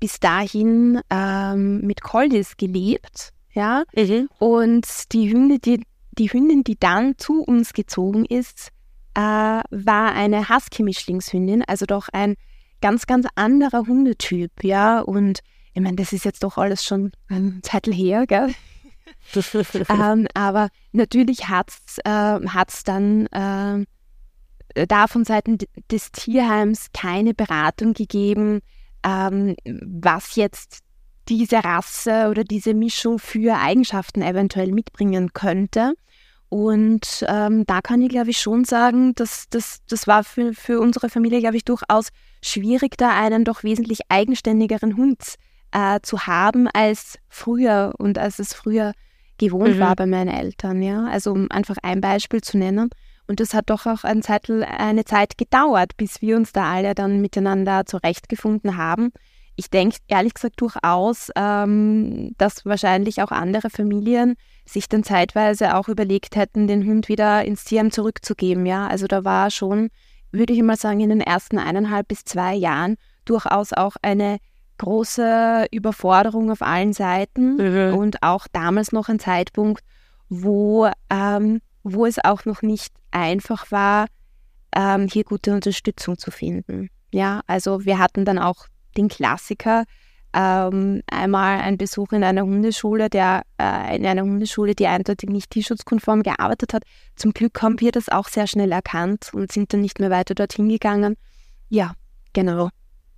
bis 0.00 0.18
dahin 0.18 1.00
ähm, 1.10 1.82
mit 1.82 2.02
Coldis 2.02 2.56
gelebt, 2.56 3.32
ja, 3.52 3.84
mhm. 3.94 4.28
und 4.40 5.12
die 5.12 5.32
Hunde, 5.32 5.60
die, 5.60 5.84
die 6.18 6.32
Hündin, 6.32 6.64
die 6.64 6.78
dann 6.78 7.16
zu 7.18 7.42
uns 7.42 7.72
gezogen 7.72 8.24
ist, 8.24 8.70
äh, 9.14 9.20
war 9.20 10.12
eine 10.12 10.48
Husky-Mischlingshündin, 10.48 11.62
also 11.68 11.86
doch 11.86 12.08
ein 12.12 12.34
ganz, 12.80 13.06
ganz 13.06 13.26
anderer 13.34 13.86
Hundetyp, 13.86 14.52
ja. 14.62 15.00
Und 15.00 15.40
ich 15.74 15.82
meine, 15.82 15.96
das 15.96 16.12
ist 16.12 16.24
jetzt 16.24 16.42
doch 16.42 16.58
alles 16.58 16.84
schon 16.84 17.12
ein 17.28 17.60
Zettel 17.62 17.94
her, 17.94 18.26
gell? 18.26 18.54
ähm, 19.88 20.26
aber 20.34 20.68
natürlich 20.92 21.48
hat 21.48 21.70
es 21.70 21.98
äh, 21.98 22.40
dann 22.84 23.26
äh, 23.26 24.86
da 24.86 25.06
von 25.06 25.24
Seiten 25.24 25.58
des 25.90 26.12
Tierheims 26.12 26.86
keine 26.92 27.34
Beratung 27.34 27.92
gegeben, 27.92 28.60
ähm, 29.04 29.56
was 29.64 30.36
jetzt 30.36 30.80
diese 31.28 31.62
Rasse 31.64 32.28
oder 32.28 32.44
diese 32.44 32.74
Mischung 32.74 33.18
für 33.18 33.58
Eigenschaften 33.58 34.22
eventuell 34.22 34.72
mitbringen 34.72 35.32
könnte. 35.32 35.94
Und 36.50 37.24
ähm, 37.28 37.64
da 37.64 37.80
kann 37.80 38.02
ich, 38.02 38.08
glaube 38.08 38.30
ich, 38.30 38.40
schon 38.40 38.64
sagen, 38.64 39.14
dass 39.14 39.46
das, 39.50 39.78
das 39.88 40.08
war 40.08 40.24
für, 40.24 40.52
für 40.52 40.80
unsere 40.80 41.08
Familie, 41.08 41.38
glaube 41.38 41.56
ich, 41.56 41.64
durchaus 41.64 42.08
schwierig, 42.42 42.98
da 42.98 43.16
einen 43.16 43.44
doch 43.44 43.62
wesentlich 43.62 44.00
eigenständigeren 44.08 44.96
Hund 44.96 45.36
äh, 45.70 46.00
zu 46.02 46.26
haben 46.26 46.66
als 46.66 47.18
früher 47.28 47.94
und 47.98 48.18
als 48.18 48.40
es 48.40 48.52
früher 48.52 48.94
gewohnt 49.38 49.76
mhm. 49.76 49.80
war 49.80 49.94
bei 49.94 50.06
meinen 50.06 50.28
Eltern. 50.28 50.82
Ja? 50.82 51.06
Also 51.06 51.30
um 51.30 51.48
einfach 51.52 51.76
ein 51.84 52.00
Beispiel 52.00 52.40
zu 52.40 52.58
nennen. 52.58 52.90
Und 53.28 53.38
das 53.38 53.54
hat 53.54 53.70
doch 53.70 53.86
auch 53.86 54.02
eine 54.02 54.22
Zeit, 54.22 54.50
eine 54.50 55.04
Zeit 55.04 55.38
gedauert, 55.38 55.96
bis 55.96 56.20
wir 56.20 56.36
uns 56.36 56.50
da 56.50 56.72
alle 56.72 56.96
dann 56.96 57.20
miteinander 57.20 57.86
zurechtgefunden 57.86 58.76
haben. 58.76 59.12
Ich 59.56 59.70
denke 59.70 59.98
ehrlich 60.08 60.34
gesagt 60.34 60.60
durchaus, 60.60 61.30
ähm, 61.36 62.34
dass 62.38 62.64
wahrscheinlich 62.64 63.22
auch 63.22 63.30
andere 63.30 63.70
Familien 63.70 64.36
sich 64.64 64.88
dann 64.88 65.04
zeitweise 65.04 65.76
auch 65.76 65.88
überlegt 65.88 66.36
hätten, 66.36 66.66
den 66.66 66.84
Hund 66.84 67.08
wieder 67.08 67.44
ins 67.44 67.64
Tierheim 67.64 67.90
zurückzugeben. 67.90 68.64
Ja, 68.64 68.86
also 68.86 69.06
da 69.06 69.24
war 69.24 69.50
schon, 69.50 69.90
würde 70.32 70.52
ich 70.52 70.62
mal 70.62 70.76
sagen, 70.76 71.00
in 71.00 71.10
den 71.10 71.20
ersten 71.20 71.58
eineinhalb 71.58 72.08
bis 72.08 72.24
zwei 72.24 72.54
Jahren 72.54 72.96
durchaus 73.24 73.72
auch 73.72 73.96
eine 74.00 74.38
große 74.78 75.66
Überforderung 75.70 76.50
auf 76.50 76.62
allen 76.62 76.94
Seiten 76.94 77.56
mhm. 77.56 77.98
und 77.98 78.22
auch 78.22 78.46
damals 78.50 78.92
noch 78.92 79.08
ein 79.08 79.18
Zeitpunkt, 79.18 79.82
wo 80.30 80.88
ähm, 81.10 81.60
wo 81.82 82.06
es 82.06 82.22
auch 82.22 82.44
noch 82.44 82.62
nicht 82.62 82.92
einfach 83.10 83.70
war, 83.70 84.06
ähm, 84.74 85.08
hier 85.10 85.24
gute 85.24 85.54
Unterstützung 85.54 86.18
zu 86.18 86.30
finden. 86.30 86.90
Ja, 87.12 87.40
also 87.46 87.84
wir 87.84 87.98
hatten 87.98 88.24
dann 88.24 88.38
auch 88.38 88.66
den 89.00 89.08
Klassiker, 89.08 89.84
ähm, 90.32 91.02
einmal 91.10 91.58
ein 91.60 91.76
Besuch 91.76 92.12
in 92.12 92.22
einer 92.22 92.42
Hundeschule, 92.42 93.10
der 93.10 93.42
äh, 93.60 93.96
in 93.96 94.06
einer 94.06 94.22
Hundeschule, 94.22 94.74
die 94.74 94.86
eindeutig 94.86 95.28
nicht 95.28 95.50
tierschutzkonform 95.50 96.22
gearbeitet 96.22 96.72
hat. 96.72 96.84
Zum 97.16 97.32
Glück 97.32 97.60
haben 97.62 97.80
wir 97.80 97.90
das 97.90 98.08
auch 98.08 98.28
sehr 98.28 98.46
schnell 98.46 98.70
erkannt 98.70 99.30
und 99.32 99.50
sind 99.50 99.72
dann 99.72 99.80
nicht 99.80 99.98
mehr 99.98 100.10
weiter 100.10 100.34
dorthin 100.34 100.68
gegangen. 100.68 101.16
Ja, 101.68 101.94
genau. 102.32 102.68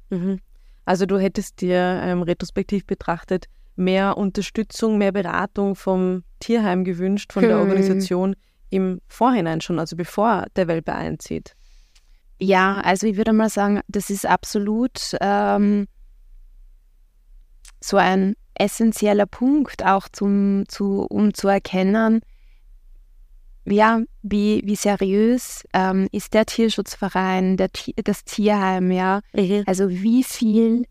Mhm. 0.09 0.41
Also 0.85 1.07
du 1.07 1.19
hättest 1.19 1.61
dir 1.61 2.01
ähm, 2.03 2.23
retrospektiv 2.23 2.87
betrachtet 2.87 3.47
mehr 3.77 4.17
Unterstützung, 4.17 4.99
mehr 4.99 5.13
Beratung 5.13 5.77
vom 5.77 6.25
Tierheim 6.41 6.85
gewünscht, 6.85 7.33
von 7.33 7.43
hm. 7.43 7.49
der 7.49 7.59
Organisation, 7.59 8.37
im 8.71 9.01
Vorhinein 9.07 9.61
schon, 9.61 9.79
also 9.79 9.97
bevor 9.97 10.47
der 10.57 10.67
Welpe 10.67 10.95
einzieht? 10.95 11.55
Ja, 12.43 12.81
also 12.81 13.07
ich 13.07 13.17
würde 13.17 13.33
mal 13.33 13.49
sagen, 13.49 13.83
das 13.87 14.11
ist 14.11 14.27
absolut 14.27 15.17
ähm, 15.21 15.87
so 17.81 17.97
ein 17.99 18.35
essentieller 18.55 19.27
Punkt, 19.27 19.85
auch 19.85 20.09
zum, 20.09 20.65
zu, 20.67 21.07
um 21.09 21.35
zu 21.35 21.47
erkennen, 21.47 22.21
ja, 23.65 24.01
wie, 24.23 24.61
wie 24.65 24.75
seriös 24.75 25.63
ähm, 25.73 26.09
ist 26.11 26.35
der 26.35 26.45
Tierschutzverein, 26.45 27.57
der, 27.57 27.71
das 28.03 28.25
Tierheim, 28.25 28.91
ja. 28.91 29.21
Mhm. 29.35 29.63
Also 29.67 29.89
wie 29.89 30.25
viel 30.25 30.85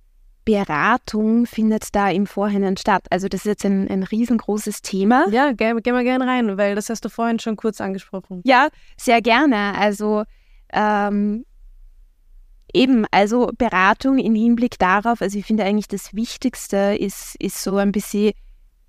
Beratung 0.45 1.45
findet 1.45 1.93
da 1.93 2.09
im 2.09 2.27
Vorhinein 2.27 2.77
statt? 2.77 3.07
Also 3.09 3.27
das 3.27 3.41
ist 3.41 3.45
jetzt 3.45 3.65
ein, 3.65 3.89
ein 3.89 4.03
riesengroßes 4.03 4.83
Thema. 4.83 5.25
Ja, 5.31 5.51
gehen 5.51 5.81
geh 5.83 5.91
wir 5.91 6.03
gerne 6.03 6.25
rein, 6.25 6.57
weil 6.57 6.75
das 6.75 6.89
hast 6.89 7.03
du 7.03 7.09
vorhin 7.09 7.39
schon 7.39 7.57
kurz 7.57 7.81
angesprochen. 7.81 8.41
Ja, 8.45 8.69
sehr 8.95 9.21
gerne. 9.21 9.77
Also 9.77 10.23
ähm, 10.73 11.45
eben, 12.73 13.05
also 13.11 13.51
Beratung 13.57 14.17
im 14.17 14.35
Hinblick 14.35 14.79
darauf, 14.79 15.21
also 15.21 15.37
ich 15.37 15.45
finde 15.45 15.63
eigentlich 15.63 15.87
das 15.87 16.13
Wichtigste 16.13 16.95
ist, 16.99 17.35
ist 17.39 17.61
so 17.61 17.77
ein 17.77 17.91
bisschen 17.91 18.33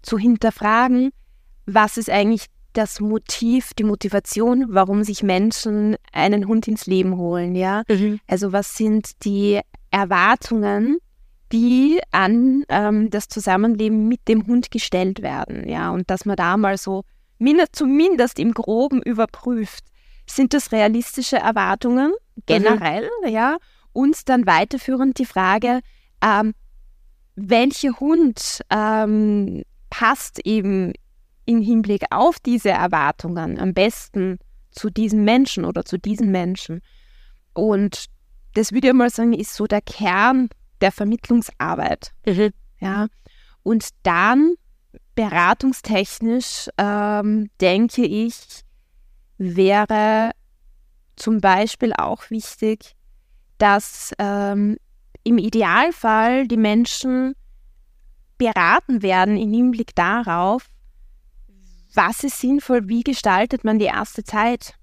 zu 0.03 0.19
hinterfragen, 0.19 1.11
was 1.67 1.97
ist 1.97 2.11
eigentlich 2.11 2.47
das 2.73 3.01
Motiv, 3.01 3.75
die 3.75 3.85
Motivation, 3.85 4.67
warum 4.69 5.05
sich 5.05 5.23
Menschen 5.23 5.97
einen 6.13 6.49
Hund 6.49 6.67
ins 6.69 6.87
Leben 6.87 7.17
holen, 7.17 7.55
ja? 7.55 7.83
Mhm. 7.89 8.19
Also 8.27 8.53
was 8.53 8.77
sind 8.77 9.25
die 9.25 9.61
Erwartungen, 9.91 10.99
die 11.53 12.01
an 12.11 12.65
ähm, 12.69 13.11
das 13.11 13.29
Zusammenleben 13.29 14.09
mit 14.09 14.27
dem 14.27 14.47
Hund 14.47 14.71
gestellt 14.71 15.23
werden. 15.23 15.69
Ja, 15.69 15.91
und 15.91 16.11
dass 16.11 16.25
man 16.25 16.37
da 16.37 16.57
mal 16.57 16.79
so 16.79 17.05
zumindest 17.73 18.39
im 18.39 18.55
Groben 18.55 19.03
überprüft, 19.03 19.85
sind 20.27 20.55
das 20.55 20.73
realistische 20.73 21.37
Erwartungen 21.37 22.13
generell, 22.47 23.09
mhm. 23.23 23.29
ja, 23.29 23.57
und 23.93 24.29
dann 24.29 24.47
weiterführend 24.47 25.19
die 25.19 25.27
Frage, 25.27 25.81
ähm, 26.23 26.55
welcher 27.35 27.99
Hund 28.01 28.61
ähm, 28.71 29.63
passt 29.91 30.41
eben 30.47 30.93
im 31.45 31.61
Hinblick 31.61 32.05
auf 32.11 32.39
diese 32.39 32.71
Erwartungen 32.71 33.59
am 33.59 33.75
besten 33.75 34.39
zu 34.71 34.91
diesem 34.91 35.25
Menschen 35.25 35.65
oder 35.65 35.85
zu 35.85 35.99
diesen 35.99 36.31
Menschen. 36.31 36.81
Und 37.53 38.07
das 38.55 38.73
würde 38.73 38.89
ich 38.89 38.95
mal 38.95 39.11
sagen, 39.11 39.33
ist 39.33 39.55
so 39.55 39.67
der 39.67 39.83
Kern 39.83 40.49
der 40.81 40.93
Vermittlungsarbeit. 40.93 42.13
Mhm. 42.27 42.51
Ja. 42.81 43.09
Und 43.63 43.89
dann 44.03 44.55
beratungstechnisch 45.15 46.69
ähm, 46.79 47.51
denke 47.61 48.05
ich, 48.05 48.63
wäre 49.43 50.33
zum 51.17 51.41
Beispiel 51.41 51.93
auch 51.93 52.31
wichtig, 52.31 52.95
dass 53.59 54.13
ähm, 54.19 54.77
im 55.25 55.39
Idealfall 55.39 56.47
die 56.49 56.57
Menschen 56.57 57.35
beraten 58.39 59.03
werden 59.03 59.37
im 59.37 59.53
Hinblick 59.53 59.95
darauf, 59.95 60.69
was 61.95 62.25
ist 62.25 62.41
sinnvoll, 62.41 62.89
wie 62.89 63.03
gestaltet 63.03 63.65
man 63.65 63.79
die 63.79 63.87
erste 63.87 64.25
Zeit 64.25 64.75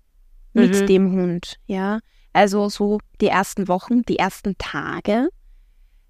mit 0.54 0.82
mhm. 0.82 0.88
dem 0.88 1.12
Hund, 1.12 1.60
ja. 1.66 2.00
Also 2.32 2.70
so 2.70 3.00
die 3.22 3.28
ersten 3.28 3.68
Wochen, 3.68 4.04
die 4.04 4.18
ersten 4.18 4.58
Tage, 4.58 5.30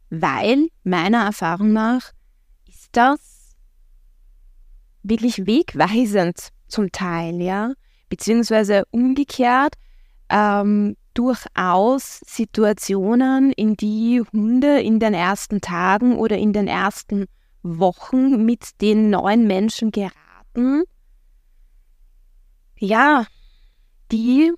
weil 0.10 0.68
meiner 0.84 1.24
Erfahrung 1.24 1.72
nach 1.72 2.12
ist 2.68 2.90
das 2.92 3.56
wirklich 5.02 5.46
wegweisend 5.46 6.50
zum 6.68 6.92
Teil, 6.92 7.42
ja, 7.42 7.74
beziehungsweise 8.10 8.84
umgekehrt 8.92 9.76
ähm, 10.30 10.96
durchaus 11.14 12.22
Situationen, 12.26 13.52
in 13.54 13.76
die 13.76 14.22
Hunde 14.32 14.80
in 14.80 15.00
den 15.00 15.14
ersten 15.14 15.62
Tagen 15.62 16.18
oder 16.18 16.38
in 16.38 16.54
den 16.54 16.68
ersten 16.68 17.26
Wochen 17.62 18.46
mit 18.46 18.82
den 18.82 19.10
neuen 19.10 19.48
Menschen 19.48 19.92
geraten, 19.92 20.84
ja, 22.78 23.26
die, 24.12 24.54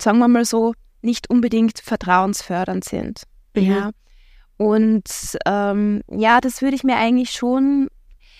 sagen 0.00 0.18
wir 0.18 0.28
mal 0.28 0.44
so, 0.44 0.74
nicht 1.02 1.28
unbedingt 1.28 1.80
vertrauensfördernd 1.80 2.84
sind. 2.84 3.24
Mhm. 3.54 3.62
Ja. 3.62 3.90
Und 4.56 5.38
ähm, 5.46 6.02
ja, 6.10 6.40
das 6.40 6.62
würde 6.62 6.76
ich 6.76 6.84
mir 6.84 6.96
eigentlich 6.96 7.30
schon, 7.32 7.88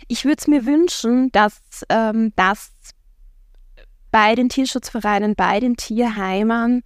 ich 0.08 0.24
würde 0.24 0.36
es 0.38 0.46
mir 0.46 0.66
wünschen, 0.66 1.30
dass 1.32 1.60
ähm, 1.88 2.32
das 2.36 2.72
bei 4.10 4.34
den 4.34 4.48
Tierschutzvereinen, 4.48 5.34
bei 5.34 5.60
den 5.60 5.76
Tierheimern. 5.76 6.82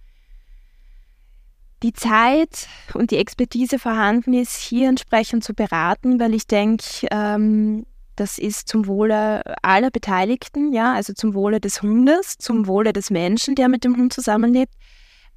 Die 1.83 1.93
Zeit 1.93 2.67
und 2.93 3.11
die 3.11 3.17
Expertise 3.17 3.79
vorhanden 3.79 4.33
ist, 4.33 4.57
hier 4.57 4.89
entsprechend 4.89 5.43
zu 5.43 5.53
beraten, 5.53 6.19
weil 6.19 6.33
ich 6.33 6.47
denke, 6.47 7.07
ähm, 7.11 7.85
das 8.15 8.37
ist 8.37 8.69
zum 8.69 8.87
Wohle 8.87 9.43
aller 9.61 9.91
Beteiligten, 9.91 10.71
ja, 10.73 10.93
also 10.93 11.13
zum 11.13 11.33
Wohle 11.33 11.59
des 11.59 11.81
Hundes, 11.81 12.37
zum 12.37 12.65
Wohle 12.65 12.93
des 12.93 13.09
Menschen, 13.11 13.55
der 13.55 13.67
mit 13.67 13.83
dem 13.83 13.97
Hund 13.97 14.13
zusammenlebt, 14.13 14.73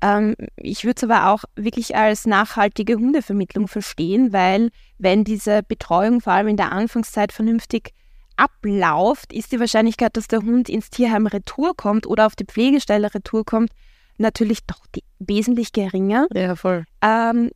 Ähm, 0.01 0.37
ich 0.57 0.85
würde 0.85 0.94
es 0.96 1.05
aber 1.11 1.31
auch 1.33 1.44
wirklich 1.57 1.96
als 1.96 2.27
nachhaltige 2.27 2.94
Hundevermittlung 2.96 3.66
verstehen, 3.68 4.33
weil 4.33 4.70
wenn 4.98 5.24
diese 5.24 5.62
Betreuung 5.62 6.20
vor 6.20 6.35
allem 6.35 6.48
in 6.48 6.57
der 6.57 6.70
Anfangszeit 6.72 7.33
vernünftig 7.33 7.90
abläuft, 8.38 9.33
ist 9.33 9.53
die 9.53 9.61
Wahrscheinlichkeit, 9.61 10.16
dass 10.16 10.29
der 10.29 10.40
Hund 10.40 10.68
ins 10.68 10.90
Tierheim 10.90 11.27
retour 11.27 11.77
kommt 11.77 12.07
oder 12.07 12.27
auf 12.27 12.37
die 12.37 12.44
Pflegestelle 12.44 13.12
retour 13.12 13.44
kommt, 13.44 13.70
natürlich 14.18 14.64
doch 14.66 14.87
die, 14.94 15.05
wesentlich 15.18 15.72
geringer. 15.72 16.27
Ja, 16.35 16.57
voll. 16.57 16.85
Ähm, 17.03 17.51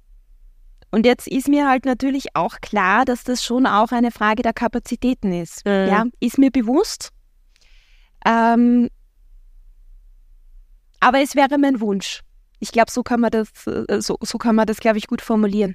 und 0.91 1.07
jetzt 1.07 1.27
ist 1.27 1.49
mir 1.49 1.69
halt 1.69 1.87
natürlich 1.87 2.37
auch 2.37 2.61
klar, 2.61 3.05
dass 3.05 3.25
das 3.25 3.43
schon 3.43 3.67
auch 3.67 3.93
eine 3.93 4.11
Frage 4.11 4.43
der 4.43 4.53
Kapazitäten 4.53 5.33
ist. 5.33 5.65
Mhm. 5.65 5.89
Ja, 5.89 6.05
ist 6.21 6.39
mir 6.39 6.51
bewusst. 6.51 7.11
Ähm, 8.27 8.91
aber 11.01 11.21
es 11.21 11.35
wäre 11.35 11.59
mein 11.59 11.81
Wunsch. 11.81 12.21
Ich 12.61 12.71
glaube, 12.71 12.91
so 12.91 13.03
kann 13.03 13.21
man 13.21 13.31
das, 13.31 13.49
äh, 13.67 14.01
so, 14.01 14.17
so 14.21 14.39
kann 14.39 14.55
man 14.55 14.67
das, 14.67 14.79
glaube 14.79 14.99
ich, 14.99 15.07
gut 15.07 15.23
formulieren. 15.23 15.75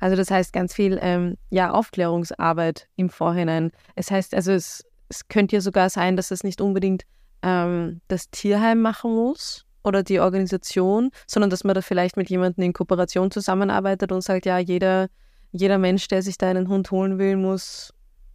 Also 0.00 0.16
das 0.16 0.30
heißt 0.30 0.52
ganz 0.52 0.74
viel 0.74 0.98
ähm, 1.00 1.36
ja, 1.50 1.70
Aufklärungsarbeit 1.70 2.88
im 2.96 3.10
Vorhinein. 3.10 3.70
Es 3.94 4.10
heißt, 4.10 4.34
also 4.34 4.52
es, 4.52 4.84
es 5.08 5.28
könnte 5.28 5.56
ja 5.56 5.60
sogar 5.60 5.90
sein, 5.90 6.16
dass 6.16 6.30
es 6.30 6.42
nicht 6.42 6.60
unbedingt 6.60 7.04
ähm, 7.42 8.00
das 8.08 8.30
Tierheim 8.30 8.80
machen 8.80 9.14
muss 9.14 9.66
oder 9.84 10.02
die 10.02 10.20
Organisation, 10.20 11.10
sondern 11.26 11.50
dass 11.50 11.64
man 11.64 11.74
da 11.74 11.82
vielleicht 11.82 12.16
mit 12.16 12.30
jemandem 12.30 12.64
in 12.64 12.72
Kooperation 12.72 13.30
zusammenarbeitet 13.30 14.10
und 14.10 14.22
sagt, 14.22 14.46
ja, 14.46 14.58
jeder, 14.58 15.08
jeder 15.52 15.78
Mensch, 15.78 16.08
der 16.08 16.22
sich 16.22 16.38
da 16.38 16.48
einen 16.48 16.68
Hund 16.68 16.90
holen 16.90 17.18
will, 17.18 17.36
muss 17.36 17.92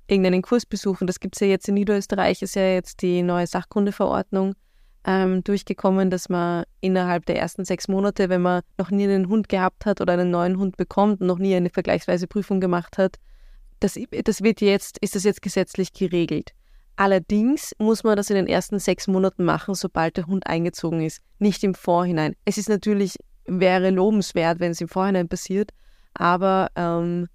irgendeinen 0.07 0.43
Kurs 0.43 0.65
besuchen. 0.65 1.07
Das 1.07 1.19
gibt 1.19 1.35
es 1.35 1.39
ja 1.39 1.47
jetzt 1.47 1.67
in 1.67 1.73
Niederösterreich, 1.75 2.41
ist 2.41 2.55
ja 2.55 2.67
jetzt 2.67 3.01
die 3.01 3.23
neue 3.23 3.47
Sachkundeverordnung 3.47 4.53
ähm, 5.05 5.43
durchgekommen, 5.43 6.09
dass 6.09 6.29
man 6.29 6.65
innerhalb 6.81 7.25
der 7.25 7.37
ersten 7.37 7.63
sechs 7.63 7.87
Monate, 7.87 8.29
wenn 8.29 8.41
man 8.41 8.61
noch 8.77 8.89
nie 8.89 9.03
einen 9.03 9.29
Hund 9.29 9.49
gehabt 9.49 9.85
hat 9.85 10.01
oder 10.01 10.13
einen 10.13 10.31
neuen 10.31 10.57
Hund 10.57 10.77
bekommt 10.77 11.21
und 11.21 11.27
noch 11.27 11.37
nie 11.37 11.55
eine 11.55 11.69
vergleichsweise 11.69 12.27
Prüfung 12.27 12.59
gemacht 12.59 12.97
hat, 12.97 13.17
das, 13.79 13.99
das 14.23 14.41
wird 14.41 14.61
jetzt, 14.61 14.97
ist 14.99 15.15
das 15.15 15.23
jetzt 15.23 15.41
gesetzlich 15.41 15.93
geregelt. 15.93 16.51
Allerdings 16.95 17.73
muss 17.77 18.03
man 18.03 18.15
das 18.15 18.29
in 18.29 18.37
den 18.37 18.47
ersten 18.47 18.79
sechs 18.79 19.07
Monaten 19.07 19.43
machen, 19.43 19.75
sobald 19.75 20.17
der 20.17 20.27
Hund 20.27 20.47
eingezogen 20.47 21.01
ist, 21.01 21.21
nicht 21.39 21.63
im 21.63 21.75
Vorhinein. 21.75 22.35
Es 22.45 22.57
ist 22.57 22.69
natürlich, 22.69 23.17
wäre 23.45 23.89
lobenswert, 23.89 24.59
wenn 24.59 24.71
es 24.71 24.81
im 24.81 24.87
Vorhinein 24.87 25.27
passiert, 25.27 25.71
aber 26.13 26.69
ähm, 26.75 27.27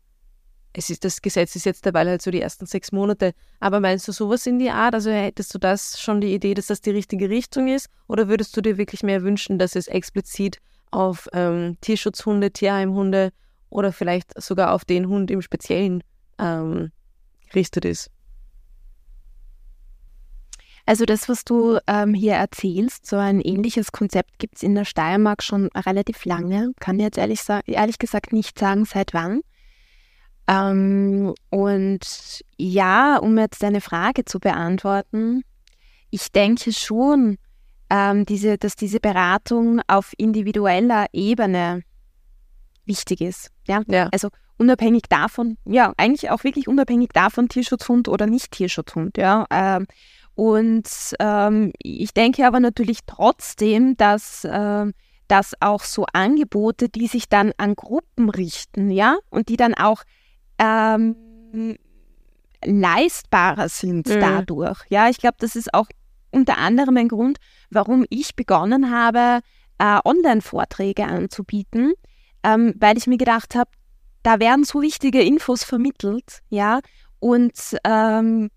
es 0.72 0.88
ist, 0.88 1.04
das 1.04 1.20
Gesetz 1.20 1.56
ist 1.56 1.66
jetzt 1.66 1.84
dabei 1.84 2.06
halt 2.06 2.22
so 2.22 2.30
die 2.30 2.40
ersten 2.40 2.66
sechs 2.66 2.92
Monate. 2.92 3.32
Aber 3.58 3.80
meinst 3.80 4.06
du 4.06 4.12
sowas 4.12 4.46
in 4.46 4.58
die 4.58 4.70
Art? 4.70 4.94
Also 4.94 5.10
hättest 5.10 5.52
du 5.54 5.58
das 5.58 6.00
schon 6.00 6.20
die 6.20 6.32
Idee, 6.32 6.54
dass 6.54 6.66
das 6.66 6.80
die 6.80 6.90
richtige 6.90 7.28
Richtung 7.28 7.68
ist? 7.68 7.88
Oder 8.06 8.28
würdest 8.28 8.56
du 8.56 8.60
dir 8.60 8.78
wirklich 8.78 9.02
mehr 9.02 9.22
wünschen, 9.22 9.58
dass 9.58 9.74
es 9.74 9.88
explizit 9.88 10.58
auf 10.92 11.28
ähm, 11.32 11.76
Tierschutzhunde, 11.80 12.52
Tierheimhunde 12.52 13.32
oder 13.68 13.92
vielleicht 13.92 14.40
sogar 14.40 14.72
auf 14.72 14.84
den 14.84 15.08
Hund 15.08 15.30
im 15.30 15.42
Speziellen 15.42 16.04
ähm, 16.38 16.92
gerichtet 17.48 17.84
ist? 17.84 18.10
Also 20.86 21.04
das, 21.04 21.28
was 21.28 21.44
du 21.44 21.78
ähm, 21.86 22.14
hier 22.14 22.34
erzählst, 22.34 23.06
so 23.06 23.16
ein 23.16 23.40
ähnliches 23.40 23.92
Konzept 23.92 24.38
gibt 24.38 24.56
es 24.56 24.62
in 24.62 24.74
der 24.74 24.84
Steiermark 24.84 25.42
schon 25.42 25.68
relativ 25.68 26.24
lange. 26.24 26.72
Kann 26.80 26.98
jetzt 26.98 27.18
ehrlich, 27.18 27.40
ehrlich 27.66 27.98
gesagt 27.98 28.32
nicht 28.32 28.58
sagen, 28.58 28.84
seit 28.84 29.14
wann. 29.14 29.42
Ähm, 30.50 31.32
und 31.50 32.44
ja, 32.56 33.18
um 33.18 33.38
jetzt 33.38 33.62
deine 33.62 33.80
Frage 33.80 34.24
zu 34.24 34.40
beantworten, 34.40 35.44
ich 36.10 36.32
denke 36.32 36.72
schon, 36.72 37.38
ähm, 37.88 38.26
diese, 38.26 38.58
dass 38.58 38.74
diese 38.74 38.98
Beratung 38.98 39.80
auf 39.86 40.12
individueller 40.16 41.06
Ebene 41.12 41.82
wichtig 42.84 43.20
ist. 43.20 43.50
Ja? 43.68 43.82
ja. 43.86 44.08
Also 44.10 44.28
unabhängig 44.58 45.04
davon, 45.08 45.56
ja, 45.64 45.92
eigentlich 45.96 46.30
auch 46.30 46.42
wirklich 46.42 46.66
unabhängig 46.66 47.10
davon, 47.12 47.48
Tierschutzhund 47.48 48.08
oder 48.08 48.26
nicht 48.26 48.50
Tierschutzhund. 48.50 49.18
Ja? 49.18 49.46
Ähm, 49.50 49.86
und 50.34 50.88
ähm, 51.20 51.72
ich 51.78 52.12
denke 52.12 52.44
aber 52.44 52.58
natürlich 52.58 53.00
trotzdem, 53.06 53.96
dass, 53.96 54.44
äh, 54.44 54.86
dass 55.28 55.54
auch 55.60 55.84
so 55.84 56.06
Angebote, 56.12 56.88
die 56.88 57.06
sich 57.06 57.28
dann 57.28 57.52
an 57.56 57.76
Gruppen 57.76 58.30
richten, 58.30 58.90
ja, 58.90 59.18
und 59.30 59.48
die 59.48 59.56
dann 59.56 59.74
auch 59.74 60.02
ähm, 60.60 61.16
leistbarer 62.64 63.68
sind 63.68 64.08
mhm. 64.08 64.20
dadurch. 64.20 64.78
Ja, 64.90 65.08
ich 65.08 65.18
glaube, 65.18 65.36
das 65.40 65.56
ist 65.56 65.72
auch 65.74 65.86
unter 66.30 66.58
anderem 66.58 66.96
ein 66.96 67.08
Grund, 67.08 67.38
warum 67.70 68.04
ich 68.08 68.36
begonnen 68.36 68.90
habe, 68.90 69.40
äh, 69.78 69.98
Online-Vorträge 70.04 71.06
anzubieten, 71.06 71.94
ähm, 72.44 72.74
weil 72.78 72.98
ich 72.98 73.06
mir 73.06 73.16
gedacht 73.16 73.54
habe, 73.54 73.70
da 74.22 74.38
werden 74.38 74.64
so 74.64 74.82
wichtige 74.82 75.22
Infos 75.22 75.64
vermittelt, 75.64 76.42
ja, 76.50 76.80
und 77.18 77.54
ähm, 77.84 78.50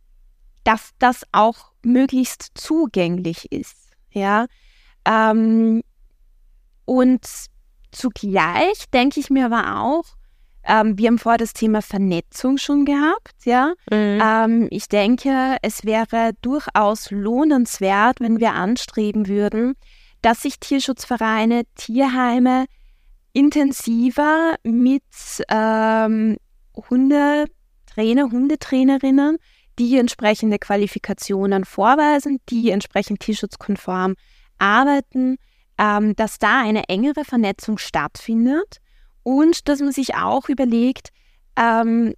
dass 0.65 0.91
das 0.99 1.23
auch 1.31 1.71
möglichst 1.83 2.51
zugänglich 2.53 3.51
ist, 3.51 3.91
ja. 4.11 4.45
Ähm, 5.05 5.81
und 6.85 7.25
zugleich 7.91 8.89
denke 8.93 9.19
ich 9.21 9.29
mir 9.29 9.45
aber 9.45 9.79
auch, 9.81 10.03
ähm, 10.65 10.97
wir 10.97 11.07
haben 11.07 11.19
vorher 11.19 11.37
das 11.37 11.53
Thema 11.53 11.81
Vernetzung 11.81 12.57
schon 12.57 12.85
gehabt, 12.85 13.45
ja. 13.45 13.73
Mhm. 13.91 14.21
Ähm, 14.21 14.67
ich 14.71 14.87
denke, 14.87 15.57
es 15.61 15.85
wäre 15.85 16.31
durchaus 16.41 17.11
lohnenswert, 17.11 18.19
wenn 18.19 18.39
wir 18.39 18.53
anstreben 18.53 19.27
würden, 19.27 19.73
dass 20.21 20.41
sich 20.41 20.59
Tierschutzvereine, 20.59 21.63
Tierheime 21.75 22.65
intensiver 23.33 24.55
mit 24.63 25.03
ähm, 25.49 26.37
Hundetrainer, 26.89 28.31
Hundetrainerinnen, 28.31 29.37
die 29.79 29.97
entsprechende 29.97 30.59
Qualifikationen 30.59 31.65
vorweisen, 31.65 32.39
die 32.49 32.69
entsprechend 32.69 33.19
tierschutzkonform 33.21 34.15
arbeiten, 34.59 35.37
ähm, 35.77 36.15
dass 36.15 36.37
da 36.37 36.61
eine 36.61 36.87
engere 36.87 37.25
Vernetzung 37.25 37.79
stattfindet 37.79 38.79
und 39.23 39.67
dass 39.67 39.79
man 39.79 39.91
sich 39.91 40.15
auch 40.15 40.49
überlegt, 40.49 41.09
ähm, 41.55 42.13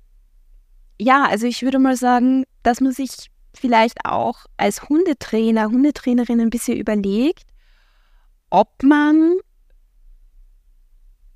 ja, 0.99 1.25
also 1.25 1.45
ich 1.47 1.61
würde 1.63 1.79
mal 1.79 1.95
sagen, 1.95 2.45
dass 2.63 2.81
man 2.81 2.91
sich 2.91 3.29
vielleicht 3.53 4.05
auch 4.05 4.45
als 4.57 4.89
Hundetrainer, 4.89 5.65
Hundetrainerin 5.65 6.41
ein 6.41 6.49
bisschen 6.49 6.77
überlegt, 6.77 7.43
ob 8.49 8.83
man, 8.83 9.37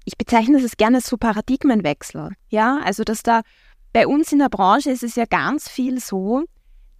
ich 0.06 0.18
bezeichne 0.18 0.62
das 0.62 0.78
gerne 0.78 1.02
so 1.02 1.18
Paradigmenwechsel, 1.18 2.32
ja, 2.50 2.80
also 2.84 3.04
dass 3.04 3.24
da 3.24 3.42
bei 3.94 4.08
uns 4.08 4.32
in 4.32 4.40
der 4.40 4.50
Branche 4.50 4.92
ist 4.92 5.04
es 5.04 5.16
ja 5.16 5.26
ganz 5.26 5.68
viel 5.68 6.00
so, 6.00 6.44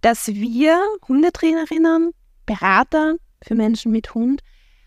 dass 0.00 0.28
wir 0.28 0.80
Hundetrainerinnen, 1.06 2.12
Berater 2.46 3.16
für 3.42 3.54
Menschen 3.54 3.92
mit 3.92 4.14
Hund 4.14 4.42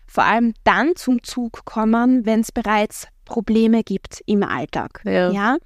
vor 0.06 0.24
allem 0.24 0.54
dann 0.64 0.96
zum 0.96 1.22
Zug 1.22 1.64
kommen, 1.64 2.26
wenn 2.26 2.40
es 2.40 2.52
bereits 2.52 3.08
Probleme 3.24 3.82
gibt 3.82 4.22
im 4.26 4.42
Alltag. 4.42 5.02
Ja. 5.04 5.30
ja. 5.30 5.56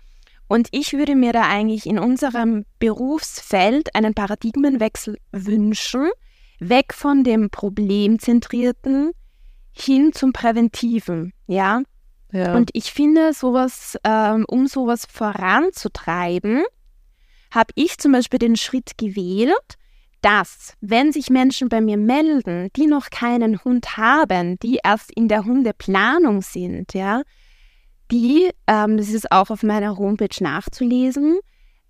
Und 0.49 0.69
ich 0.71 0.95
würde 0.95 1.15
mir 1.15 1.33
da 1.33 1.43
eigentlich 1.43 1.85
in 1.87 1.99
unserem 1.99 2.65
Berufsfeld 2.79 3.95
einen 3.95 4.15
Paradigmenwechsel 4.15 5.19
wünschen, 5.31 6.09
weg 6.59 6.95
von 6.95 7.23
dem 7.23 7.51
Problemzentrierten 7.51 9.13
hin 9.73 10.13
zum 10.13 10.33
Präventiven, 10.33 11.33
ja. 11.47 11.83
ja. 12.33 12.57
Und 12.57 12.71
ich 12.73 12.93
finde, 12.93 13.33
sowas, 13.33 13.97
ähm, 14.05 14.45
um 14.49 14.67
sowas 14.67 15.07
voranzutreiben, 15.09 16.65
habe 17.53 17.73
ich 17.77 17.99
zum 17.99 18.13
Beispiel 18.13 18.39
den 18.39 18.57
Schritt 18.57 18.99
gewählt, 18.99 19.77
dass, 20.21 20.75
wenn 20.81 21.13
sich 21.13 21.31
Menschen 21.31 21.69
bei 21.69 21.81
mir 21.81 21.97
melden, 21.97 22.71
die 22.75 22.87
noch 22.87 23.11
keinen 23.11 23.63
Hund 23.65 23.97
haben, 23.97 24.59
die 24.59 24.81
erst 24.83 25.13
in 25.13 25.29
der 25.29 25.45
Hundeplanung 25.45 26.43
sind, 26.43 26.93
ja, 26.95 27.23
die, 28.11 28.51
ähm, 28.67 28.97
das 28.97 29.09
ist 29.09 29.31
auch 29.33 29.51
auf 29.51 29.63
meiner 29.63 29.97
Homepage 29.97 30.43
nachzulesen, 30.43 31.39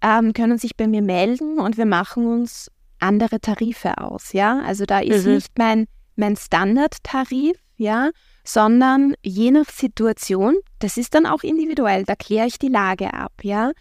ähm, 0.01 0.33
können 0.33 0.59
sich 0.59 0.77
bei 0.77 0.87
mir 0.87 1.03
melden 1.03 1.59
und 1.59 1.77
wir 1.77 1.87
machen 1.87 2.27
uns 2.27 2.71
andere 3.01 3.41
Tarife 3.41 3.99
aus, 3.99 4.33
ja. 4.33 4.61
Also 4.65 4.85
da 4.85 5.01
ist 5.01 5.27
mhm. 5.27 5.35
nicht 5.35 5.59
mein, 5.59 5.87
mein 6.17 6.37
Standardtarif, 6.37 7.57
ja, 7.77 8.11
sondern 8.45 9.15
je 9.23 9.51
nach 9.51 9.69
Situation, 9.71 10.57
das 10.79 10.97
ist 10.97 11.15
dann 11.15 11.27
auch 11.27 11.43
individuell, 11.43 12.05
da 12.05 12.17
kläre 12.17 12.47
ich 12.47 12.59
die 12.59 12.69
Lage 12.69 13.15
ab, 13.15 13.33
ja, 13.43 13.73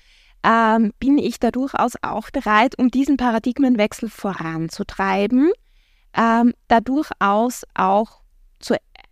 ähm, 0.43 0.93
bin 1.00 1.17
ich 1.17 1.39
da 1.39 1.52
durchaus 1.52 1.93
auch 2.02 2.30
bereit, 2.30 2.78
um 2.78 2.89
diesen 2.89 3.17
Paradigmenwechsel 3.17 4.10
voranzutreiben, 4.10 5.52
ähm, 6.15 6.54
da 6.67 6.80
durchaus 6.80 7.63
auch 7.73 8.21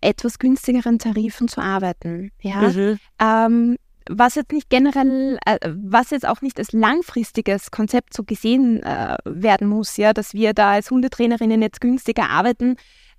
etwas 0.06 0.40
günstigeren 0.40 1.00
Tarifen 1.00 1.48
zu 1.48 1.62
arbeiten. 1.62 2.32
Ja? 2.40 2.62
Mhm. 2.62 3.00
Ähm, 3.20 3.78
was 4.08 4.36
jetzt 4.36 4.52
nicht 4.52 4.70
generell, 4.70 5.40
äh, 5.46 5.58
was 5.64 6.12
jetzt 6.12 6.28
auch 6.28 6.42
nicht 6.42 6.60
als 6.60 6.72
langfristiges 6.72 7.72
Konzept 7.72 8.14
so 8.14 8.24
gesehen 8.24 8.84
äh, 8.84 9.18
werden 9.26 9.68
muss, 9.68 9.98
ja, 9.98 10.14
dass 10.14 10.34
wir 10.34 10.54
da 10.54 10.72
als 10.72 10.92
Hundetrainerinnen 10.92 11.62
jetzt 11.62 11.82
günstiger 11.82 12.30
arbeiten. 12.30 12.76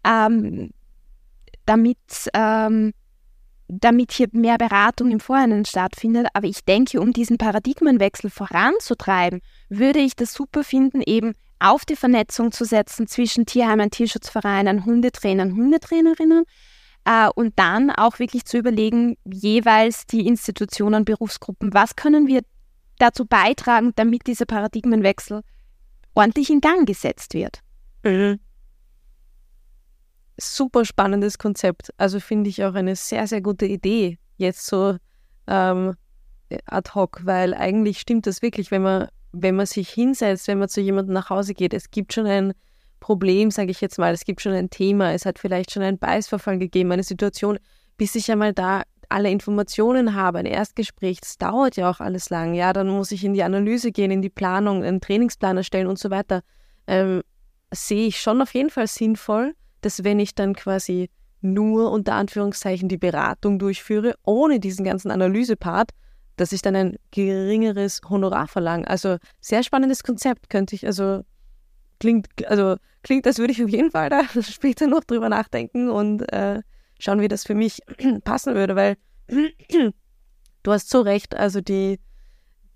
Ähm, 0.07 0.71
damit, 1.65 1.99
ähm, 2.33 2.93
damit 3.67 4.13
hier 4.13 4.29
mehr 4.31 4.59
Beratung 4.59 5.11
im 5.11 5.19
Vorhinein 5.19 5.65
stattfindet. 5.65 6.29
Aber 6.33 6.47
ich 6.47 6.65
denke, 6.65 7.01
um 7.01 7.13
diesen 7.13 7.37
Paradigmenwechsel 7.37 8.31
voranzutreiben, 8.31 9.41
würde 9.69 9.99
ich 9.99 10.15
das 10.15 10.33
super 10.33 10.63
finden, 10.63 11.03
eben 11.05 11.35
auf 11.59 11.85
die 11.85 11.97
Vernetzung 11.97 12.53
zu 12.53 12.65
setzen 12.65 13.07
zwischen 13.09 13.47
Tierheimen, 13.47 13.91
Tierschutzvereinen, 13.91 14.85
Hundetrainern, 14.85 15.57
Hundetrainerinnen 15.57 16.45
äh, 17.07 17.29
und 17.35 17.59
dann 17.59 17.91
auch 17.91 18.19
wirklich 18.19 18.45
zu 18.45 18.59
überlegen, 18.59 19.17
jeweils 19.25 20.07
die 20.07 20.27
Institutionen, 20.27 21.05
Berufsgruppen, 21.05 21.73
was 21.73 21.97
können 21.97 22.27
wir 22.27 22.43
dazu 22.99 23.25
beitragen, 23.25 23.93
damit 23.95 24.27
dieser 24.27 24.45
Paradigmenwechsel 24.45 25.43
ordentlich 26.15 26.51
in 26.51 26.61
Gang 26.61 26.87
gesetzt 26.87 27.35
wird. 27.35 27.61
Mhm. 28.03 28.41
Super 30.39 30.85
spannendes 30.85 31.39
Konzept. 31.39 31.95
Also 31.97 32.21
finde 32.21 32.51
ich 32.51 32.65
auch 32.65 32.75
eine 32.75 32.97
sehr, 32.97 33.27
sehr 33.27 33.41
gute 33.41 33.67
Idee, 33.67 34.19
jetzt 34.37 34.67
so 34.67 34.97
ähm, 35.47 35.95
ad 36.67 36.91
hoc, 36.95 37.25
weil 37.25 37.55
eigentlich 37.55 38.01
stimmt 38.01 38.27
das 38.27 38.43
wirklich, 38.43 38.71
wenn 38.71 38.83
man, 38.83 39.09
wenn 39.33 39.55
man 39.55 39.67
sich 39.67 39.91
hinsetzt, 39.91 40.49
wenn 40.49 40.59
man 40.59 40.69
zu 40.69 40.81
jemandem 40.81 41.15
nach 41.15 41.31
Hause 41.31 41.55
geht, 41.55 41.73
es 41.73 41.91
gibt 41.91 42.13
schon 42.13 42.27
ein 42.27 42.53
Problem, 43.07 43.53
sage 43.53 43.71
ich 43.71 43.81
jetzt 43.81 44.01
mal, 44.01 44.13
es 44.13 44.25
gibt 44.25 44.41
schon 44.41 44.51
ein 44.51 44.69
Thema, 44.69 45.13
es 45.13 45.27
hat 45.27 45.39
vielleicht 45.39 45.71
schon 45.71 45.85
ein 45.85 45.97
Beißverfall 45.97 46.59
gegeben, 46.59 46.91
eine 46.91 47.05
Situation, 47.05 47.57
bis 47.97 48.17
ich 48.17 48.33
einmal 48.33 48.53
da 48.53 48.83
alle 49.09 49.31
Informationen 49.31 50.17
habe, 50.17 50.39
ein 50.39 50.45
Erstgespräch, 50.45 51.21
das 51.21 51.39
dauert 51.39 51.77
ja 51.77 51.89
auch 51.89 52.01
alles 52.01 52.31
lang, 52.31 52.55
ja, 52.55 52.73
dann 52.73 52.89
muss 52.89 53.13
ich 53.13 53.23
in 53.23 53.33
die 53.33 53.45
Analyse 53.45 53.93
gehen, 53.93 54.11
in 54.11 54.23
die 54.23 54.29
Planung, 54.29 54.83
einen 54.83 55.01
Trainingsplan 55.01 55.57
erstellen 55.57 55.87
und 55.87 56.01
so 56.01 56.11
weiter, 56.11 56.43
ähm, 56.89 57.23
sehe 57.73 58.09
ich 58.09 58.21
schon 58.21 58.43
auf 58.43 58.53
jeden 58.55 58.71
Fall 58.71 58.89
sinnvoll, 58.89 59.55
dass 59.83 60.03
wenn 60.03 60.19
ich 60.19 60.35
dann 60.35 60.57
quasi 60.57 61.09
nur 61.41 61.93
unter 61.93 62.15
Anführungszeichen 62.15 62.89
die 62.89 62.99
Beratung 62.99 63.61
durchführe, 63.61 64.17
ohne 64.25 64.59
diesen 64.59 64.85
ganzen 64.85 65.13
Analysepart, 65.13 65.91
dass 66.35 66.51
ich 66.51 66.61
dann 66.61 66.75
ein 66.75 66.97
geringeres 67.13 68.01
Honorar 68.11 68.49
verlange. 68.49 68.89
Also 68.89 69.19
sehr 69.41 69.63
spannendes 69.63 70.03
Konzept, 70.03 70.51
könnte 70.51 70.75
ich, 70.75 70.85
also 70.85 71.23
klingt, 71.99 72.29
also 72.47 72.77
klingt, 73.03 73.27
als 73.27 73.39
würde 73.39 73.53
ich 73.53 73.63
auf 73.63 73.71
jeden 73.71 73.91
Fall 73.91 74.11
da 74.11 74.23
später 74.43 74.87
noch 74.87 75.05
drüber 75.05 75.29
nachdenken 75.29 75.91
und 75.91 76.31
äh, 76.33 76.61
schauen, 76.99 77.21
wie 77.21 77.29
das 77.29 77.45
für 77.45 77.55
mich 77.55 77.81
passen 78.25 78.55
würde, 78.55 78.77
weil 78.77 78.97
du 79.29 80.73
hast 80.73 80.91
so 80.91 81.01
recht, 81.01 81.37
also 81.37 81.61
die, 81.61 82.01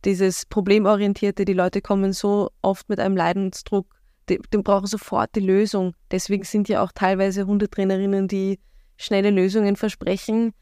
dieses 0.05 0.47
Problemorientierte, 0.47 1.45
die 1.45 1.53
Leute 1.53 1.83
kommen 1.83 2.13
so 2.13 2.51
oft 2.63 2.89
mit 2.89 3.01
einem 3.01 3.17
Leidensdruck, 3.17 3.87
die, 4.29 4.39
die 4.53 4.59
brauchen 4.59 4.87
sofort 4.87 5.35
die 5.35 5.41
Lösung. 5.41 5.95
Deswegen 6.11 6.45
sind 6.45 6.69
ja 6.69 6.83
auch 6.83 6.93
teilweise 6.93 7.47
Hundetrainerinnen, 7.47 8.29
die 8.29 8.61
schnelle 8.97 9.31
Lösungen 9.31 9.77
versprechen, 9.77 10.53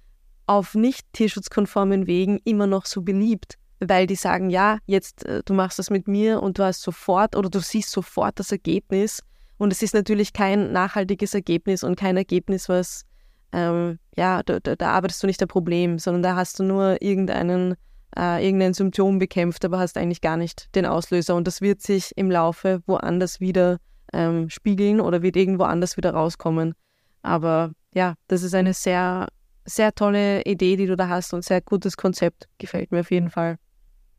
auf 0.46 0.74
nicht 0.74 1.06
tierschutzkonformen 1.12 2.06
Wegen 2.06 2.40
immer 2.44 2.66
noch 2.66 2.86
so 2.86 3.02
beliebt, 3.02 3.58
weil 3.80 4.06
die 4.06 4.16
sagen, 4.16 4.50
ja, 4.50 4.78
jetzt 4.86 5.24
äh, 5.24 5.42
du 5.44 5.54
machst 5.54 5.78
das 5.78 5.90
mit 5.90 6.08
mir 6.08 6.42
und 6.42 6.58
du 6.58 6.64
hast 6.64 6.82
sofort 6.82 7.36
oder 7.36 7.50
du 7.50 7.60
siehst 7.60 7.90
sofort 7.90 8.38
das 8.38 8.52
Ergebnis 8.52 9.22
und 9.58 9.72
es 9.72 9.82
ist 9.82 9.94
natürlich 9.94 10.32
kein 10.32 10.72
nachhaltiges 10.72 11.34
Ergebnis 11.34 11.82
und 11.82 11.96
kein 11.96 12.16
Ergebnis, 12.16 12.68
was 12.68 13.04
ähm, 13.52 13.98
ja, 14.16 14.42
da, 14.42 14.60
da, 14.60 14.76
da, 14.76 14.90
arbeitest 14.92 15.22
du 15.22 15.26
nicht 15.26 15.42
am 15.42 15.48
Problem, 15.48 15.98
sondern 15.98 16.22
da 16.22 16.36
hast 16.36 16.58
du 16.58 16.64
nur 16.64 17.00
irgendeinen, 17.02 17.74
äh, 18.16 18.44
irgendein 18.44 18.74
Symptom 18.74 19.18
bekämpft, 19.18 19.64
aber 19.64 19.78
hast 19.78 19.96
eigentlich 19.96 20.20
gar 20.20 20.36
nicht 20.36 20.74
den 20.74 20.86
Auslöser. 20.86 21.34
Und 21.34 21.46
das 21.46 21.60
wird 21.60 21.80
sich 21.80 22.12
im 22.16 22.30
Laufe 22.30 22.82
woanders 22.86 23.40
wieder 23.40 23.78
ähm, 24.12 24.50
spiegeln 24.50 25.00
oder 25.00 25.22
wird 25.22 25.36
irgendwo 25.36 25.64
anders 25.64 25.96
wieder 25.96 26.12
rauskommen. 26.12 26.74
Aber 27.22 27.72
ja, 27.94 28.14
das 28.28 28.42
ist 28.42 28.54
eine 28.54 28.74
sehr, 28.74 29.28
sehr 29.64 29.94
tolle 29.94 30.42
Idee, 30.42 30.76
die 30.76 30.86
du 30.86 30.96
da 30.96 31.08
hast 31.08 31.32
und 31.32 31.44
sehr 31.44 31.60
gutes 31.60 31.96
Konzept. 31.96 32.48
Gefällt 32.58 32.92
mir 32.92 33.00
auf 33.00 33.10
jeden 33.10 33.30
Fall. 33.30 33.56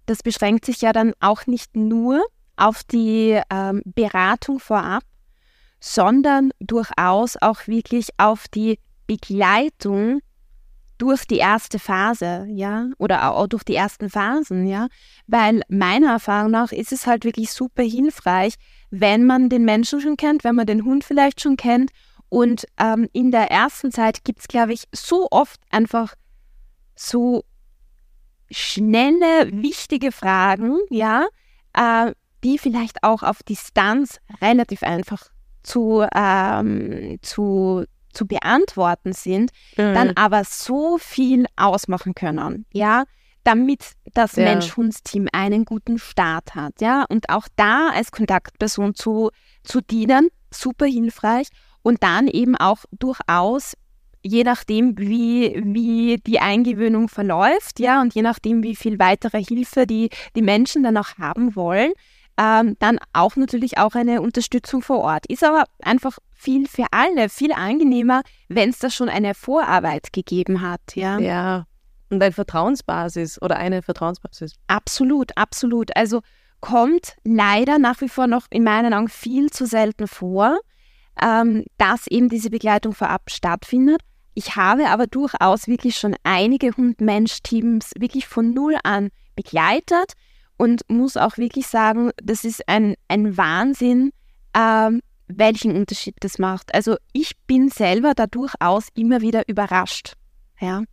Das 0.09 0.23
beschränkt 0.23 0.65
sich 0.65 0.81
ja 0.81 0.91
dann 0.91 1.13
auch 1.19 1.45
nicht 1.45 1.75
nur 1.75 2.25
auf 2.55 2.83
die 2.83 3.39
ähm, 3.51 3.83
Beratung 3.85 4.59
vorab, 4.59 5.03
sondern 5.79 6.49
durchaus 6.59 7.37
auch 7.39 7.67
wirklich 7.67 8.07
auf 8.17 8.47
die 8.47 8.79
Begleitung 9.05 10.21
durch 10.97 11.27
die 11.27 11.37
erste 11.37 11.77
Phase, 11.77 12.47
ja, 12.49 12.87
oder 12.97 13.35
auch 13.35 13.45
durch 13.45 13.63
die 13.63 13.75
ersten 13.75 14.09
Phasen, 14.09 14.65
ja, 14.65 14.87
weil 15.27 15.61
meiner 15.69 16.13
Erfahrung 16.13 16.49
nach 16.49 16.71
ist 16.71 16.91
es 16.91 17.05
halt 17.05 17.23
wirklich 17.23 17.51
super 17.51 17.83
hilfreich, 17.83 18.55
wenn 18.89 19.27
man 19.27 19.49
den 19.49 19.63
Menschen 19.63 20.01
schon 20.01 20.17
kennt, 20.17 20.43
wenn 20.43 20.55
man 20.55 20.65
den 20.65 20.85
Hund 20.85 21.03
vielleicht 21.03 21.39
schon 21.39 21.55
kennt. 21.55 21.91
Und 22.29 22.65
ähm, 22.79 23.07
in 23.13 23.29
der 23.29 23.51
ersten 23.51 23.91
Zeit 23.91 24.23
gibt 24.23 24.39
es, 24.39 24.47
glaube 24.47 24.73
ich, 24.73 24.85
so 24.91 25.27
oft 25.29 25.61
einfach 25.69 26.15
so 26.95 27.43
schnelle, 28.51 29.49
wichtige 29.51 30.11
Fragen, 30.11 30.77
ja, 30.89 31.27
äh, 31.73 32.13
die 32.43 32.57
vielleicht 32.57 33.03
auch 33.03 33.23
auf 33.23 33.43
Distanz 33.43 34.19
relativ 34.41 34.83
einfach 34.83 35.29
zu, 35.63 36.05
ähm, 36.15 37.19
zu, 37.21 37.85
zu 38.13 38.27
beantworten 38.27 39.13
sind, 39.13 39.51
mhm. 39.77 39.93
dann 39.93 40.11
aber 40.15 40.43
so 40.43 40.97
viel 40.97 41.45
ausmachen 41.55 42.15
können, 42.15 42.65
ja, 42.71 43.03
damit 43.43 43.93
das 44.13 44.35
ja. 44.35 44.45
Mensch-Hund-Team 44.45 45.27
einen 45.31 45.65
guten 45.65 45.97
Start 45.97 46.55
hat, 46.55 46.81
ja, 46.81 47.05
und 47.09 47.29
auch 47.29 47.47
da 47.55 47.89
als 47.89 48.11
Kontaktperson 48.11 48.95
zu, 48.95 49.31
zu 49.63 49.81
dienen, 49.81 50.29
super 50.51 50.85
hilfreich 50.85 51.47
und 51.81 52.03
dann 52.03 52.27
eben 52.27 52.55
auch 52.55 52.85
durchaus 52.91 53.73
je 54.21 54.43
nachdem, 54.43 54.97
wie, 54.97 55.61
wie 55.65 56.17
die 56.17 56.39
Eingewöhnung 56.39 57.09
verläuft, 57.09 57.79
ja, 57.79 58.01
und 58.01 58.13
je 58.13 58.21
nachdem, 58.21 58.63
wie 58.63 58.75
viel 58.75 58.99
weitere 58.99 59.43
Hilfe 59.43 59.87
die, 59.87 60.09
die 60.35 60.41
Menschen 60.41 60.83
dann 60.83 60.97
auch 60.97 61.17
haben 61.17 61.55
wollen, 61.55 61.93
ähm, 62.39 62.77
dann 62.79 62.99
auch 63.13 63.35
natürlich 63.35 63.77
auch 63.77 63.95
eine 63.95 64.21
Unterstützung 64.21 64.81
vor 64.81 64.99
Ort. 64.99 65.25
Ist 65.27 65.43
aber 65.43 65.65
einfach 65.81 66.17
viel 66.33 66.67
für 66.67 66.85
alle, 66.91 67.27
viel 67.29 67.51
angenehmer, 67.51 68.21
wenn 68.47 68.69
es 68.69 68.79
da 68.79 68.89
schon 68.89 69.09
eine 69.09 69.33
Vorarbeit 69.35 70.13
gegeben 70.13 70.61
hat. 70.61 70.81
Ja, 70.95 71.19
ja. 71.19 71.65
und 72.09 72.23
eine 72.23 72.31
Vertrauensbasis 72.31 73.41
oder 73.41 73.57
eine 73.57 73.81
Vertrauensbasis. 73.81 74.55
Absolut, 74.67 75.37
absolut. 75.37 75.95
Also 75.97 76.21
kommt 76.61 77.17
leider 77.23 77.77
nach 77.77 77.99
wie 78.01 78.09
vor 78.09 78.27
noch 78.27 78.45
in 78.49 78.63
meinen 78.63 78.93
Augen 78.93 79.09
viel 79.09 79.49
zu 79.49 79.65
selten 79.65 80.07
vor, 80.07 80.59
ähm, 81.23 81.65
dass 81.77 82.07
eben 82.07 82.29
diese 82.29 82.49
Begleitung 82.49 82.93
vorab 82.93 83.29
stattfindet. 83.29 84.01
Ich 84.33 84.55
habe 84.55 84.89
aber 84.89 85.07
durchaus 85.07 85.67
wirklich 85.67 85.97
schon 85.97 86.15
einige 86.23 86.71
Hund-Mensch-Teams 86.71 87.91
wirklich 87.97 88.27
von 88.27 88.53
null 88.53 88.77
an 88.83 89.09
begleitet 89.35 90.13
und 90.57 90.81
muss 90.89 91.17
auch 91.17 91.37
wirklich 91.37 91.67
sagen, 91.67 92.11
das 92.21 92.43
ist 92.43 92.67
ein, 92.67 92.95
ein 93.07 93.37
Wahnsinn, 93.37 94.11
ähm, 94.55 95.01
welchen 95.27 95.75
Unterschied 95.75 96.15
das 96.19 96.37
macht. 96.37 96.73
Also 96.73 96.97
ich 97.13 97.37
bin 97.47 97.69
selber 97.69 98.13
da 98.15 98.27
durchaus 98.27 98.87
immer 98.95 99.21
wieder 99.21 99.47
überrascht. 99.47 100.13
Ja. 100.59 100.83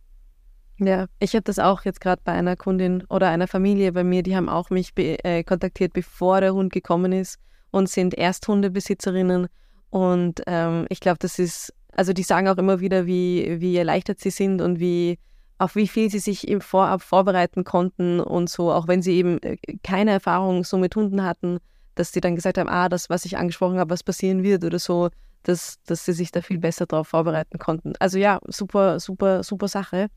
Ja, 0.79 1.07
ich 1.19 1.33
habe 1.33 1.43
das 1.43 1.57
auch 1.57 1.85
jetzt 1.85 2.01
gerade 2.01 2.21
bei 2.23 2.33
einer 2.33 2.55
Kundin 2.55 3.03
oder 3.09 3.29
einer 3.29 3.47
Familie 3.47 3.91
bei 3.93 4.03
mir, 4.03 4.21
die 4.21 4.35
haben 4.35 4.47
auch 4.47 4.69
mich 4.69 4.91
äh, 4.95 5.43
kontaktiert, 5.43 5.93
bevor 5.93 6.39
der 6.39 6.53
Hund 6.53 6.71
gekommen 6.71 7.11
ist 7.11 7.39
und 7.71 7.89
sind 7.89 8.13
Ersthundebesitzerinnen. 8.13 9.47
Und 9.89 10.41
ähm, 10.47 10.85
ich 10.89 10.99
glaube, 10.99 11.17
das 11.19 11.39
ist, 11.39 11.73
also 11.93 12.13
die 12.13 12.23
sagen 12.23 12.47
auch 12.47 12.57
immer 12.57 12.79
wieder, 12.79 13.05
wie, 13.05 13.59
wie 13.59 13.77
erleichtert 13.77 14.19
sie 14.19 14.29
sind 14.29 14.61
und 14.61 14.79
wie 14.79 15.19
auf 15.59 15.75
wie 15.75 15.87
viel 15.87 16.09
sie 16.11 16.19
sich 16.19 16.47
im 16.47 16.61
Vorab 16.61 17.01
vorbereiten 17.01 17.63
konnten 17.63 18.19
und 18.19 18.49
so, 18.49 18.71
auch 18.71 18.87
wenn 18.87 19.01
sie 19.01 19.13
eben 19.13 19.41
äh, 19.41 19.57
keine 19.83 20.11
Erfahrung 20.11 20.63
so 20.63 20.77
mit 20.77 20.95
Hunden 20.95 21.23
hatten, 21.23 21.59
dass 21.95 22.11
sie 22.11 22.21
dann 22.21 22.35
gesagt 22.35 22.57
haben, 22.57 22.69
ah, 22.69 22.89
das, 22.89 23.09
was 23.09 23.25
ich 23.25 23.37
angesprochen 23.37 23.79
habe, 23.79 23.89
was 23.89 24.03
passieren 24.03 24.43
wird 24.43 24.63
oder 24.63 24.77
so, 24.77 25.09
dass, 25.43 25.81
dass 25.85 26.05
sie 26.05 26.13
sich 26.13 26.31
da 26.31 26.41
viel 26.41 26.59
besser 26.59 26.85
darauf 26.85 27.07
vorbereiten 27.07 27.57
konnten. 27.57 27.93
Also 27.99 28.19
ja, 28.19 28.39
super, 28.47 28.99
super, 28.99 29.43
super 29.43 29.67
Sache. 29.67 30.07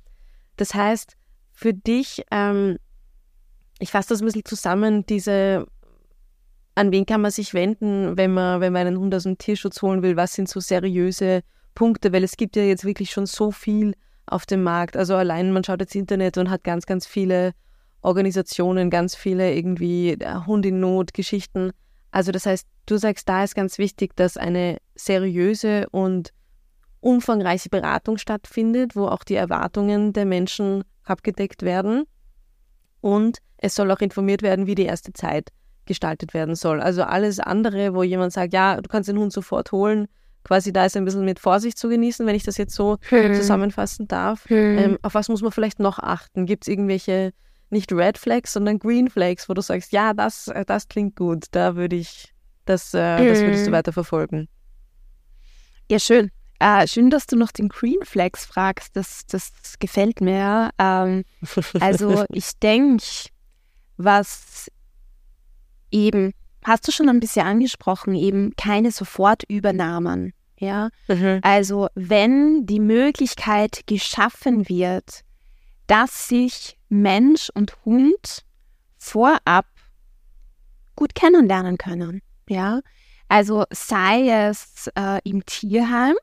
Das 0.56 0.74
heißt, 0.74 1.16
für 1.52 1.72
dich, 1.72 2.24
ähm, 2.30 2.76
ich 3.78 3.90
fasse 3.90 4.11
das 4.11 4.20
ein 4.20 4.26
bisschen 4.26 4.44
zusammen, 4.44 5.06
diese, 5.06 5.66
an 6.74 6.92
wen 6.92 7.06
kann 7.06 7.20
man 7.20 7.30
sich 7.30 7.54
wenden, 7.54 8.16
wenn 8.16 8.33
man, 8.33 8.61
wenn 8.61 8.72
man 8.72 8.87
einen 8.87 8.98
Hund 8.98 9.14
aus 9.14 9.24
dem 9.24 9.38
Tierschutz 9.38 9.83
holen 9.83 10.02
will, 10.02 10.16
was 10.16 10.35
sind 10.35 10.48
so 10.48 10.61
seriöse 10.61 11.42
Punkte, 11.74 12.12
weil 12.12 12.24
es 12.24 12.37
gibt 12.37 12.56
ja 12.56 12.62
jetzt 12.62 12.85
wirklich 12.85 13.11
schon 13.11 13.26
so 13.26 13.50
viel 13.50 13.94
auf 14.26 14.46
dem 14.46 14.62
Markt. 14.62 14.96
Also 14.96 15.14
allein 15.16 15.52
man 15.52 15.64
schaut 15.64 15.83
ins 15.83 15.94
Internet 15.94 16.38
und 16.38 16.50
hat 16.50 16.64
ganz, 16.64 16.87
ganz 16.87 17.06
viele 17.06 17.52
Organisationen, 18.02 18.90
ganz 18.90 19.14
viele 19.14 19.54
irgendwie 19.54 20.12
äh, 20.12 20.35
Hund 20.46 20.64
in 20.64 20.80
Not, 20.80 21.12
Geschichten. 21.12 21.72
Also 22.11 22.33
das 22.33 22.46
heißt, 22.46 22.66
du 22.87 22.96
sagst, 22.96 23.28
da 23.28 23.44
ist 23.44 23.54
ganz 23.54 23.78
wichtig, 23.78 24.16
dass 24.16 24.37
eine 24.37 24.78
seriöse 24.94 25.88
und 25.90 26.33
umfangreiche 27.00 27.68
Beratung 27.68 28.18
stattfindet, 28.18 28.96
wo 28.96 29.06
auch 29.06 29.24
die 29.24 29.35
Erwartungen 29.35 30.12
der 30.12 30.26
Menschen 30.26 30.85
abgedeckt 31.04 31.62
werden. 31.62 32.04
Und 33.00 33.38
es 33.59 33.74
soll 33.74 33.90
auch 33.90 34.00
informiert 34.00 34.42
werden, 34.42 34.66
wie 34.66 34.74
die 34.74 34.85
erste 34.85 35.12
Zeit 35.12 35.50
gestaltet 35.90 36.35
werden 36.35 36.55
soll. 36.55 36.81
Also 36.81 37.03
alles 37.03 37.40
andere, 37.40 37.94
wo 37.94 38.05
jemand 38.05 38.33
sagt, 38.33 38.53
ja, 38.53 38.81
du 38.81 38.88
kannst 38.88 39.09
den 39.09 39.18
Hund 39.18 39.33
sofort 39.33 39.72
holen, 39.72 40.07
quasi 40.44 40.72
da 40.72 40.85
ist 40.87 40.96
ein 40.96 41.05
bisschen 41.05 41.24
mit 41.24 41.40
Vorsicht 41.40 41.76
zu 41.76 41.88
genießen, 41.88 42.24
wenn 42.26 42.37
ich 42.37 42.44
das 42.44 42.57
jetzt 42.59 42.74
so 42.76 42.98
Hm. 43.09 43.35
zusammenfassen 43.35 44.07
darf. 44.07 44.44
Hm. 44.48 44.79
Ähm, 44.79 44.98
auf 45.03 45.14
was 45.14 45.29
muss 45.29 45.42
man 45.42 45.50
vielleicht 45.50 45.81
noch 45.81 45.98
achten? 45.98 46.46
Gibt 46.46 46.62
es 46.64 46.68
irgendwelche, 46.68 47.33
nicht 47.70 47.92
Red 47.92 48.18
Flags, 48.18 48.53
sondern 48.53 48.79
Green 48.79 49.11
Flags, 49.11 49.48
wo 49.48 49.55
du 49.55 49.61
sagst, 49.62 49.90
ja, 49.92 50.14
das, 50.14 50.46
äh, 50.48 50.64
das 50.64 50.87
klingt 50.88 51.16
gut, 51.16 51.46
da 51.50 51.74
würde 51.74 51.96
ich, 51.96 52.33
das, 52.66 52.94
äh, 52.94 53.26
das 53.26 53.42
würdest 53.44 53.66
du 53.66 53.70
Mhm. 53.70 53.74
weiter 53.74 53.92
verfolgen. 53.92 54.48
Ja, 55.90 55.98
schön. 55.98 56.31
Äh, 56.61 56.87
schön, 56.87 57.11
dass 57.11 57.26
du 57.26 57.37
noch 57.37 57.50
den 57.53 57.68
Green 57.68 58.05
Flags 58.05 58.44
fragst. 58.46 58.94
Das, 58.94 59.22
das 59.29 59.50
gefällt 59.81 60.20
mir. 60.20 60.70
Ähm, 60.79 61.24
also 61.81 62.24
ich 62.33 62.53
denke, 62.62 63.03
was 63.96 64.70
eben, 65.90 66.33
hast 66.64 66.87
du 66.87 66.92
schon 66.92 67.09
ein 67.09 67.20
bisschen 67.20 67.46
angesprochen, 67.46 68.14
eben 68.14 68.55
keine 68.57 68.90
Sofortübernahmen. 68.90 70.33
Ja, 70.59 70.90
Mhm. 71.09 71.40
also 71.42 71.88
wenn 71.94 72.66
die 72.66 72.81
Möglichkeit 72.81 73.87
geschaffen 73.87 74.68
wird, 74.68 75.22
dass 75.87 76.29
sich 76.29 76.76
Mensch 76.90 77.48
und 77.55 77.74
Hund 77.87 78.44
vorab 78.98 79.66
gut 80.96 81.14
kennenlernen 81.14 81.79
können. 81.79 82.20
Ja, 82.48 82.81
also 83.29 83.64
sei 83.70 84.29
es 84.29 84.90
äh, 84.96 85.20
im 85.24 85.46
Tierheim 85.46 86.14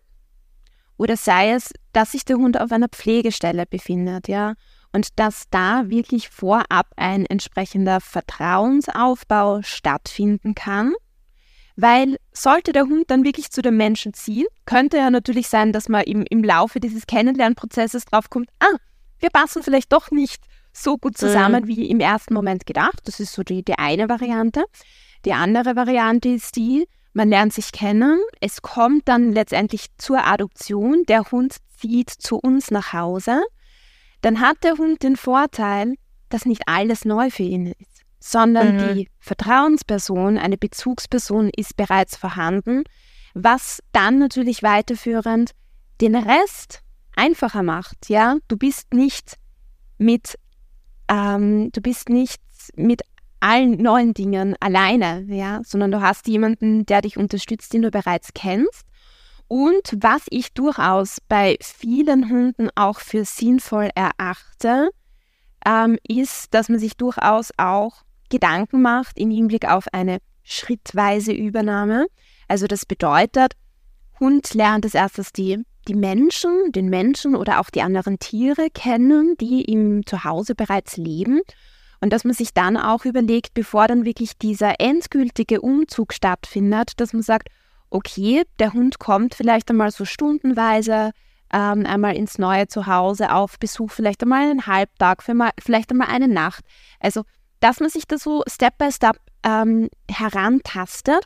oder 0.97 1.17
sei 1.17 1.51
es, 1.53 1.73
dass 1.93 2.11
sich 2.11 2.23
der 2.23 2.35
Hund 2.37 2.59
auf 2.59 2.71
einer 2.71 2.89
Pflegestelle 2.89 3.65
befindet, 3.65 4.27
ja, 4.27 4.53
und 4.97 5.19
dass 5.19 5.43
da 5.51 5.91
wirklich 5.91 6.29
vorab 6.29 6.87
ein 6.95 7.27
entsprechender 7.27 8.01
Vertrauensaufbau 8.01 9.61
stattfinden 9.61 10.55
kann. 10.55 10.93
Weil 11.75 12.17
sollte 12.33 12.71
der 12.71 12.85
Hund 12.85 13.11
dann 13.11 13.23
wirklich 13.23 13.51
zu 13.51 13.61
dem 13.61 13.77
Menschen 13.77 14.15
ziehen, 14.15 14.47
könnte 14.65 14.97
ja 14.97 15.11
natürlich 15.11 15.49
sein, 15.49 15.71
dass 15.71 15.87
man 15.87 16.01
im, 16.05 16.25
im 16.27 16.43
Laufe 16.43 16.79
dieses 16.79 17.05
Kennenlernprozesses 17.05 18.05
draufkommt, 18.05 18.49
ah, 18.59 18.75
wir 19.19 19.29
passen 19.29 19.61
vielleicht 19.61 19.93
doch 19.93 20.09
nicht 20.09 20.43
so 20.73 20.97
gut 20.97 21.15
zusammen 21.15 21.67
wie 21.67 21.87
im 21.91 21.99
ersten 21.99 22.33
Moment 22.33 22.65
gedacht. 22.65 23.01
Das 23.05 23.19
ist 23.19 23.33
so 23.33 23.43
die, 23.43 23.63
die 23.63 23.77
eine 23.77 24.09
Variante. 24.09 24.65
Die 25.25 25.33
andere 25.33 25.75
Variante 25.75 26.29
ist 26.29 26.55
die, 26.55 26.87
man 27.13 27.29
lernt 27.29 27.53
sich 27.53 27.71
kennen, 27.71 28.19
es 28.41 28.63
kommt 28.63 29.07
dann 29.07 29.31
letztendlich 29.31 29.95
zur 29.99 30.25
Adoption, 30.25 31.03
der 31.07 31.29
Hund 31.29 31.57
zieht 31.79 32.09
zu 32.09 32.37
uns 32.37 32.71
nach 32.71 32.93
Hause, 32.93 33.43
dann 34.21 34.39
hat 34.41 34.63
der 34.63 34.77
Hund 34.77 35.03
den 35.03 35.15
Vorteil, 35.15 35.95
dass 36.29 36.45
nicht 36.45 36.63
alles 36.67 37.05
neu 37.05 37.29
für 37.29 37.43
ihn 37.43 37.67
ist, 37.67 38.03
sondern 38.19 38.75
Mhm. 38.75 38.77
die 38.79 39.09
Vertrauensperson, 39.19 40.37
eine 40.37 40.57
Bezugsperson 40.57 41.49
ist 41.55 41.77
bereits 41.77 42.17
vorhanden, 42.17 42.83
was 43.33 43.81
dann 43.91 44.19
natürlich 44.19 44.63
weiterführend 44.63 45.51
den 46.01 46.15
Rest 46.15 46.81
einfacher 47.15 47.63
macht. 47.63 48.09
Ja, 48.09 48.37
du 48.47 48.57
bist 48.57 48.93
nicht 48.93 49.37
mit, 49.97 50.37
ähm, 51.07 51.71
du 51.71 51.81
bist 51.81 52.09
nicht 52.09 52.41
mit 52.75 53.01
allen 53.39 53.81
neuen 53.81 54.13
Dingen 54.13 54.55
alleine, 54.59 55.25
ja, 55.29 55.61
sondern 55.63 55.91
du 55.91 56.01
hast 56.01 56.27
jemanden, 56.27 56.85
der 56.85 57.01
dich 57.01 57.17
unterstützt, 57.17 57.71
den 57.73 57.83
du 57.83 57.91
bereits 57.91 58.33
kennst. 58.33 58.83
Und 59.47 59.97
was 60.01 60.23
ich 60.29 60.53
durchaus 60.53 61.19
bei 61.27 61.57
vielen 61.61 62.29
Hunden 62.29 62.69
auch 62.75 62.99
für 62.99 63.23
sinnvoll 63.23 63.89
erachte, 63.95 64.89
ähm, 65.65 65.97
ist, 66.07 66.53
dass 66.53 66.69
man 66.69 66.79
sich 66.79 66.97
durchaus 66.97 67.51
auch 67.57 68.03
Gedanken 68.29 68.81
macht 68.81 69.17
im 69.17 69.31
Hinblick 69.31 69.65
auf 69.65 69.85
eine 69.93 70.19
schrittweise 70.43 71.31
Übernahme. 71.31 72.07
Also 72.47 72.67
das 72.67 72.85
bedeutet, 72.85 73.53
Hund 74.19 74.53
lernt 74.53 74.85
als 74.85 74.95
erstes 74.95 75.31
die, 75.31 75.63
die 75.87 75.93
Menschen, 75.93 76.71
den 76.71 76.89
Menschen 76.89 77.35
oder 77.35 77.59
auch 77.59 77.69
die 77.69 77.81
anderen 77.81 78.19
Tiere 78.19 78.69
kennen, 78.69 79.35
die 79.39 79.63
im 79.63 80.05
Zuhause 80.05 80.55
bereits 80.55 80.97
leben. 80.97 81.41
Und 82.01 82.13
dass 82.13 82.23
man 82.23 82.33
sich 82.33 82.53
dann 82.53 82.77
auch 82.77 83.05
überlegt, 83.05 83.53
bevor 83.53 83.87
dann 83.87 84.05
wirklich 84.05 84.37
dieser 84.37 84.79
endgültige 84.79 85.61
Umzug 85.61 86.13
stattfindet, 86.13 86.99
dass 86.99 87.13
man 87.13 87.23
sagt, 87.23 87.49
okay, 87.89 88.43
der 88.59 88.73
Hund 88.73 88.99
kommt 88.99 89.35
vielleicht 89.35 89.69
einmal 89.69 89.91
so 89.91 90.05
stundenweise 90.05 91.11
ähm, 91.53 91.85
einmal 91.85 92.15
ins 92.15 92.37
neue 92.37 92.67
Zuhause 92.67 93.33
auf 93.33 93.57
Besuch, 93.59 93.91
vielleicht 93.91 94.21
einmal 94.23 94.49
einen 94.49 94.67
Halbtag, 94.67 95.23
vielleicht 95.23 95.91
einmal 95.91 96.09
eine 96.09 96.27
Nacht. 96.27 96.63
Also, 96.99 97.23
dass 97.59 97.79
man 97.79 97.89
sich 97.89 98.05
da 98.05 98.17
so 98.17 98.43
Step 98.47 98.77
by 98.77 98.91
Step 98.91 99.17
ähm, 99.43 99.89
herantastet, 100.11 101.25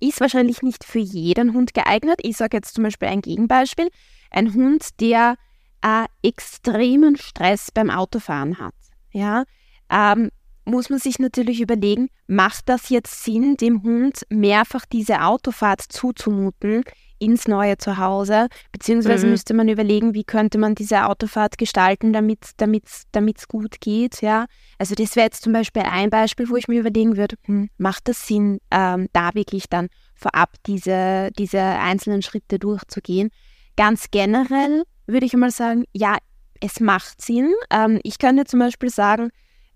ist 0.00 0.20
wahrscheinlich 0.20 0.62
nicht 0.62 0.84
für 0.84 0.98
jeden 0.98 1.54
Hund 1.54 1.74
geeignet. 1.74 2.20
Ich 2.22 2.36
sage 2.36 2.56
jetzt 2.56 2.74
zum 2.74 2.84
Beispiel 2.84 3.08
ein 3.08 3.20
Gegenbeispiel. 3.20 3.90
Ein 4.30 4.54
Hund, 4.54 5.00
der 5.00 5.36
äh, 5.82 6.06
extremen 6.22 7.16
Stress 7.16 7.70
beim 7.70 7.90
Autofahren 7.90 8.58
hat. 8.58 8.74
Ja, 9.12 9.44
ähm, 9.90 10.30
muss 10.64 10.90
man 10.90 10.98
sich 10.98 11.18
natürlich 11.18 11.60
überlegen, 11.60 12.08
macht 12.26 12.68
das 12.68 12.88
jetzt 12.90 13.24
Sinn, 13.24 13.56
dem 13.56 13.82
Hund 13.82 14.22
mehrfach 14.28 14.84
diese 14.86 15.22
Autofahrt 15.22 15.80
zuzumuten 15.88 16.82
ins 17.18 17.48
neue 17.48 17.76
Zuhause? 17.78 18.48
Beziehungsweise 18.72 19.26
Mhm. 19.26 19.32
müsste 19.32 19.54
man 19.54 19.68
überlegen, 19.68 20.14
wie 20.14 20.24
könnte 20.24 20.58
man 20.58 20.74
diese 20.74 21.06
Autofahrt 21.06 21.58
gestalten, 21.58 22.12
damit 22.12 22.44
es 22.56 23.48
gut 23.48 23.80
geht, 23.80 24.22
ja? 24.22 24.46
Also 24.78 24.94
das 24.94 25.16
wäre 25.16 25.26
jetzt 25.26 25.42
zum 25.42 25.52
Beispiel 25.52 25.82
ein 25.82 26.10
Beispiel, 26.10 26.48
wo 26.48 26.56
ich 26.56 26.68
mir 26.68 26.80
überlegen 26.80 27.16
würde, 27.16 27.36
hm, 27.44 27.68
macht 27.78 28.08
das 28.08 28.26
Sinn, 28.26 28.58
ähm, 28.70 29.08
da 29.12 29.34
wirklich 29.34 29.64
dann 29.68 29.88
vorab 30.14 30.54
diese, 30.66 31.30
diese 31.38 31.60
einzelnen 31.60 32.22
Schritte 32.22 32.58
durchzugehen? 32.58 33.30
Ganz 33.76 34.10
generell 34.10 34.84
würde 35.06 35.26
ich 35.26 35.32
mal 35.34 35.50
sagen, 35.50 35.84
ja, 35.92 36.18
es 36.60 36.80
macht 36.80 37.22
Sinn. 37.22 37.52
Ähm, 37.70 38.00
ich 38.02 38.18
könnte 38.18 38.44
zum 38.44 38.60
Beispiel 38.60 38.90
sagen, 38.90 39.30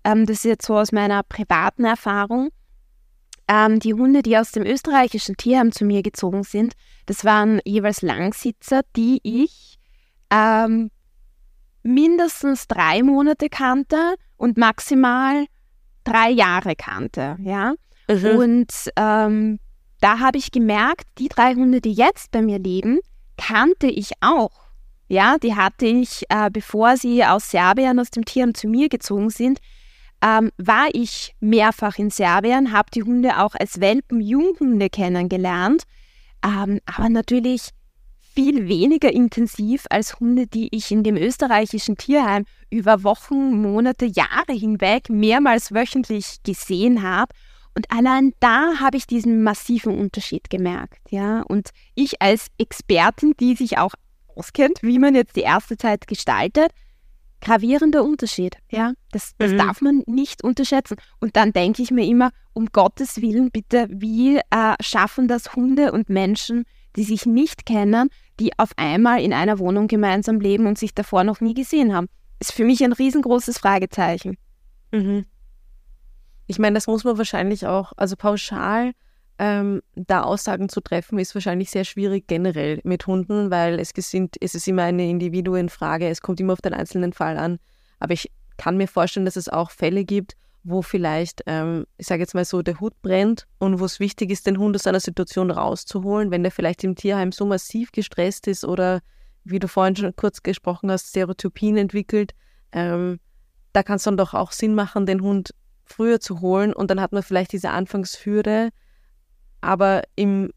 ähm, 0.05 0.25
das 0.25 0.37
ist 0.37 0.45
jetzt 0.45 0.65
so 0.65 0.77
aus 0.77 0.91
meiner 0.91 1.23
privaten 1.23 1.83
Erfahrung, 1.83 2.49
ähm, 3.47 3.79
die 3.79 3.93
Hunde, 3.93 4.21
die 4.21 4.37
aus 4.37 4.51
dem 4.51 4.63
österreichischen 4.63 5.35
Tierheim 5.35 5.71
zu 5.71 5.85
mir 5.85 6.01
gezogen 6.01 6.43
sind, 6.43 6.73
das 7.05 7.25
waren 7.25 7.59
jeweils 7.65 8.01
Langsitzer, 8.01 8.81
die 8.95 9.19
ich 9.23 9.77
ähm, 10.31 10.89
mindestens 11.83 12.67
drei 12.67 13.03
Monate 13.03 13.49
kannte 13.49 14.15
und 14.37 14.57
maximal 14.57 15.45
drei 16.03 16.29
Jahre 16.29 16.75
kannte, 16.75 17.37
ja. 17.39 17.73
Mhm. 18.07 18.37
Und 18.37 18.73
ähm, 18.95 19.59
da 20.01 20.19
habe 20.19 20.37
ich 20.37 20.51
gemerkt, 20.51 21.05
die 21.17 21.29
drei 21.29 21.55
Hunde, 21.55 21.81
die 21.81 21.93
jetzt 21.93 22.31
bei 22.31 22.41
mir 22.41 22.59
leben, 22.59 22.99
kannte 23.37 23.87
ich 23.87 24.11
auch. 24.21 24.51
Ja, 25.07 25.37
die 25.37 25.55
hatte 25.55 25.85
ich, 25.85 26.23
äh, 26.29 26.49
bevor 26.51 26.97
sie 26.97 27.23
aus 27.23 27.51
Serbien, 27.51 27.99
aus 27.99 28.09
dem 28.09 28.25
Tierheim 28.25 28.55
zu 28.55 28.67
mir 28.67 28.89
gezogen 28.89 29.29
sind, 29.29 29.59
ähm, 30.25 30.51
war 30.57 30.87
ich 30.93 31.35
mehrfach 31.39 31.99
in 31.99 32.09
Serbien, 32.09 32.71
habe 32.71 32.89
die 32.91 33.03
Hunde 33.03 33.39
auch 33.39 33.53
als 33.53 33.79
Welpen 33.79 34.21
Junghunde 34.21 34.89
kennengelernt, 34.89 35.83
ähm, 36.43 36.79
aber 36.85 37.09
natürlich 37.09 37.69
viel 38.33 38.67
weniger 38.67 39.13
intensiv 39.13 39.85
als 39.89 40.19
Hunde, 40.19 40.47
die 40.47 40.75
ich 40.75 40.91
in 40.91 41.03
dem 41.03 41.15
österreichischen 41.15 41.95
Tierheim 41.95 42.45
über 42.69 43.03
Wochen, 43.03 43.61
Monate, 43.61 44.05
Jahre 44.05 44.53
hinweg 44.53 45.09
mehrmals 45.09 45.73
wöchentlich 45.73 46.43
gesehen 46.43 47.03
habe. 47.03 47.33
Und 47.75 47.91
allein 47.91 48.33
da 48.39 48.79
habe 48.79 48.97
ich 48.97 49.05
diesen 49.05 49.43
massiven 49.43 49.97
Unterschied 49.97 50.49
gemerkt, 50.49 51.11
ja. 51.11 51.43
Und 51.43 51.69
ich 51.93 52.21
als 52.21 52.47
Expertin, 52.57 53.33
die 53.39 53.55
sich 53.55 53.77
auch 53.77 53.93
auskennt, 54.35 54.79
wie 54.81 54.99
man 54.99 55.13
jetzt 55.13 55.35
die 55.35 55.41
erste 55.41 55.77
Zeit 55.77 56.07
gestaltet, 56.07 56.71
gravierender 57.45 58.03
Unterschied, 58.03 58.57
ja. 58.71 58.93
Das, 59.11 59.33
das 59.37 59.51
Mhm. 59.51 59.57
darf 59.57 59.81
man 59.81 60.03
nicht 60.07 60.43
unterschätzen. 60.43 60.97
Und 61.19 61.35
dann 61.35 61.53
denke 61.53 61.81
ich 61.83 61.91
mir 61.91 62.05
immer, 62.05 62.31
um 62.53 62.67
Gottes 62.71 63.21
Willen, 63.21 63.51
bitte, 63.51 63.87
wie 63.89 64.37
äh, 64.37 64.73
schaffen 64.81 65.27
das 65.27 65.55
Hunde 65.55 65.91
und 65.91 66.09
Menschen, 66.09 66.65
die 66.95 67.03
sich 67.03 67.25
nicht 67.25 67.65
kennen, 67.65 68.09
die 68.39 68.57
auf 68.57 68.71
einmal 68.77 69.21
in 69.21 69.31
einer 69.33 69.59
Wohnung 69.59 69.87
gemeinsam 69.87 70.39
leben 70.39 70.65
und 70.65 70.77
sich 70.77 70.93
davor 70.95 71.23
noch 71.23 71.39
nie 71.39 71.53
gesehen 71.53 71.93
haben? 71.93 72.07
Ist 72.39 72.51
für 72.51 72.65
mich 72.65 72.83
ein 72.83 72.93
riesengroßes 72.93 73.57
Fragezeichen. 73.59 74.37
Mhm. 74.91 75.25
Ich 76.47 76.59
meine, 76.59 76.73
das 76.75 76.87
muss 76.87 77.03
man 77.03 77.17
wahrscheinlich 77.17 77.65
auch, 77.67 77.93
also 77.95 78.15
pauschal 78.15 78.93
ähm, 79.37 79.81
da 79.95 80.23
Aussagen 80.23 80.69
zu 80.69 80.81
treffen, 80.81 81.19
ist 81.19 81.35
wahrscheinlich 81.35 81.69
sehr 81.69 81.83
schwierig 81.83 82.27
generell 82.27 82.79
mit 82.83 83.05
Hunden, 83.07 83.51
weil 83.51 83.79
es, 83.79 83.91
sind, 83.95 84.35
es 84.39 84.55
ist 84.55 84.67
immer 84.67 84.83
eine 84.83 85.09
Individuenfrage, 85.09 86.07
es 86.07 86.21
kommt 86.21 86.39
immer 86.39 86.53
auf 86.53 86.61
den 86.61 86.73
einzelnen 86.73 87.13
Fall 87.13 87.37
an. 87.37 87.59
Aber 87.99 88.13
ich 88.13 88.31
kann 88.57 88.77
mir 88.77 88.87
vorstellen, 88.87 89.25
dass 89.25 89.35
es 89.35 89.49
auch 89.49 89.71
Fälle 89.71 90.05
gibt, 90.05 90.35
wo 90.63 90.81
vielleicht, 90.81 91.43
ähm, 91.45 91.85
ich 91.97 92.07
sage 92.07 92.21
jetzt 92.21 92.33
mal 92.33 92.45
so, 92.45 92.61
der 92.61 92.79
Hut 92.79 92.99
brennt 93.01 93.45
und 93.59 93.79
wo 93.79 93.85
es 93.85 93.99
wichtig 93.99 94.31
ist, 94.31 94.47
den 94.47 94.57
Hund 94.57 94.75
aus 94.75 94.87
einer 94.87 94.99
Situation 94.99 95.51
rauszuholen, 95.51 96.31
wenn 96.31 96.43
der 96.43 96.51
vielleicht 96.51 96.83
im 96.83 96.95
Tierheim 96.95 97.31
so 97.31 97.45
massiv 97.45 97.91
gestresst 97.91 98.47
ist 98.47 98.65
oder, 98.65 99.01
wie 99.43 99.59
du 99.59 99.67
vorhin 99.67 99.95
schon 99.95 100.15
kurz 100.15 100.41
gesprochen 100.41 100.89
hast, 100.89 101.09
Stereotypien 101.09 101.77
entwickelt. 101.77 102.33
Ähm, 102.71 103.19
da 103.73 103.83
kann 103.83 103.97
es 103.97 104.03
dann 104.03 104.17
doch 104.17 104.33
auch 104.33 104.51
Sinn 104.51 104.73
machen, 104.73 105.05
den 105.05 105.21
Hund 105.21 105.53
früher 105.83 106.19
zu 106.19 106.41
holen 106.41 106.73
und 106.73 106.89
dann 106.89 106.99
hat 106.99 107.11
man 107.11 107.21
vielleicht 107.21 107.51
diese 107.51 107.69
Anfangshürde, 107.69 108.69
aber 109.65 110.03
im 110.15 110.51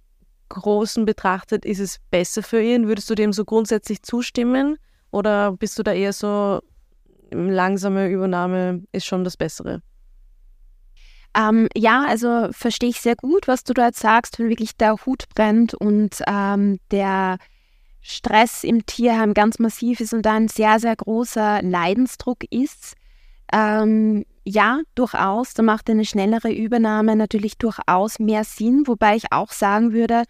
Großen 0.49 1.05
betrachtet, 1.05 1.65
ist 1.65 1.81
es 1.81 1.99
besser 2.11 2.43
für 2.43 2.63
ihn? 2.63 2.89
Würdest 2.89 3.11
du 3.11 3.15
dem 3.15 3.33
so 3.33 3.45
grundsätzlich 3.45 4.03
zustimmen? 4.03 4.79
Oder 5.11 5.53
bist 5.53 5.79
du 5.79 5.83
da 5.83 5.93
eher 5.93 6.13
so, 6.13 6.61
langsame 7.31 8.09
Übernahme 8.09 8.83
ist 8.93 9.07
schon 9.07 9.25
das 9.25 9.37
Bessere? 9.37 9.83
Ähm, 11.37 11.69
ja, 11.77 12.05
also 12.07 12.49
verstehe 12.53 12.89
ich 12.89 13.01
sehr 13.01 13.17
gut, 13.17 13.47
was 13.47 13.65
du 13.65 13.75
da 13.75 13.87
jetzt 13.87 14.01
sagst, 14.01 14.39
wenn 14.39 14.49
wirklich 14.49 14.77
der 14.77 14.97
Hut 15.05 15.25
brennt 15.35 15.75
und 15.75 16.23
ähm, 16.27 16.79
der 16.91 17.39
Stress 18.01 18.65
im 18.65 18.87
Tierheim 18.87 19.35
ganz 19.35 19.59
massiv 19.59 20.01
ist 20.01 20.15
und 20.15 20.23
da 20.23 20.35
ein 20.35 20.49
sehr, 20.49 20.81
sehr 20.81 20.97
großer 20.97 21.63
Leidensdruck 21.63 22.45
ist. 22.51 22.95
Ähm, 23.53 24.25
ja, 24.49 24.81
durchaus, 24.95 25.53
da 25.53 25.63
macht 25.63 25.91
eine 25.91 26.05
schnellere 26.05 26.51
Übernahme 26.51 27.17
natürlich 27.17 27.59
durchaus 27.59 28.19
mehr 28.19 28.45
Sinn, 28.45 28.85
wobei 28.87 29.17
ich 29.17 29.31
auch 29.31 29.53
sagen 29.53 29.93
würde, 29.93 30.25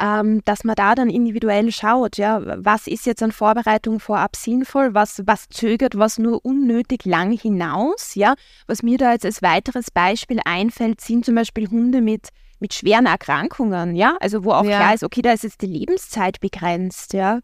ähm, 0.00 0.42
dass 0.44 0.64
man 0.64 0.74
da 0.74 0.94
dann 0.94 1.08
individuell 1.08 1.70
schaut, 1.70 2.16
ja, 2.16 2.40
was 2.64 2.86
ist 2.86 3.06
jetzt 3.06 3.22
an 3.22 3.32
Vorbereitung 3.32 4.00
vorab 4.00 4.34
sinnvoll, 4.34 4.94
was, 4.94 5.22
was 5.26 5.48
zögert 5.50 5.96
was 5.96 6.18
nur 6.18 6.44
unnötig 6.44 7.04
lang 7.04 7.30
hinaus, 7.32 8.14
ja. 8.14 8.34
Was 8.66 8.82
mir 8.82 8.98
da 8.98 9.12
jetzt 9.12 9.26
als 9.26 9.42
weiteres 9.42 9.90
Beispiel 9.90 10.40
einfällt, 10.44 11.00
sind 11.00 11.24
zum 11.24 11.36
Beispiel 11.36 11.68
Hunde 11.68 12.00
mit, 12.00 12.30
mit 12.58 12.74
schweren 12.74 13.06
Erkrankungen, 13.06 13.94
ja, 13.94 14.16
also 14.20 14.42
wo 14.42 14.52
auch 14.52 14.64
ja. 14.64 14.78
klar 14.78 14.94
ist, 14.94 15.04
okay, 15.04 15.22
da 15.22 15.32
ist 15.32 15.44
jetzt 15.44 15.62
die 15.62 15.66
Lebenszeit 15.66 16.40
begrenzt, 16.40 17.12
ja. 17.12 17.40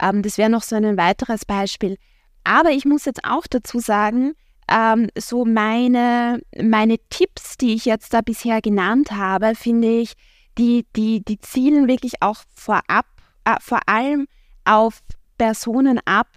Ähm, 0.00 0.22
das 0.22 0.38
wäre 0.38 0.50
noch 0.50 0.62
so 0.62 0.76
ein 0.76 0.96
weiteres 0.96 1.44
Beispiel. 1.44 1.98
Aber 2.44 2.70
ich 2.70 2.86
muss 2.86 3.04
jetzt 3.04 3.24
auch 3.24 3.46
dazu 3.48 3.80
sagen, 3.80 4.32
ähm, 4.68 5.08
so 5.16 5.44
meine, 5.44 6.40
meine 6.60 6.98
Tipps, 7.10 7.56
die 7.56 7.74
ich 7.74 7.84
jetzt 7.84 8.12
da 8.14 8.20
bisher 8.20 8.60
genannt 8.60 9.12
habe, 9.12 9.54
finde 9.54 10.00
ich, 10.00 10.14
die, 10.58 10.86
die, 10.96 11.24
die 11.24 11.38
zielen 11.40 11.88
wirklich 11.88 12.20
auch 12.20 12.42
vorab, 12.54 13.06
äh, 13.44 13.56
vor 13.60 13.80
allem 13.86 14.26
auf 14.64 15.00
Personen 15.38 16.00
ab, 16.04 16.28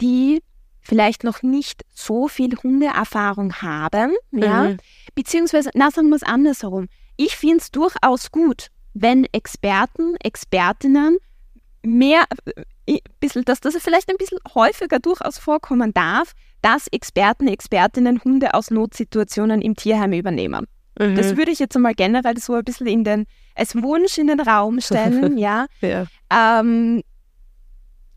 die 0.00 0.42
vielleicht 0.80 1.24
noch 1.24 1.42
nicht 1.42 1.82
so 1.94 2.28
viel 2.28 2.56
Hundeerfahrung 2.56 3.54
haben, 3.62 4.12
ja, 4.32 4.64
mhm. 4.64 4.76
beziehungsweise, 5.14 5.70
na, 5.74 5.90
sagen 5.90 6.08
wir 6.08 6.16
es 6.16 6.22
andersherum. 6.22 6.88
Ich 7.16 7.36
finde 7.36 7.58
es 7.58 7.70
durchaus 7.70 8.30
gut, 8.30 8.68
wenn 8.94 9.26
Experten, 9.32 10.16
Expertinnen 10.16 11.18
mehr, 11.82 12.24
äh, 12.86 12.98
bisschen, 13.20 13.44
dass 13.44 13.60
das 13.60 13.76
vielleicht 13.76 14.10
ein 14.10 14.16
bisschen 14.16 14.38
häufiger 14.54 14.98
durchaus 14.98 15.38
vorkommen 15.38 15.94
darf, 15.94 16.32
dass 16.62 16.86
Experten, 16.88 17.48
Expertinnen 17.48 18.22
Hunde 18.24 18.54
aus 18.54 18.70
Notsituationen 18.70 19.62
im 19.62 19.76
Tierheim 19.76 20.12
übernehmen. 20.12 20.66
Mhm. 20.98 21.16
Das 21.16 21.36
würde 21.36 21.50
ich 21.50 21.58
jetzt 21.58 21.76
einmal 21.76 21.94
generell 21.94 22.38
so 22.38 22.54
ein 22.54 22.64
bisschen 22.64 22.86
in 22.86 23.04
den, 23.04 23.26
als 23.54 23.74
Wunsch 23.74 24.18
in 24.18 24.26
den 24.26 24.40
Raum 24.40 24.80
stellen, 24.80 25.38
ja. 25.38 25.66
ja. 25.80 26.06
Ähm, 26.30 27.02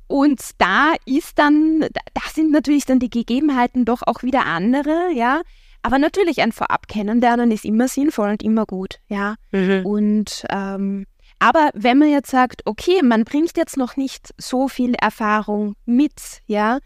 und 0.07 0.41
da 0.57 0.93
ist 1.05 1.39
dann, 1.39 1.81
da 1.81 2.21
sind 2.31 2.51
natürlich 2.51 2.85
dann 2.85 2.99
die 2.99 3.09
Gegebenheiten 3.09 3.85
doch 3.85 4.01
auch 4.05 4.21
wieder 4.23 4.45
andere, 4.45 5.11
ja. 5.13 5.41
Aber 5.81 5.97
natürlich 5.97 6.41
ein 6.41 6.51
Vorab 6.51 6.87
kennenlernen 6.87 7.51
ist 7.51 7.65
immer 7.65 7.87
sinnvoll 7.87 8.29
und 8.29 8.43
immer 8.43 8.65
gut, 8.65 8.99
ja. 9.07 9.35
Mhm. 9.51 9.85
Und 9.85 10.45
ähm, 10.49 11.05
aber 11.39 11.71
wenn 11.73 11.97
man 11.97 12.09
jetzt 12.09 12.31
sagt, 12.31 12.61
okay, 12.65 13.01
man 13.03 13.25
bringt 13.25 13.57
jetzt 13.57 13.75
noch 13.75 13.97
nicht 13.97 14.33
so 14.37 14.69
viel 14.69 14.93
Erfahrung 14.95 15.75
mit, 15.85 16.41
ja, 16.45 16.79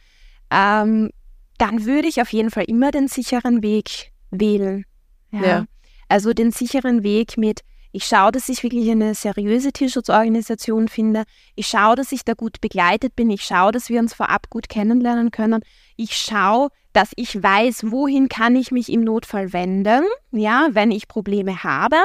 ähm, 0.49 1.11
dann 1.57 1.85
würde 1.85 2.07
ich 2.07 2.21
auf 2.21 2.31
jeden 2.33 2.51
Fall 2.51 2.65
immer 2.65 2.91
den 2.91 3.07
sicheren 3.07 3.61
Weg 3.63 4.11
wählen. 4.31 4.85
Ja. 5.31 5.45
ja. 5.45 5.65
Also 6.09 6.33
den 6.33 6.51
sicheren 6.51 7.03
Weg 7.03 7.37
mit, 7.37 7.61
ich 7.91 8.05
schaue, 8.05 8.31
dass 8.31 8.49
ich 8.49 8.63
wirklich 8.63 8.89
eine 8.91 9.15
seriöse 9.15 9.71
Tierschutzorganisation 9.71 10.87
finde. 10.87 11.23
Ich 11.55 11.67
schaue, 11.67 11.95
dass 11.95 12.11
ich 12.11 12.23
da 12.23 12.33
gut 12.33 12.61
begleitet 12.61 13.15
bin. 13.15 13.29
Ich 13.29 13.43
schaue, 13.43 13.71
dass 13.71 13.89
wir 13.89 13.99
uns 13.99 14.13
vorab 14.13 14.49
gut 14.49 14.69
kennenlernen 14.69 15.31
können. 15.31 15.61
Ich 15.95 16.15
schaue, 16.15 16.69
dass 16.93 17.11
ich 17.15 17.41
weiß, 17.41 17.91
wohin 17.91 18.29
kann 18.29 18.55
ich 18.55 18.71
mich 18.71 18.91
im 18.91 19.01
Notfall 19.01 19.53
wenden, 19.53 20.03
ja, 20.31 20.69
wenn 20.71 20.91
ich 20.91 21.07
Probleme 21.07 21.63
habe. 21.63 21.97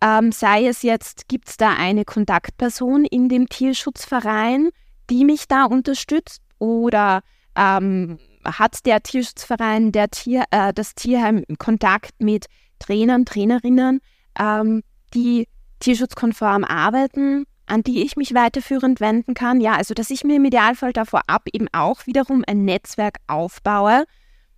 Ähm, 0.00 0.30
sei 0.30 0.66
es 0.66 0.82
jetzt, 0.82 1.28
gibt 1.28 1.48
es 1.48 1.56
da 1.56 1.70
eine 1.70 2.04
Kontaktperson 2.04 3.04
in 3.04 3.28
dem 3.28 3.48
Tierschutzverein, 3.48 4.70
die 5.10 5.24
mich 5.24 5.48
da 5.48 5.64
unterstützt 5.64 6.42
oder 6.58 7.22
ähm, 7.56 8.18
hat 8.52 8.86
der 8.86 9.02
Tierschutzverein, 9.02 9.92
der 9.92 10.10
Tier, 10.10 10.44
äh, 10.50 10.72
das 10.72 10.94
Tierheim 10.94 11.44
Kontakt 11.58 12.12
mit 12.20 12.46
Trainern, 12.78 13.24
Trainerinnen, 13.24 14.00
ähm, 14.38 14.82
die 15.14 15.48
tierschutzkonform 15.80 16.64
arbeiten, 16.64 17.44
an 17.66 17.82
die 17.82 18.02
ich 18.02 18.16
mich 18.16 18.34
weiterführend 18.34 19.00
wenden 19.00 19.34
kann. 19.34 19.60
Ja, 19.60 19.76
also 19.76 19.94
dass 19.94 20.10
ich 20.10 20.24
mir 20.24 20.36
im 20.36 20.44
Idealfall 20.44 20.92
da 20.92 21.04
vorab 21.04 21.42
eben 21.52 21.68
auch 21.72 22.06
wiederum 22.06 22.44
ein 22.46 22.64
Netzwerk 22.64 23.18
aufbaue, 23.26 24.04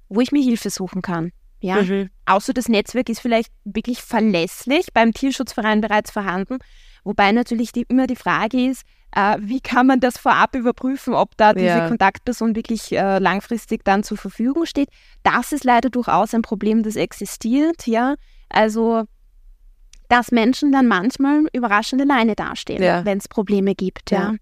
wo 0.08 0.20
ich 0.20 0.32
mir 0.32 0.42
Hilfe 0.42 0.70
suchen 0.70 1.02
kann. 1.02 1.32
Ja, 1.62 1.82
mhm. 1.82 2.08
außer 2.24 2.54
das 2.54 2.68
Netzwerk 2.68 3.10
ist 3.10 3.20
vielleicht 3.20 3.52
wirklich 3.64 4.00
verlässlich 4.00 4.92
beim 4.94 5.12
Tierschutzverein 5.12 5.82
bereits 5.82 6.10
vorhanden, 6.10 6.58
wobei 7.04 7.32
natürlich 7.32 7.72
die, 7.72 7.84
immer 7.88 8.06
die 8.06 8.16
Frage 8.16 8.70
ist, 8.70 8.82
äh, 9.14 9.36
wie 9.40 9.60
kann 9.60 9.86
man 9.86 10.00
das 10.00 10.18
vorab 10.18 10.54
überprüfen, 10.54 11.14
ob 11.14 11.36
da 11.36 11.52
diese 11.52 11.66
ja. 11.66 11.88
Kontaktperson 11.88 12.54
wirklich 12.54 12.92
äh, 12.92 13.18
langfristig 13.18 13.84
dann 13.84 14.02
zur 14.02 14.16
Verfügung 14.16 14.66
steht? 14.66 14.88
Das 15.22 15.52
ist 15.52 15.64
leider 15.64 15.90
durchaus 15.90 16.34
ein 16.34 16.42
Problem, 16.42 16.82
das 16.82 16.96
existiert, 16.96 17.86
ja. 17.86 18.14
Also, 18.48 19.04
dass 20.08 20.30
Menschen 20.30 20.72
dann 20.72 20.86
manchmal 20.86 21.46
überraschend 21.52 22.02
alleine 22.02 22.34
dastehen, 22.34 22.82
ja. 22.82 23.04
wenn 23.04 23.18
es 23.18 23.28
Probleme 23.28 23.74
gibt, 23.74 24.10
ja. 24.10 24.32
ja. 24.32 24.34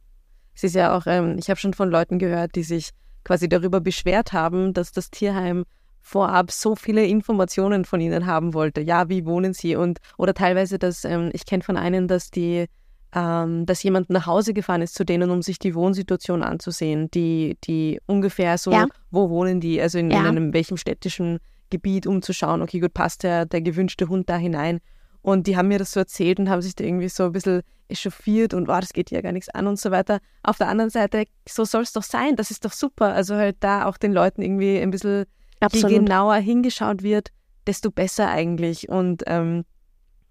Es 0.55 0.65
ist 0.65 0.75
ja 0.75 0.97
auch, 0.97 1.07
ähm, 1.07 1.37
ich 1.39 1.49
habe 1.51 1.61
schon 1.61 1.73
von 1.73 1.89
Leuten 1.89 2.19
gehört, 2.19 2.57
die 2.57 2.65
sich 2.65 2.91
quasi 3.25 3.49
darüber 3.49 3.81
beschwert 3.81 4.33
haben, 4.33 4.75
dass 4.75 4.93
das 4.93 5.11
Tierheim 5.11 5.65
vorab 6.09 6.51
so 6.51 6.75
viele 6.75 7.05
Informationen 7.05 7.85
von 7.85 8.01
ihnen 8.01 8.27
haben 8.27 8.55
wollte. 8.55 8.81
Ja, 8.81 9.09
wie 9.09 9.27
wohnen 9.27 9.53
sie? 9.53 9.77
Und 9.77 9.99
oder 10.17 10.33
teilweise, 10.33 10.79
dass 10.79 11.05
ähm, 11.05 11.31
ich 11.35 11.45
kenne 11.45 11.63
von 11.63 11.77
einem, 11.77 12.09
dass 12.09 12.31
die 12.31 12.67
ähm, 13.15 13.65
dass 13.65 13.83
jemand 13.83 14.11
nach 14.11 14.27
Hause 14.27 14.53
gefahren 14.53 14.83
ist 14.83 14.95
zu 14.95 15.05
denen, 15.05 15.31
um 15.31 15.41
sich 15.41 15.59
die 15.59 15.75
Wohnsituation 15.75 16.43
anzusehen, 16.43 17.11
die, 17.11 17.57
die 17.65 18.01
ungefähr 18.07 18.59
so, 18.59 18.71
ja. 18.71 18.87
wo 19.11 19.31
wohnen 19.31 19.61
die, 19.61 19.81
also 19.81 19.99
in, 19.99 20.11
ja. 20.11 20.21
in, 20.21 20.27
einem 20.27 20.53
welchem 20.53 20.77
städtischen 20.77 21.39
Gebiet, 21.71 22.07
um 22.07 22.21
zu 22.21 22.35
schauen, 22.35 22.61
okay, 22.61 22.81
gut, 22.81 22.93
passt 22.93 23.23
der, 23.23 23.47
der 23.47 23.63
gewünschte 23.63 24.09
Hund 24.09 24.29
da 24.29 24.37
hinein. 24.37 24.81
Und 25.23 25.47
die 25.47 25.57
haben 25.57 25.69
mir 25.69 25.79
das 25.79 25.93
so 25.93 26.01
erzählt 26.01 26.39
und 26.39 26.51
haben 26.51 26.61
sich 26.61 26.75
da 26.75 26.85
irgendwie 26.85 27.09
so 27.09 27.25
ein 27.25 27.33
bisschen 27.33 27.63
echauffiert 27.89 28.53
und, 28.53 28.69
wow, 28.69 28.81
das 28.81 28.93
geht 28.93 29.11
ja 29.11 29.23
gar 29.23 29.33
nichts 29.33 29.49
an 29.49 29.67
und 29.67 29.79
so 29.79 29.91
weiter. 29.91 30.21
Auf 30.43 30.59
der 30.59 30.69
anderen 30.69 30.91
Seite, 30.91 31.25
so 31.49 31.65
soll 31.65 31.83
es 31.83 31.93
doch 31.93 32.03
sein, 32.03 32.37
das 32.37 32.51
ist 32.51 32.67
doch 32.67 32.73
super. 32.73 33.15
Also 33.15 33.37
halt 33.37 33.57
da 33.61 33.87
auch 33.87 33.97
den 33.97 34.13
Leuten 34.13 34.43
irgendwie 34.43 34.79
ein 34.79 34.91
bisschen 34.91 35.25
je 35.73 35.83
genauer 35.83 36.37
hingeschaut 36.37 37.03
wird, 37.03 37.31
desto 37.67 37.91
besser 37.91 38.29
eigentlich. 38.29 38.89
Und 38.89 39.23
ähm, 39.27 39.65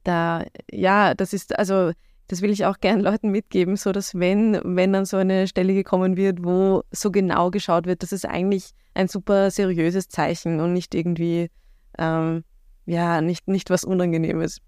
da, 0.04 0.46
ja, 0.72 1.14
das 1.14 1.34
ist, 1.34 1.58
also 1.58 1.92
das 2.28 2.42
will 2.42 2.50
ich 2.50 2.66
auch 2.66 2.80
gern 2.80 3.00
Leuten 3.00 3.30
mitgeben, 3.30 3.78
so 3.78 3.92
dass 3.92 4.16
wenn, 4.16 4.60
wenn 4.64 4.94
dann 4.94 5.06
so 5.06 5.18
eine 5.18 5.48
Stelle 5.48 5.74
gekommen 5.74 6.18
wird, 6.18 6.44
wo 6.44 6.84
so 6.92 7.12
genau 7.12 7.52
geschaut 7.52 7.86
wird, 7.86 8.04
das 8.04 8.12
ist 8.12 8.26
eigentlich 8.26 8.72
ein 8.94 9.08
super 9.08 9.52
seriöses 9.52 10.10
Zeichen 10.10 10.60
und 10.60 10.74
nicht 10.74 10.94
irgendwie, 10.94 11.50
ähm, 11.98 12.44
ja, 12.86 13.22
nicht, 13.22 13.48
nicht 13.48 13.70
was 13.70 13.84
Unangenehmes. 13.84 14.60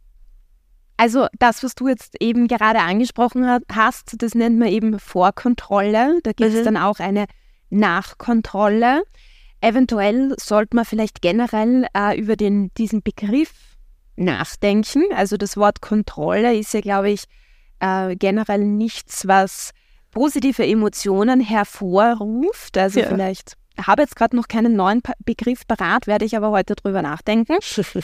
Also 0.97 1.27
das, 1.39 1.63
was 1.63 1.75
du 1.75 1.87
jetzt 1.87 2.15
eben 2.21 2.47
gerade 2.47 2.79
angesprochen 2.79 3.45
hast, 3.71 4.21
das 4.21 4.35
nennt 4.35 4.59
man 4.59 4.67
eben 4.67 4.99
Vorkontrolle. 4.99 6.19
Da 6.23 6.33
gibt 6.33 6.53
es 6.53 6.59
mhm. 6.59 6.65
dann 6.65 6.77
auch 6.77 6.99
eine 6.99 7.25
Nachkontrolle. 7.69 9.03
Eventuell 9.61 10.33
sollte 10.39 10.75
man 10.75 10.85
vielleicht 10.85 11.21
generell 11.21 11.87
äh, 11.95 12.19
über 12.19 12.35
den, 12.35 12.71
diesen 12.75 13.01
Begriff 13.01 13.51
nachdenken. 14.15 15.03
Also 15.15 15.37
das 15.37 15.57
Wort 15.57 15.81
Kontrolle 15.81 16.55
ist 16.57 16.73
ja, 16.73 16.81
glaube 16.81 17.09
ich, 17.09 17.23
äh, 17.79 18.15
generell 18.15 18.63
nichts, 18.63 19.27
was 19.27 19.71
positive 20.11 20.65
Emotionen 20.65 21.39
hervorruft. 21.39 22.77
Also 22.77 22.99
ja. 22.99 23.07
vielleicht 23.07 23.53
habe 23.85 24.01
jetzt 24.01 24.15
gerade 24.15 24.35
noch 24.35 24.47
keinen 24.47 24.75
neuen 24.75 25.01
pa 25.01 25.13
Begriff 25.23 25.65
parat, 25.67 26.07
werde 26.07 26.25
ich 26.25 26.35
aber 26.35 26.51
heute 26.51 26.75
drüber 26.75 27.01
nachdenken. 27.01 27.57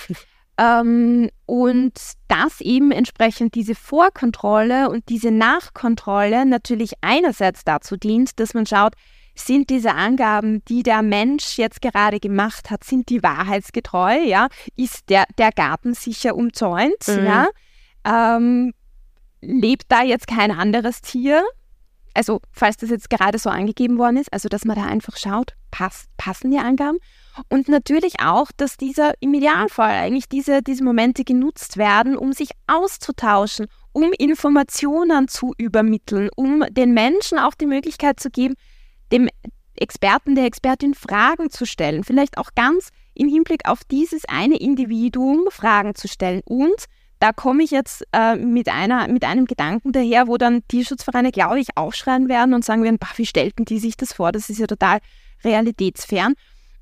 ähm, 0.57 1.29
und 1.45 1.93
dass 2.27 2.61
eben 2.61 2.91
entsprechend 2.91 3.55
diese 3.55 3.75
Vorkontrolle 3.75 4.89
und 4.89 5.09
diese 5.09 5.31
Nachkontrolle 5.31 6.45
natürlich 6.45 6.93
einerseits 7.01 7.63
dazu 7.63 7.97
dient, 7.97 8.39
dass 8.39 8.53
man 8.53 8.65
schaut, 8.65 8.93
sind 9.35 9.69
diese 9.69 9.93
Angaben, 9.93 10.63
die 10.65 10.83
der 10.83 11.01
Mensch 11.01 11.57
jetzt 11.57 11.81
gerade 11.81 12.19
gemacht 12.19 12.71
hat, 12.71 12.83
sind 12.83 13.09
die 13.09 13.21
wahrheitsgetreu, 13.21 14.23
ja? 14.23 14.47
Ist 14.75 15.09
der, 15.09 15.25
der 15.37 15.51
Garten 15.51 15.93
sicher 15.93 16.35
umzäunt, 16.35 17.07
mhm. 17.07 17.25
ja? 17.25 17.47
Ähm, 18.05 18.73
lebt 19.41 19.85
da 19.89 20.03
jetzt 20.03 20.27
kein 20.27 20.51
anderes 20.51 21.01
Tier? 21.01 21.43
also 22.15 22.39
falls 22.51 22.77
das 22.77 22.89
jetzt 22.89 23.09
gerade 23.09 23.37
so 23.37 23.49
angegeben 23.49 23.97
worden 23.97 24.17
ist, 24.17 24.33
also 24.33 24.49
dass 24.49 24.65
man 24.65 24.77
da 24.77 24.85
einfach 24.85 25.17
schaut, 25.17 25.53
passt, 25.69 26.07
passen 26.17 26.49
die 26.49 26.57
Angaben. 26.57 26.97
Und 27.49 27.67
natürlich 27.67 28.21
auch, 28.21 28.47
dass 28.55 28.77
dieser 28.77 29.13
im 29.19 29.33
Idealfall 29.33 29.91
eigentlich 29.91 30.29
diese, 30.29 30.63
diese 30.63 30.83
Momente 30.83 31.25
genutzt 31.25 31.77
werden, 31.77 32.17
um 32.17 32.31
sich 32.31 32.51
auszutauschen, 32.67 33.67
um 33.91 34.11
Informationen 34.17 35.27
zu 35.27 35.53
übermitteln, 35.57 36.29
um 36.35 36.63
den 36.71 36.93
Menschen 36.93 37.37
auch 37.37 37.53
die 37.53 37.65
Möglichkeit 37.65 38.19
zu 38.19 38.29
geben, 38.29 38.55
dem 39.11 39.29
Experten, 39.75 40.35
der 40.35 40.45
Expertin 40.45 40.93
Fragen 40.93 41.49
zu 41.49 41.65
stellen, 41.65 42.03
vielleicht 42.03 42.37
auch 42.37 42.51
ganz 42.55 42.89
im 43.13 43.27
Hinblick 43.27 43.67
auf 43.67 43.83
dieses 43.83 44.25
eine 44.25 44.57
Individuum 44.57 45.47
Fragen 45.49 45.95
zu 45.95 46.07
stellen. 46.07 46.41
Und 46.45 46.85
da 47.19 47.31
komme 47.31 47.63
ich 47.63 47.71
jetzt 47.71 48.05
äh, 48.11 48.35
mit, 48.35 48.69
einer, 48.69 49.07
mit 49.07 49.23
einem 49.23 49.45
Gedanken 49.45 49.91
daher, 49.91 50.27
wo 50.27 50.37
dann 50.37 50.67
Tierschutzvereine, 50.67 51.31
glaube 51.31 51.59
ich, 51.59 51.69
aufschreien 51.75 52.29
werden 52.29 52.53
und 52.53 52.65
sagen 52.65 52.83
werden, 52.83 52.99
wie 53.15 53.25
stellten 53.25 53.65
die 53.65 53.79
sich 53.79 53.97
das 53.97 54.13
vor? 54.13 54.31
Das 54.31 54.49
ist 54.49 54.59
ja 54.59 54.67
total 54.67 54.99
realitätsfern. 55.43 56.35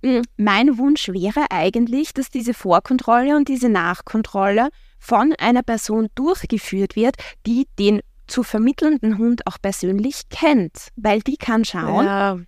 Hm, 0.04 0.24
mein 0.38 0.78
Wunsch 0.78 1.08
wäre 1.10 1.46
eigentlich, 1.50 2.14
dass 2.14 2.30
diese 2.30 2.54
Vorkontrolle 2.54 3.38
und 3.38 3.48
diese 3.48 3.70
Nachkontrolle 3.70 4.70
von 5.00 5.34
einer 5.38 5.64
Person 5.64 6.08
durchgeführt 6.16 6.96
wird, 6.96 7.16
die 7.46 7.68
den 7.78 8.02
zu 8.28 8.44
vermittelnden 8.44 9.18
Hund 9.18 9.46
auch 9.48 9.58
persönlich 9.62 10.30
kennt, 10.30 10.90
weil 10.96 11.20
die 11.22 11.38
kann 11.38 11.66
schauen, 11.66 12.06
ja. 12.06 12.40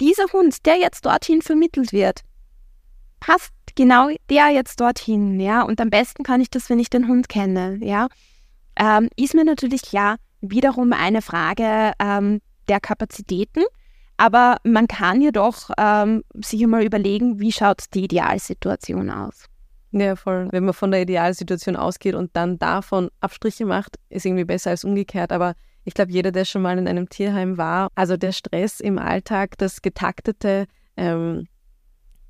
dieser 0.00 0.26
Hund, 0.32 0.66
der 0.66 0.76
jetzt 0.76 1.06
dorthin 1.06 1.42
vermittelt 1.42 1.92
wird, 1.92 2.22
passt 3.20 3.52
genau 3.76 4.08
der 4.30 4.48
jetzt 4.48 4.80
dorthin, 4.80 5.40
ja, 5.40 5.62
und 5.62 5.80
am 5.80 5.90
besten 5.90 6.22
kann 6.22 6.40
ich 6.40 6.50
das, 6.50 6.68
wenn 6.70 6.78
ich 6.78 6.90
den 6.90 7.08
Hund 7.08 7.28
kenne, 7.28 7.78
ja. 7.82 8.08
Ähm, 8.76 9.08
ist 9.16 9.34
mir 9.34 9.44
natürlich 9.44 9.82
klar, 9.82 10.16
wiederum 10.40 10.92
eine 10.92 11.22
Frage 11.22 11.92
ähm, 11.98 12.40
der 12.68 12.80
Kapazitäten, 12.80 13.62
aber 14.16 14.56
man 14.64 14.86
kann 14.86 15.20
jedoch 15.20 15.70
ähm, 15.78 16.24
sich 16.34 16.62
einmal 16.62 16.84
überlegen, 16.84 17.38
wie 17.40 17.52
schaut 17.52 17.84
die 17.94 18.04
Idealsituation 18.04 19.10
aus. 19.10 19.44
Ja, 19.92 20.16
voll. 20.16 20.48
Wenn 20.50 20.64
man 20.64 20.74
von 20.74 20.90
der 20.90 21.02
Idealsituation 21.02 21.76
ausgeht 21.76 22.14
und 22.14 22.34
dann 22.34 22.58
davon 22.58 23.10
Abstriche 23.20 23.64
macht, 23.64 23.96
ist 24.10 24.26
irgendwie 24.26 24.44
besser 24.44 24.70
als 24.70 24.84
umgekehrt. 24.84 25.32
Aber 25.32 25.54
ich 25.84 25.94
glaube, 25.94 26.10
jeder, 26.10 26.32
der 26.32 26.44
schon 26.44 26.62
mal 26.62 26.76
in 26.78 26.88
einem 26.88 27.08
Tierheim 27.08 27.56
war, 27.56 27.88
also 27.94 28.16
der 28.16 28.32
Stress 28.32 28.80
im 28.80 28.98
Alltag, 28.98 29.56
das 29.58 29.82
Getaktete, 29.82 30.66
ähm, 30.96 31.46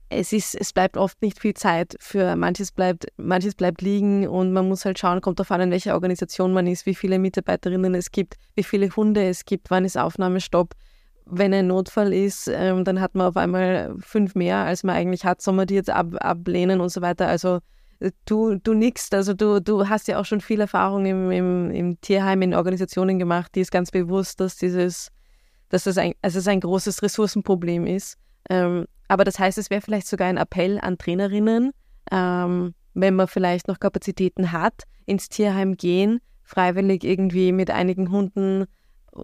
es 0.09 0.33
ist, 0.33 0.55
es 0.55 0.73
bleibt 0.73 0.97
oft 0.97 1.21
nicht 1.21 1.41
viel 1.41 1.55
Zeit 1.55 1.97
für 1.99 2.37
manches 2.37 2.71
bleibt, 2.71 3.07
manches 3.17 3.55
bleibt 3.55 3.83
liegen 3.83 4.29
und 4.29 4.53
man 4.53 4.69
muss 4.69 4.85
halt 4.85 4.99
schauen, 4.99 5.21
kommt 5.21 5.39
darauf 5.41 5.51
an, 5.51 5.63
in 5.63 5.71
welcher 5.71 5.95
Organisation 5.95 6.53
man 6.53 6.67
ist, 6.67 6.87
wie 6.87 6.95
viele 6.95 7.19
Mitarbeiterinnen 7.19 7.95
es 7.95 8.13
gibt, 8.13 8.37
wie 8.55 8.63
viele 8.63 8.89
Hunde 8.95 9.27
es 9.27 9.45
gibt, 9.45 9.71
wann 9.71 9.85
ist 9.85 9.99
Aufnahmestopp. 9.99 10.75
Wenn 11.29 11.53
ein 11.53 11.67
Notfall 11.67 12.13
ist, 12.13 12.49
ähm, 12.49 12.85
dann 12.85 13.01
hat 13.01 13.15
man 13.15 13.27
auf 13.27 13.37
einmal 13.37 13.97
fünf 14.01 14.35
mehr, 14.35 14.59
als 14.59 14.85
man 14.85 14.95
eigentlich 14.95 15.25
hat, 15.25 15.43
soll 15.43 15.55
man 15.55 15.67
die 15.67 15.75
jetzt 15.75 15.91
ab, 15.91 16.07
ablehnen 16.21 16.81
und 16.81 16.91
so 16.91 17.03
weiter. 17.03 17.27
Also 17.27 17.59
äh, 18.01 18.13
du, 18.27 18.57
du 18.57 18.75
nix, 18.75 19.13
also 19.13 19.35
du, 19.35 19.61
du 19.61 19.89
hast 19.89 20.09
ja 20.09 20.21
auch 20.21 20.25
schon 20.25 20.41
viel 20.41 20.61
Erfahrung 20.61 21.05
im, 21.07 21.31
im, 21.31 21.71
im 21.71 22.01
Tierheim, 22.01 22.43
in 22.43 22.55
Organisationen 22.55 23.19
gemacht, 23.19 23.53
die 23.55 23.61
ist 23.61 23.73
ganz 23.73 23.91
bewusst, 23.91 24.41
dass 24.41 24.57
dieses, 24.57 25.11
dass 25.69 25.85
das 25.85 25.99
ein, 25.99 26.15
also 26.23 26.39
es 26.39 26.49
ein 26.49 26.61
großes 26.61 27.03
Ressourcenproblem 27.03 27.87
ist. 27.87 28.19
Ähm, 28.49 28.87
aber 29.09 29.25
das 29.25 29.39
heißt, 29.39 29.59
es 29.59 29.71
wäre 29.71 29.81
vielleicht 29.81 30.07
sogar 30.07 30.29
ein 30.29 30.37
Appell 30.37 30.79
an 30.81 30.99
Trainerinnen, 30.99 31.73
ähm, 32.11 32.75
wenn 32.95 33.15
man 33.15 33.29
vielleicht 33.29 33.69
noch 33.69 33.81
Kapazitäten 33.81 34.53
hat, 34.53 34.85
ins 35.07 35.29
Tierheim 35.29 35.77
gehen, 35.77 36.21
freiwillig 36.43 37.05
irgendwie 37.05 37.53
mit 37.53 37.71
einigen 37.71 38.11
Hunden 38.11 38.67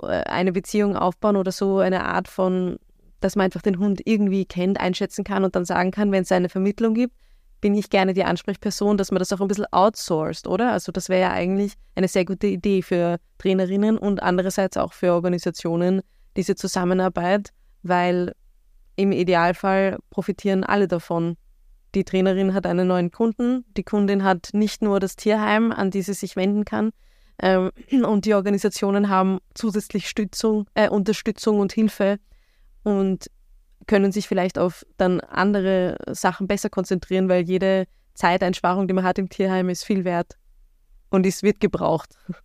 eine 0.02 0.52
Beziehung 0.52 0.96
aufbauen 0.96 1.36
oder 1.36 1.52
so, 1.52 1.78
eine 1.78 2.04
Art 2.04 2.28
von, 2.28 2.78
dass 3.20 3.36
man 3.36 3.44
einfach 3.44 3.62
den 3.62 3.78
Hund 3.78 4.00
irgendwie 4.04 4.44
kennt, 4.44 4.80
einschätzen 4.80 5.24
kann 5.24 5.44
und 5.44 5.56
dann 5.56 5.64
sagen 5.64 5.90
kann, 5.90 6.12
wenn 6.12 6.22
es 6.22 6.32
eine 6.32 6.48
Vermittlung 6.48 6.94
gibt, 6.94 7.14
bin 7.60 7.74
ich 7.74 7.90
gerne 7.90 8.12
die 8.12 8.24
Ansprechperson, 8.24 8.98
dass 8.98 9.12
man 9.12 9.20
das 9.20 9.32
auch 9.32 9.40
ein 9.40 9.48
bisschen 9.48 9.72
outsourced, 9.72 10.48
oder? 10.48 10.72
Also 10.72 10.90
das 10.90 11.08
wäre 11.08 11.20
ja 11.20 11.30
eigentlich 11.30 11.74
eine 11.94 12.08
sehr 12.08 12.24
gute 12.24 12.48
Idee 12.48 12.82
für 12.82 13.18
Trainerinnen 13.38 13.96
und 13.96 14.22
andererseits 14.22 14.76
auch 14.76 14.92
für 14.92 15.12
Organisationen, 15.12 16.02
diese 16.36 16.56
Zusammenarbeit, 16.56 17.50
weil 17.82 18.34
im 18.96 19.12
Idealfall 19.12 19.98
profitieren 20.10 20.64
alle 20.64 20.88
davon. 20.88 21.36
Die 21.94 22.04
Trainerin 22.04 22.52
hat 22.52 22.66
einen 22.66 22.88
neuen 22.88 23.10
Kunden, 23.10 23.64
die 23.76 23.84
Kundin 23.84 24.24
hat 24.24 24.50
nicht 24.52 24.82
nur 24.82 24.98
das 24.98 25.14
Tierheim, 25.14 25.72
an 25.72 25.90
die 25.90 26.02
sie 26.02 26.14
sich 26.14 26.36
wenden 26.36 26.64
kann, 26.64 26.90
und 27.42 28.24
die 28.24 28.34
Organisationen 28.34 29.08
haben 29.08 29.38
zusätzlich 29.54 30.08
Stützung, 30.08 30.66
äh, 30.74 30.88
Unterstützung 30.88 31.60
und 31.60 31.72
Hilfe 31.72 32.18
und 32.82 33.30
können 33.86 34.12
sich 34.12 34.28
vielleicht 34.28 34.58
auf 34.58 34.86
dann 34.96 35.20
andere 35.20 35.96
Sachen 36.10 36.46
besser 36.46 36.70
konzentrieren, 36.70 37.28
weil 37.28 37.42
jede 37.42 37.86
Zeiteinsparung, 38.14 38.86
die 38.86 38.94
man 38.94 39.04
hat 39.04 39.18
im 39.18 39.28
Tierheim, 39.28 39.68
ist 39.68 39.84
viel 39.84 40.04
wert 40.04 40.36
und 41.10 41.26
es 41.26 41.42
wird 41.42 41.60
gebraucht. 41.60 42.16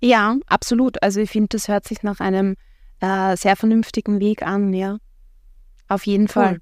Ja, 0.00 0.36
absolut. 0.48 1.02
Also 1.02 1.20
ich 1.20 1.30
finde, 1.30 1.48
das 1.52 1.66
hört 1.66 1.88
sich 1.88 2.02
nach 2.02 2.20
einem 2.20 2.56
äh, 3.00 3.38
sehr 3.38 3.56
vernünftigen 3.56 4.20
Weg 4.20 4.42
an, 4.42 4.74
ja. 4.74 4.98
Auf 5.88 6.04
jeden 6.04 6.28
Fall. 6.28 6.58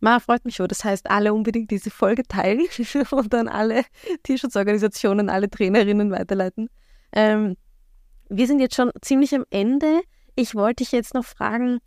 Ma, 0.00 0.20
freut 0.20 0.44
mich 0.44 0.56
schon. 0.56 0.68
Das 0.68 0.84
heißt, 0.84 1.10
alle 1.10 1.32
unbedingt 1.32 1.70
diese 1.70 1.90
Folge 1.90 2.22
teilen 2.22 2.66
und 3.10 3.32
dann 3.32 3.48
alle 3.48 3.84
Tierschutzorganisationen, 4.22 5.30
alle 5.30 5.48
Trainerinnen 5.48 6.10
weiterleiten. 6.10 6.68
Ähm, 7.12 7.56
wir 8.28 8.46
sind 8.46 8.60
jetzt 8.60 8.74
schon 8.74 8.90
ziemlich 9.00 9.34
am 9.34 9.44
Ende. 9.50 10.00
Ich 10.34 10.54
wollte 10.54 10.82
dich 10.82 10.92
jetzt 10.92 11.14
noch 11.14 11.24
fragen, 11.24 11.78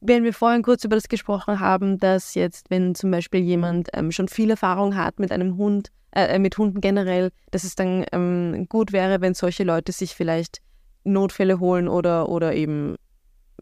wenn 0.00 0.24
wir 0.24 0.32
vorhin 0.32 0.62
kurz 0.62 0.84
über 0.84 0.96
das 0.96 1.08
gesprochen 1.08 1.60
haben, 1.60 1.98
dass 1.98 2.34
jetzt, 2.34 2.70
wenn 2.70 2.94
zum 2.94 3.10
Beispiel 3.10 3.40
jemand 3.40 3.88
ähm, 3.92 4.12
schon 4.12 4.28
viel 4.28 4.50
Erfahrung 4.50 4.96
hat 4.96 5.18
mit 5.18 5.30
einem 5.30 5.56
Hund, 5.56 5.88
äh, 6.12 6.38
mit 6.38 6.56
Hunden 6.58 6.80
generell, 6.80 7.30
dass 7.50 7.64
es 7.64 7.74
dann 7.74 8.04
ähm, 8.12 8.66
gut 8.68 8.92
wäre, 8.92 9.20
wenn 9.20 9.34
solche 9.34 9.64
Leute 9.64 9.92
sich 9.92 10.14
vielleicht 10.14 10.60
Notfälle 11.04 11.60
holen 11.60 11.88
oder, 11.88 12.28
oder 12.28 12.54
eben 12.54 12.96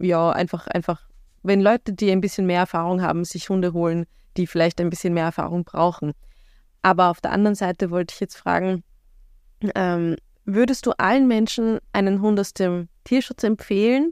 ja 0.01 0.31
einfach, 0.31 0.67
einfach 0.69 1.08
wenn 1.43 1.61
Leute, 1.61 1.93
die 1.93 2.11
ein 2.11 2.21
bisschen 2.21 2.47
mehr 2.47 2.61
Erfahrung 2.61 3.03
haben, 3.03 3.25
sich 3.25 3.49
Hunde 3.49 3.73
holen, 3.73 4.07
die 4.37 4.47
vielleicht 4.47 4.81
ein 4.81 4.91
bisschen 4.91 5.15
mehr 5.15 5.25
Erfahrung 5.25 5.65
brauchen. 5.65 6.13
Aber 6.83 7.09
auf 7.09 7.21
der 7.21 7.33
anderen 7.33 7.55
Seite 7.55 7.91
wollte 7.91 8.15
ich 8.15 8.21
jetzt 8.21 8.37
fragen, 8.37 8.83
ähm, 9.75 10.17
würdest 10.45 10.87
du 10.87 10.93
allen 10.99 11.27
Menschen 11.27 11.79
einen 11.93 12.23
Hund 12.23 12.39
aus 12.39 12.55
dem 12.55 12.89
Tierschutz 13.05 13.43
empfehlen? 13.43 14.11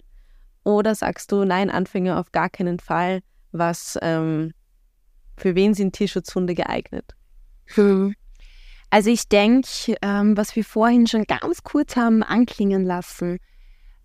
Oder 0.64 0.94
sagst 0.94 1.30
du, 1.30 1.44
nein, 1.44 1.70
Anfänger 1.70 2.18
auf 2.18 2.32
gar 2.32 2.50
keinen 2.50 2.80
Fall? 2.80 3.20
Was, 3.52 3.98
ähm, 4.02 4.52
für 5.36 5.54
wen 5.54 5.74
sind 5.74 5.94
Tierschutzhunde 5.94 6.54
geeignet? 6.54 7.14
Also 8.90 9.10
ich 9.10 9.28
denke, 9.28 9.96
ähm, 10.02 10.36
was 10.36 10.56
wir 10.56 10.64
vorhin 10.64 11.06
schon 11.06 11.24
ganz 11.24 11.62
kurz 11.62 11.96
haben 11.96 12.22
anklingen 12.22 12.84
lassen, 12.84 13.38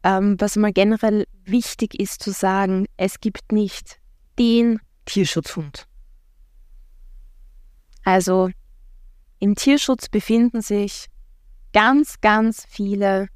ähm, 0.03 0.35
was 0.39 0.55
mal 0.55 0.73
generell 0.73 1.25
wichtig 1.45 1.99
ist 1.99 2.23
zu 2.23 2.31
sagen, 2.31 2.87
es 2.97 3.19
gibt 3.19 3.51
nicht 3.51 3.99
den 4.39 4.79
Tierschutzhund. 5.05 5.85
Also 8.03 8.49
im 9.39 9.55
Tierschutz 9.55 10.09
befinden 10.09 10.61
sich 10.61 11.07
ganz, 11.73 12.21
ganz 12.21 12.65
viele 12.69 13.27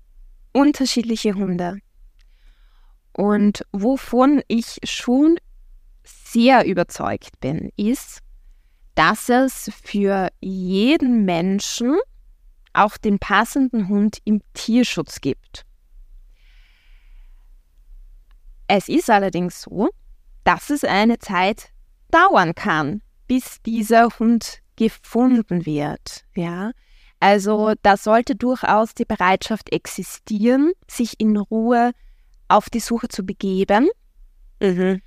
unterschiedliche 0.53 1.33
Hunde. 1.35 1.79
Und 3.13 3.65
wovon 3.71 4.41
ich 4.47 4.79
schon 4.83 5.37
sehr 6.03 6.65
überzeugt 6.65 7.39
bin, 7.39 7.71
ist, 7.77 8.19
dass 8.95 9.29
es 9.29 9.71
für 9.83 10.29
jeden 10.41 11.25
Menschen 11.25 11.97
auch 12.73 12.97
den 12.97 13.19
passenden 13.19 13.87
Hund 13.87 14.17
im 14.25 14.41
Tierschutz 14.53 15.21
gibt. 15.21 15.65
Es 18.67 18.89
ist 18.89 19.09
allerdings 19.09 19.61
so, 19.61 19.89
dass 20.43 20.69
es 20.69 20.83
eine 20.83 21.19
Zeit 21.19 21.69
dauern 22.11 22.55
kann, 22.55 23.01
bis 23.27 23.61
dieser 23.61 24.09
Hund 24.19 24.59
gefunden 24.75 25.65
wird. 25.65 26.25
Ja, 26.35 26.71
also 27.19 27.73
da 27.81 27.97
sollte 27.97 28.35
durchaus 28.35 28.93
die 28.93 29.05
Bereitschaft 29.05 29.71
existieren, 29.71 30.73
sich 30.87 31.19
in 31.19 31.37
Ruhe 31.37 31.91
auf 32.47 32.69
die 32.69 32.79
Suche 32.79 33.07
zu 33.07 33.25
begeben. 33.25 33.89
Mhm. 34.61 35.01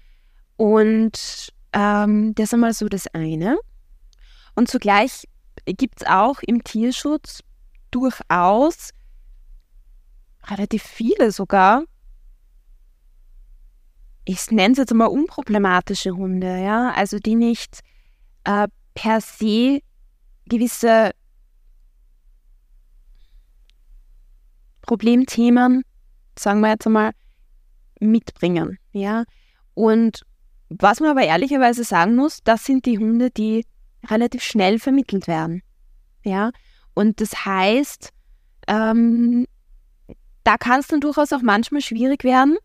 Und 0.57 1.53
ähm, 1.73 2.35
das 2.35 2.45
ist 2.45 2.55
einmal 2.55 2.73
so 2.73 2.89
das 2.89 3.07
eine. 3.15 3.59
Und 4.55 4.69
zugleich 4.69 5.29
gibt 5.65 6.03
es 6.03 6.09
auch 6.09 6.41
im 6.43 6.65
Tierschutz 6.65 7.41
durchaus 7.91 8.91
relativ 10.47 10.83
viele 10.83 11.31
sogar 11.31 11.85
ich 14.29 14.51
nenne 14.51 14.73
es 14.73 14.79
jetzt 14.79 14.93
mal 14.93 15.07
unproblematische 15.07 16.11
Hunde, 16.11 16.63
ja, 16.63 16.91
also 16.91 17.19
die 17.19 17.35
nicht 17.35 17.81
äh, 18.45 18.69
per 18.93 19.23
se 19.23 19.81
gewisse 20.45 21.13
Problemthemen 24.83 25.83
sagen 26.39 26.61
wir 26.61 26.71
jetzt 26.71 26.87
einmal, 26.87 27.13
mitbringen. 28.01 28.79
Ja? 28.93 29.25
Und 29.75 30.23
was 30.69 31.01
man 31.01 31.11
aber 31.11 31.23
ehrlicherweise 31.23 31.83
sagen 31.83 32.15
muss, 32.15 32.41
das 32.45 32.65
sind 32.65 32.85
die 32.85 32.99
Hunde, 32.99 33.31
die 33.31 33.65
relativ 34.07 34.43
schnell 34.43 34.79
vermittelt 34.79 35.27
werden. 35.27 35.63
Ja? 36.23 36.53
Und 36.95 37.21
das 37.23 37.47
heißt, 37.47 38.11
ähm, 38.67 39.47
da 40.45 40.59
kann 40.59 40.81
es 40.81 40.89
dann 40.89 41.01
durchaus 41.01 41.33
auch 41.33 41.43
manchmal 41.43 41.81
schwierig 41.81 42.25
werden, 42.25 42.59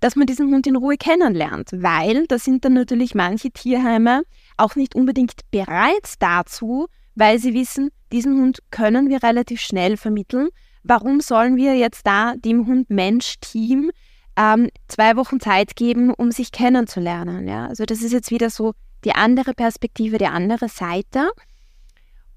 dass 0.00 0.16
man 0.16 0.26
diesen 0.26 0.52
Hund 0.52 0.66
in 0.66 0.76
Ruhe 0.76 0.96
kennenlernt, 0.96 1.70
weil 1.72 2.26
da 2.26 2.38
sind 2.38 2.64
dann 2.64 2.74
natürlich 2.74 3.14
manche 3.14 3.50
Tierheime 3.50 4.22
auch 4.56 4.76
nicht 4.76 4.94
unbedingt 4.94 5.40
bereit 5.50 6.14
dazu, 6.18 6.86
weil 7.14 7.38
sie 7.38 7.54
wissen, 7.54 7.90
diesen 8.12 8.40
Hund 8.40 8.58
können 8.70 9.08
wir 9.08 9.22
relativ 9.22 9.60
schnell 9.60 9.96
vermitteln. 9.96 10.48
Warum 10.82 11.20
sollen 11.20 11.56
wir 11.56 11.74
jetzt 11.74 12.06
da 12.06 12.34
dem 12.36 12.66
Hund-Mensch-Team 12.66 13.90
ähm, 14.36 14.68
zwei 14.86 15.16
Wochen 15.16 15.40
Zeit 15.40 15.74
geben, 15.74 16.12
um 16.14 16.30
sich 16.30 16.52
kennenzulernen? 16.52 17.48
Ja? 17.48 17.66
Also 17.66 17.84
das 17.84 18.02
ist 18.02 18.12
jetzt 18.12 18.30
wieder 18.30 18.50
so 18.50 18.74
die 19.04 19.12
andere 19.12 19.54
Perspektive, 19.54 20.18
die 20.18 20.26
andere 20.26 20.68
Seite. 20.68 21.30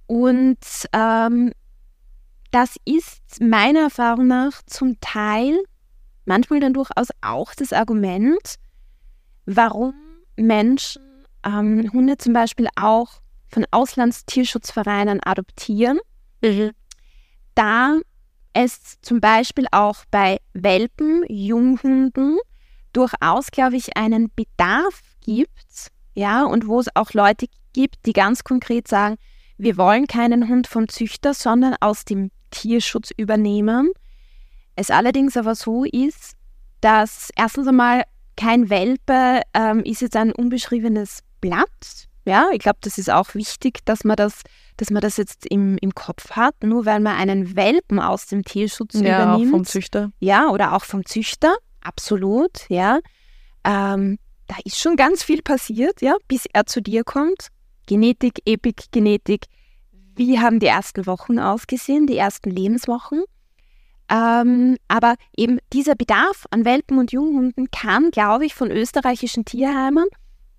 Und 0.07 0.57
ähm, 0.93 1.51
das 2.51 2.77
ist 2.85 3.41
meiner 3.41 3.81
Erfahrung 3.81 4.27
nach 4.27 4.63
zum 4.65 4.99
Teil 5.01 5.59
manchmal 6.29 6.59
dann 6.59 6.73
durchaus 6.73 7.07
auch 7.21 7.53
das 7.55 7.73
Argument, 7.73 8.55
warum 9.45 9.93
Menschen 10.37 11.01
ähm, 11.43 11.91
Hunde 11.91 12.17
zum 12.17 12.33
Beispiel 12.33 12.67
auch 12.79 13.09
von 13.49 13.65
Auslandstierschutzvereinen 13.71 15.21
adoptieren, 15.23 15.99
mhm. 16.41 16.71
da 17.55 17.97
es 18.53 19.01
zum 19.01 19.19
Beispiel 19.19 19.65
auch 19.71 20.05
bei 20.11 20.39
Welpen, 20.53 21.23
Junghunden 21.27 22.37
durchaus, 22.93 23.47
glaube 23.51 23.77
ich, 23.77 23.97
einen 23.97 24.31
Bedarf 24.35 25.01
gibt, 25.21 25.91
ja, 26.13 26.43
und 26.43 26.67
wo 26.67 26.79
es 26.79 26.95
auch 26.95 27.13
Leute 27.13 27.47
gibt, 27.73 28.05
die 28.05 28.13
ganz 28.13 28.43
konkret 28.43 28.87
sagen, 28.87 29.15
wir 29.57 29.77
wollen 29.77 30.07
keinen 30.07 30.47
Hund 30.47 30.67
vom 30.67 30.87
Züchter, 30.87 31.33
sondern 31.33 31.75
aus 31.79 32.05
dem 32.05 32.31
Tierschutz 32.51 33.11
übernehmen. 33.17 33.91
Es 34.79 34.91
allerdings 34.91 35.35
aber 35.35 35.55
so 35.55 35.83
ist, 35.83 36.37
dass 36.79 37.31
erstens 37.35 37.67
einmal 37.67 38.03
kein 38.37 38.69
Welpe 38.69 39.41
ähm, 39.53 39.83
ist 39.83 40.01
jetzt 40.01 40.15
ein 40.15 40.31
unbeschriebenes 40.31 41.19
Blatt. 41.41 42.07
Ja, 42.23 42.47
ich 42.53 42.59
glaube, 42.59 42.77
das 42.79 42.97
ist 42.97 43.09
auch 43.09 43.35
wichtig, 43.35 43.83
dass 43.83 44.05
man 44.05 44.15
das, 44.15 44.41
dass 44.77 44.89
man 44.89 45.01
das 45.01 45.17
jetzt 45.17 45.45
im, 45.47 45.77
im 45.81 45.93
Kopf 45.93 46.31
hat. 46.31 46.55
Nur 46.63 46.85
weil 46.85 47.01
man 47.01 47.17
einen 47.17 47.57
Welpen 47.57 47.99
aus 47.99 48.27
dem 48.27 48.45
Tierschutz 48.45 48.93
ja, 48.93 49.21
übernimmt. 49.21 49.49
Auch 49.49 49.57
vom 49.57 49.65
Züchter. 49.65 50.13
Ja, 50.21 50.47
oder 50.47 50.73
auch 50.73 50.85
vom 50.85 51.05
Züchter, 51.05 51.57
absolut, 51.81 52.69
ja. 52.69 52.99
Ähm, 53.65 54.17
da 54.47 54.55
ist 54.63 54.79
schon 54.79 54.95
ganz 54.95 55.23
viel 55.23 55.41
passiert, 55.41 56.01
ja, 56.01 56.15
bis 56.29 56.45
er 56.53 56.67
zu 56.67 56.81
dir 56.81 57.03
kommt. 57.03 57.49
Genetik, 57.85 58.39
Epik-Genetik. 58.45 59.47
Wie 60.15 60.39
haben 60.39 60.61
die 60.61 60.67
ersten 60.67 61.05
Wochen 61.05 61.37
ausgesehen, 61.37 62.07
die 62.07 62.15
ersten 62.15 62.49
Lebenswochen? 62.49 63.25
Ähm, 64.09 64.77
aber 64.87 65.15
eben 65.37 65.59
dieser 65.71 65.95
Bedarf 65.95 66.45
an 66.49 66.65
Welpen 66.65 66.97
und 66.97 67.11
Junghunden 67.11 67.69
kann, 67.71 68.09
glaube 68.09 68.45
ich, 68.45 68.55
von 68.55 68.71
österreichischen 68.71 69.45
Tierheimen 69.45 70.05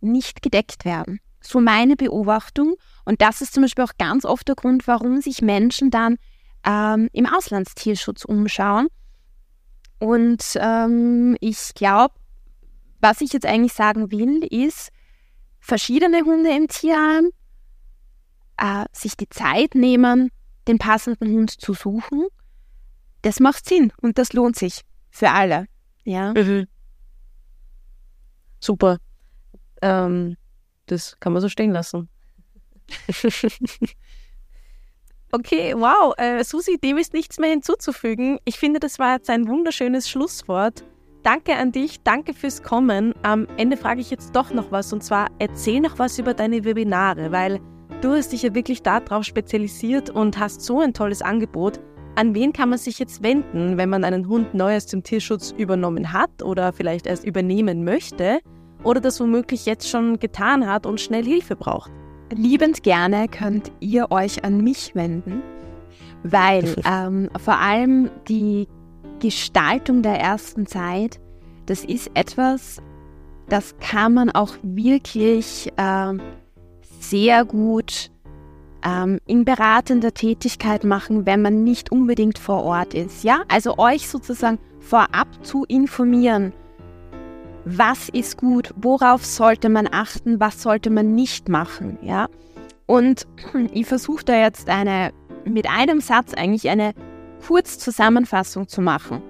nicht 0.00 0.42
gedeckt 0.42 0.84
werden. 0.84 1.20
So 1.40 1.60
meine 1.60 1.96
Beobachtung. 1.96 2.76
Und 3.04 3.20
das 3.20 3.40
ist 3.40 3.54
zum 3.54 3.62
Beispiel 3.62 3.84
auch 3.84 3.96
ganz 3.98 4.24
oft 4.24 4.46
der 4.46 4.54
Grund, 4.54 4.86
warum 4.86 5.20
sich 5.20 5.42
Menschen 5.42 5.90
dann 5.90 6.16
ähm, 6.64 7.08
im 7.12 7.26
Auslandstierschutz 7.26 8.24
umschauen. 8.24 8.88
Und 9.98 10.42
ähm, 10.56 11.36
ich 11.40 11.74
glaube, 11.74 12.14
was 13.00 13.20
ich 13.20 13.32
jetzt 13.32 13.46
eigentlich 13.46 13.72
sagen 13.72 14.10
will, 14.10 14.44
ist, 14.44 14.90
verschiedene 15.58 16.22
Hunde 16.22 16.50
im 16.50 16.68
Tierheim, 16.68 17.30
äh, 18.58 18.84
sich 18.92 19.16
die 19.16 19.28
Zeit 19.28 19.74
nehmen, 19.74 20.30
den 20.68 20.78
passenden 20.78 21.32
Hund 21.32 21.50
zu 21.50 21.74
suchen, 21.74 22.26
das 23.22 23.40
macht 23.40 23.68
Sinn 23.68 23.92
und 24.00 24.18
das 24.18 24.32
lohnt 24.32 24.56
sich 24.56 24.80
für 25.10 25.30
alle. 25.30 25.66
Ja. 26.04 26.32
Mhm. 26.32 26.66
Super. 28.60 28.98
Ähm, 29.82 30.36
das 30.86 31.18
kann 31.20 31.32
man 31.32 31.42
so 31.42 31.48
stehen 31.48 31.72
lassen. 31.72 32.08
okay, 35.32 35.74
wow. 35.76 36.14
Äh, 36.18 36.44
Susi, 36.44 36.78
dem 36.78 36.98
ist 36.98 37.14
nichts 37.14 37.38
mehr 37.38 37.50
hinzuzufügen. 37.50 38.38
Ich 38.44 38.58
finde, 38.58 38.80
das 38.80 38.98
war 38.98 39.14
jetzt 39.14 39.30
ein 39.30 39.48
wunderschönes 39.48 40.08
Schlusswort. 40.10 40.84
Danke 41.22 41.54
an 41.56 41.70
dich, 41.70 42.02
danke 42.02 42.32
fürs 42.32 42.62
Kommen. 42.62 43.14
Am 43.22 43.46
Ende 43.58 43.76
frage 43.76 44.00
ich 44.00 44.10
jetzt 44.10 44.34
doch 44.34 44.50
noch 44.52 44.72
was 44.72 44.92
und 44.92 45.04
zwar 45.04 45.28
erzähl 45.38 45.80
noch 45.80 45.98
was 45.98 46.18
über 46.18 46.32
deine 46.32 46.64
Webinare, 46.64 47.30
weil 47.30 47.60
du 48.00 48.12
hast 48.12 48.32
dich 48.32 48.42
ja 48.42 48.54
wirklich 48.54 48.82
darauf 48.82 49.24
spezialisiert 49.24 50.08
und 50.08 50.38
hast 50.38 50.62
so 50.62 50.80
ein 50.80 50.94
tolles 50.94 51.20
Angebot. 51.20 51.78
An 52.20 52.34
wen 52.34 52.52
kann 52.52 52.68
man 52.68 52.78
sich 52.78 52.98
jetzt 52.98 53.22
wenden, 53.22 53.78
wenn 53.78 53.88
man 53.88 54.04
einen 54.04 54.28
Hund 54.28 54.52
neu 54.52 54.76
aus 54.76 54.84
dem 54.84 55.02
Tierschutz 55.02 55.54
übernommen 55.56 56.12
hat 56.12 56.42
oder 56.42 56.74
vielleicht 56.74 57.06
erst 57.06 57.24
übernehmen 57.24 57.82
möchte 57.82 58.40
oder 58.84 59.00
das 59.00 59.18
womöglich 59.20 59.64
jetzt 59.64 59.88
schon 59.88 60.18
getan 60.18 60.68
hat 60.68 60.84
und 60.84 61.00
schnell 61.00 61.24
Hilfe 61.24 61.56
braucht? 61.56 61.90
Liebend 62.30 62.82
gerne 62.82 63.26
könnt 63.26 63.72
ihr 63.80 64.10
euch 64.10 64.44
an 64.44 64.62
mich 64.62 64.94
wenden, 64.94 65.42
weil 66.22 66.76
ähm, 66.84 67.30
vor 67.42 67.56
allem 67.56 68.10
die 68.28 68.68
Gestaltung 69.20 70.02
der 70.02 70.20
ersten 70.20 70.66
Zeit, 70.66 71.18
das 71.64 71.86
ist 71.86 72.10
etwas, 72.12 72.82
das 73.48 73.78
kann 73.78 74.12
man 74.12 74.28
auch 74.28 74.56
wirklich 74.62 75.72
äh, 75.78 76.18
sehr 76.98 77.46
gut 77.46 78.10
ähm, 78.84 79.20
in 79.26 79.44
beratender 79.44 80.12
Tätigkeit 80.12 80.84
machen, 80.84 81.26
wenn 81.26 81.42
man 81.42 81.64
nicht 81.64 81.92
unbedingt 81.92 82.38
vor 82.38 82.62
Ort 82.64 82.94
ist. 82.94 83.24
Ja, 83.24 83.42
also 83.48 83.78
euch 83.78 84.08
sozusagen 84.08 84.58
vorab 84.80 85.28
zu 85.44 85.64
informieren. 85.64 86.52
Was 87.64 88.08
ist 88.08 88.38
gut? 88.38 88.72
Worauf 88.76 89.24
sollte 89.24 89.68
man 89.68 89.88
achten? 89.90 90.40
Was 90.40 90.62
sollte 90.62 90.90
man 90.90 91.14
nicht 91.14 91.48
machen? 91.48 91.98
Ja, 92.02 92.28
und 92.86 93.26
ich 93.72 93.86
versuche 93.86 94.24
da 94.24 94.34
jetzt 94.40 94.68
eine 94.68 95.12
mit 95.44 95.68
einem 95.70 96.00
Satz 96.00 96.34
eigentlich 96.34 96.68
eine 96.68 96.92
Kurzzusammenfassung 97.46 98.68
zu 98.68 98.80
machen. 98.80 99.22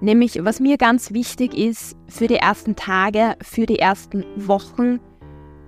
Nämlich, 0.00 0.44
was 0.44 0.58
mir 0.58 0.78
ganz 0.78 1.12
wichtig 1.12 1.56
ist 1.56 1.96
für 2.08 2.26
die 2.26 2.36
ersten 2.36 2.74
Tage, 2.74 3.36
für 3.42 3.66
die 3.66 3.78
ersten 3.78 4.24
Wochen, 4.36 5.00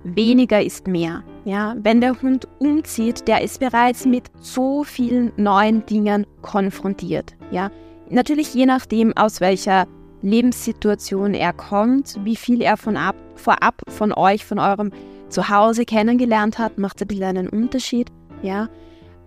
weniger 0.05 0.61
ist 0.61 0.87
mehr. 0.87 1.23
Ja, 1.43 1.75
wenn 1.81 2.01
der 2.01 2.21
Hund 2.21 2.47
umzieht, 2.59 3.27
der 3.27 3.41
ist 3.41 3.59
bereits 3.59 4.05
mit 4.05 4.31
so 4.39 4.83
vielen 4.83 5.31
neuen 5.35 5.85
Dingen 5.85 6.25
konfrontiert. 6.41 7.35
Ja, 7.51 7.69
natürlich 8.09 8.53
je 8.53 8.65
nachdem, 8.65 9.15
aus 9.17 9.41
welcher 9.41 9.87
Lebenssituation 10.21 11.33
er 11.33 11.53
kommt, 11.53 12.19
wie 12.23 12.35
viel 12.35 12.61
er 12.61 12.77
von 12.77 12.97
ab, 12.97 13.15
vorab 13.35 13.81
von 13.89 14.13
euch, 14.13 14.45
von 14.45 14.59
eurem 14.59 14.91
Zuhause 15.29 15.85
kennengelernt 15.85 16.57
hat, 16.57 16.77
macht 16.77 17.01
ein 17.01 17.07
bisschen 17.07 17.23
einen 17.23 17.49
Unterschied. 17.49 18.07
Ja, 18.41 18.69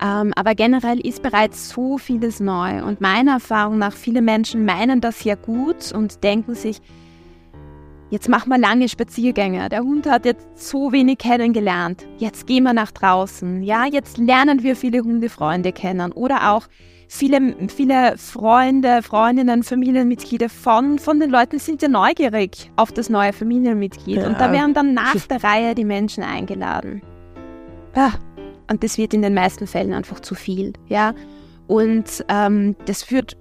ähm, 0.01 0.33
aber 0.37 0.55
generell 0.55 1.01
ist 1.01 1.23
bereits 1.23 1.71
so 1.71 1.99
vieles 1.99 2.41
neu 2.41 2.85
und 2.85 3.01
meiner 3.01 3.33
Erfahrung 3.33 3.79
nach, 3.79 3.93
viele 3.93 4.23
Menschen 4.23 4.65
meinen 4.65 5.01
das 5.01 5.25
ja 5.25 5.35
gut 5.35 5.93
und 5.93 6.23
denken 6.23 6.55
sich, 6.55 6.81
jetzt 8.11 8.29
machen 8.29 8.51
wir 8.51 8.59
lange 8.59 8.89
Spaziergänge, 8.89 9.69
der 9.69 9.81
Hund 9.81 10.09
hat 10.09 10.25
jetzt 10.25 10.47
so 10.55 10.93
wenig 10.93 11.19
kennengelernt, 11.19 12.07
jetzt 12.19 12.47
gehen 12.47 12.65
wir 12.65 12.73
nach 12.73 12.91
draußen, 12.91 13.63
ja, 13.63 13.87
jetzt 13.87 14.19
lernen 14.19 14.63
wir 14.63 14.77
viele 14.77 15.01
Hundefreunde 15.01 15.73
kennen 15.73 16.13
oder 16.13 16.53
auch 16.53 16.67
viele, 17.09 17.57
viele 17.69 18.17
Freunde, 18.17 19.03
Freundinnen, 19.03 19.63
Familienmitglieder 19.63 20.49
von, 20.49 20.99
von 20.99 21.21
den 21.21 21.31
Leuten 21.31 21.59
sind 21.59 21.83
ja 21.83 21.89
neugierig 21.89 22.71
auf 22.77 22.93
das 22.93 23.09
neue 23.09 23.33
Familienmitglied 23.33 24.19
ja. 24.19 24.27
und 24.27 24.41
da 24.41 24.53
werden 24.53 24.75
dann 24.75 24.95
nach 24.95 25.15
der 25.27 25.43
Reihe 25.43 25.75
die 25.75 25.85
Menschen 25.85 26.23
eingeladen. 26.23 27.03
Ja, 27.97 28.13
und 28.71 28.85
das 28.85 28.99
wird 28.99 29.15
in 29.15 29.23
den 29.23 29.35
meisten 29.35 29.67
Fällen 29.67 29.95
einfach 29.95 30.21
zu 30.21 30.35
viel, 30.35 30.75
ja. 30.87 31.15
Und 31.67 32.25
ähm, 32.29 32.77
das 32.87 33.03
führt 33.03 33.37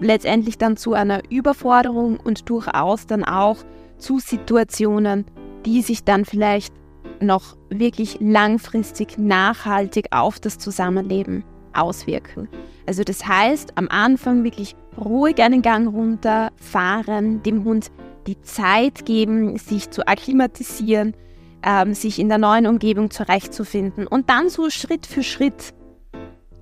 letztendlich 0.00 0.58
dann 0.58 0.76
zu 0.76 0.92
einer 0.92 1.22
Überforderung 1.30 2.18
und 2.18 2.48
durchaus 2.48 3.06
dann 3.06 3.24
auch 3.24 3.56
zu 3.98 4.18
Situationen, 4.18 5.24
die 5.64 5.82
sich 5.82 6.04
dann 6.04 6.24
vielleicht 6.24 6.72
noch 7.20 7.56
wirklich 7.70 8.18
langfristig 8.20 9.18
nachhaltig 9.18 10.06
auf 10.10 10.38
das 10.38 10.58
Zusammenleben 10.58 11.44
auswirken. 11.72 12.48
Also 12.86 13.02
das 13.04 13.26
heißt, 13.26 13.72
am 13.76 13.88
Anfang 13.88 14.44
wirklich 14.44 14.76
ruhig 14.96 15.42
einen 15.42 15.62
Gang 15.62 15.92
runterfahren, 15.92 17.42
dem 17.42 17.64
Hund 17.64 17.90
die 18.26 18.40
Zeit 18.42 19.04
geben, 19.04 19.58
sich 19.58 19.90
zu 19.90 20.06
akklimatisieren, 20.06 21.14
ähm, 21.62 21.94
sich 21.94 22.18
in 22.18 22.28
der 22.28 22.38
neuen 22.38 22.66
Umgebung 22.66 23.10
zurechtzufinden 23.10 24.06
und 24.06 24.30
dann 24.30 24.48
so 24.48 24.70
Schritt 24.70 25.06
für 25.06 25.22
Schritt 25.22 25.74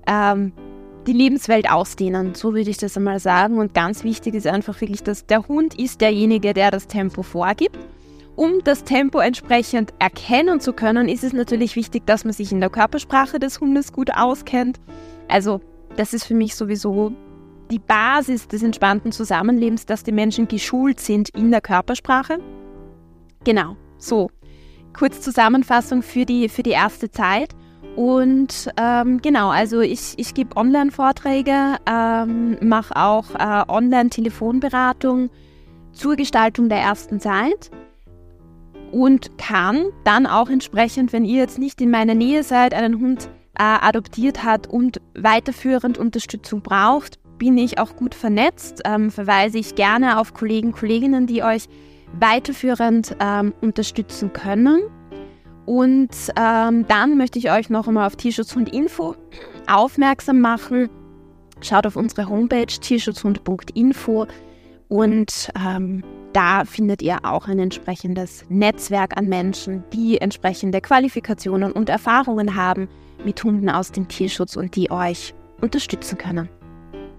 ähm, 0.07 0.53
die 1.07 1.13
Lebenswelt 1.13 1.69
ausdehnen, 1.69 2.33
so 2.35 2.53
würde 2.53 2.69
ich 2.69 2.77
das 2.77 2.97
einmal 2.97 3.19
sagen. 3.19 3.59
Und 3.59 3.73
ganz 3.73 4.03
wichtig 4.03 4.33
ist 4.33 4.47
einfach 4.47 4.79
wirklich, 4.81 5.03
dass 5.03 5.25
der 5.25 5.47
Hund 5.47 5.77
ist 5.79 6.01
derjenige, 6.01 6.53
der 6.53 6.71
das 6.71 6.87
Tempo 6.87 7.21
vorgibt. 7.21 7.77
Um 8.35 8.63
das 8.63 8.83
Tempo 8.83 9.19
entsprechend 9.19 9.93
erkennen 9.99 10.59
zu 10.59 10.73
können, 10.73 11.07
ist 11.07 11.23
es 11.23 11.31
natürlich 11.31 11.75
wichtig, 11.75 12.05
dass 12.05 12.25
man 12.25 12.33
sich 12.33 12.51
in 12.51 12.59
der 12.59 12.69
Körpersprache 12.69 13.39
des 13.39 13.61
Hundes 13.61 13.93
gut 13.93 14.11
auskennt. 14.13 14.79
Also 15.29 15.61
das 15.95 16.13
ist 16.13 16.25
für 16.25 16.33
mich 16.33 16.55
sowieso 16.55 17.13
die 17.71 17.79
Basis 17.79 18.47
des 18.47 18.61
entspannten 18.61 19.11
Zusammenlebens, 19.11 19.85
dass 19.85 20.03
die 20.03 20.11
Menschen 20.11 20.47
geschult 20.47 20.99
sind 20.99 21.29
in 21.29 21.51
der 21.51 21.61
Körpersprache. 21.61 22.39
Genau, 23.43 23.77
so. 23.97 24.29
Kurz 24.97 25.21
Zusammenfassung 25.21 26.01
für 26.01 26.25
die, 26.25 26.47
für 26.49 26.63
die 26.63 26.71
erste 26.71 27.11
Zeit. 27.11 27.55
Und 27.95 28.69
ähm, 28.77 29.21
genau, 29.21 29.49
also 29.49 29.79
ich, 29.79 30.15
ich 30.17 30.33
gebe 30.33 30.57
Online-Vorträge, 30.57 31.77
ähm, 31.85 32.57
mache 32.61 32.95
auch 32.95 33.25
äh, 33.35 33.63
Online-Telefonberatung 33.69 35.29
zur 35.93 36.17
Gestaltung 36.17 36.67
der 36.67 36.79
ersten 36.79 37.21
Zeit 37.21 37.71
und 38.91 39.37
kann 39.37 39.85
dann 40.03 40.25
auch 40.25 40.49
entsprechend, 40.49 41.13
wenn 41.13 41.25
ihr 41.25 41.39
jetzt 41.39 41.57
nicht 41.57 41.79
in 41.79 41.89
meiner 41.89 42.15
Nähe 42.15 42.43
seid, 42.43 42.73
einen 42.73 42.99
Hund 42.99 43.29
äh, 43.57 43.63
adoptiert 43.63 44.43
hat 44.43 44.67
und 44.67 44.99
weiterführend 45.17 45.97
Unterstützung 45.97 46.61
braucht, 46.61 47.19
bin 47.37 47.57
ich 47.57 47.79
auch 47.79 47.95
gut 47.95 48.15
vernetzt, 48.15 48.81
ähm, 48.85 49.11
verweise 49.11 49.57
ich 49.57 49.75
gerne 49.75 50.19
auf 50.19 50.33
Kollegen, 50.33 50.71
Kolleginnen, 50.71 51.27
die 51.27 51.43
euch 51.43 51.67
weiterführend 52.19 53.15
ähm, 53.19 53.53
unterstützen 53.61 54.31
können. 54.33 54.81
Und 55.65 56.09
ähm, 56.35 56.85
dann 56.87 57.17
möchte 57.17 57.39
ich 57.39 57.51
euch 57.51 57.69
noch 57.69 57.87
einmal 57.87 58.07
auf 58.07 58.15
Tierschutzhund.info 58.15 59.15
aufmerksam 59.67 60.41
machen. 60.41 60.89
Schaut 61.61 61.87
auf 61.87 61.95
unsere 61.95 62.29
Homepage 62.29 62.67
tierschutzhund.info 62.67 64.27
und 64.87 65.49
ähm, 65.57 66.03
da 66.33 66.65
findet 66.65 67.01
ihr 67.01 67.19
auch 67.23 67.47
ein 67.47 67.59
entsprechendes 67.59 68.45
Netzwerk 68.49 69.17
an 69.17 69.27
Menschen, 69.27 69.83
die 69.93 70.19
entsprechende 70.19 70.81
Qualifikationen 70.81 71.71
und 71.71 71.89
Erfahrungen 71.89 72.55
haben 72.55 72.89
mit 73.23 73.43
Hunden 73.43 73.69
aus 73.69 73.91
dem 73.91 74.07
Tierschutz 74.07 74.55
und 74.57 74.75
die 74.75 74.91
euch 74.91 75.33
unterstützen 75.61 76.17
können. 76.17 76.49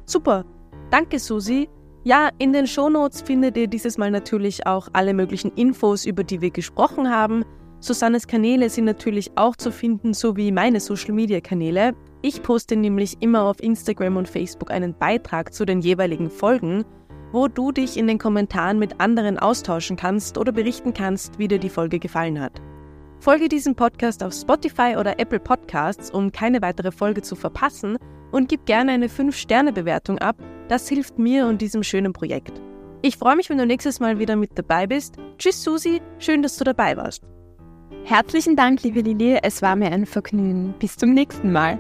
Super. 0.05 0.45
Danke, 0.91 1.19
Susi. 1.19 1.69
Ja, 2.05 2.29
in 2.39 2.53
den 2.53 2.69
Shownotes 2.69 3.23
findet 3.23 3.57
ihr 3.57 3.67
dieses 3.67 3.99
Mal 3.99 4.13
natürlich 4.13 4.67
auch 4.67 4.89
alle 4.93 5.15
möglichen 5.15 5.51
Infos, 5.57 6.05
über 6.05 6.23
die 6.23 6.41
wir 6.41 6.51
gesprochen 6.51 7.11
haben. 7.11 7.45
Susannes 7.81 8.27
Kanäle 8.27 8.71
sind 8.71 8.87
natürlich 8.87 9.31
auch 9.37 9.55
zu 9.55 9.71
finden, 9.71 10.15
sowie 10.15 10.51
meine 10.51 10.81
Social-Media-Kanäle. 10.81 11.95
Ich 12.23 12.43
poste 12.43 12.75
nämlich 12.75 13.17
immer 13.21 13.43
auf 13.43 13.63
Instagram 13.63 14.17
und 14.17 14.29
Facebook 14.29 14.71
einen 14.71 14.97
Beitrag 14.97 15.53
zu 15.53 15.65
den 15.65 15.81
jeweiligen 15.81 16.31
Folgen, 16.31 16.85
wo 17.33 17.49
du 17.49 17.73
dich 17.73 17.97
in 17.97 18.07
den 18.07 18.19
Kommentaren 18.19 18.79
mit 18.79 19.01
anderen 19.01 19.39
austauschen 19.39 19.97
kannst 19.97 20.39
oder 20.39 20.53
berichten 20.53 20.95
kannst, 20.95 21.39
wie 21.39 21.49
dir 21.49 21.59
die 21.59 21.69
Folge 21.69 21.99
gefallen 21.99 22.41
hat. 22.41 22.63
Folge 23.19 23.49
diesem 23.49 23.75
Podcast 23.75 24.23
auf 24.23 24.33
Spotify 24.33 24.97
oder 24.99 25.19
Apple 25.19 25.41
Podcasts, 25.41 26.11
um 26.11 26.33
keine 26.33 26.63
weitere 26.63 26.93
Folge 26.93 27.23
zu 27.23 27.35
verpassen 27.35 27.99
und 28.33 28.49
gib 28.49 28.67
gerne 28.67 28.93
eine 28.93 29.09
5-Sterne-Bewertung 29.09 30.19
ab. 30.19 30.37
Das 30.69 30.89
hilft 30.89 31.19
mir 31.19 31.47
und 31.47 31.61
diesem 31.61 31.83
schönen 31.83 32.13
Projekt. 32.13 32.61
Ich 33.03 33.17
freue 33.17 33.37
mich, 33.37 33.51
wenn 33.51 33.59
du 33.59 33.67
nächstes 33.67 34.01
Mal 34.01 34.19
wieder 34.19 34.37
mit 34.37 34.51
dabei 34.55 34.87
bist. 34.87 35.17
Tschüss, 35.39 35.63
Susi. 35.63 36.01
Schön, 36.19 36.43
dass 36.43 36.57
du 36.57 36.65
dabei 36.65 36.97
warst. 36.97 37.23
Herzlichen 38.09 38.55
Dank, 38.55 38.85
liebe 38.85 39.01
Lili. 39.01 39.37
Es 39.43 39.63
war 39.63 39.75
mir 39.75 39.91
ein 39.91 40.07
Vergnügen. 40.07 40.75
Bis 40.79 40.97
zum 40.97 41.13
nächsten 41.13 41.51
Mal. 41.51 41.77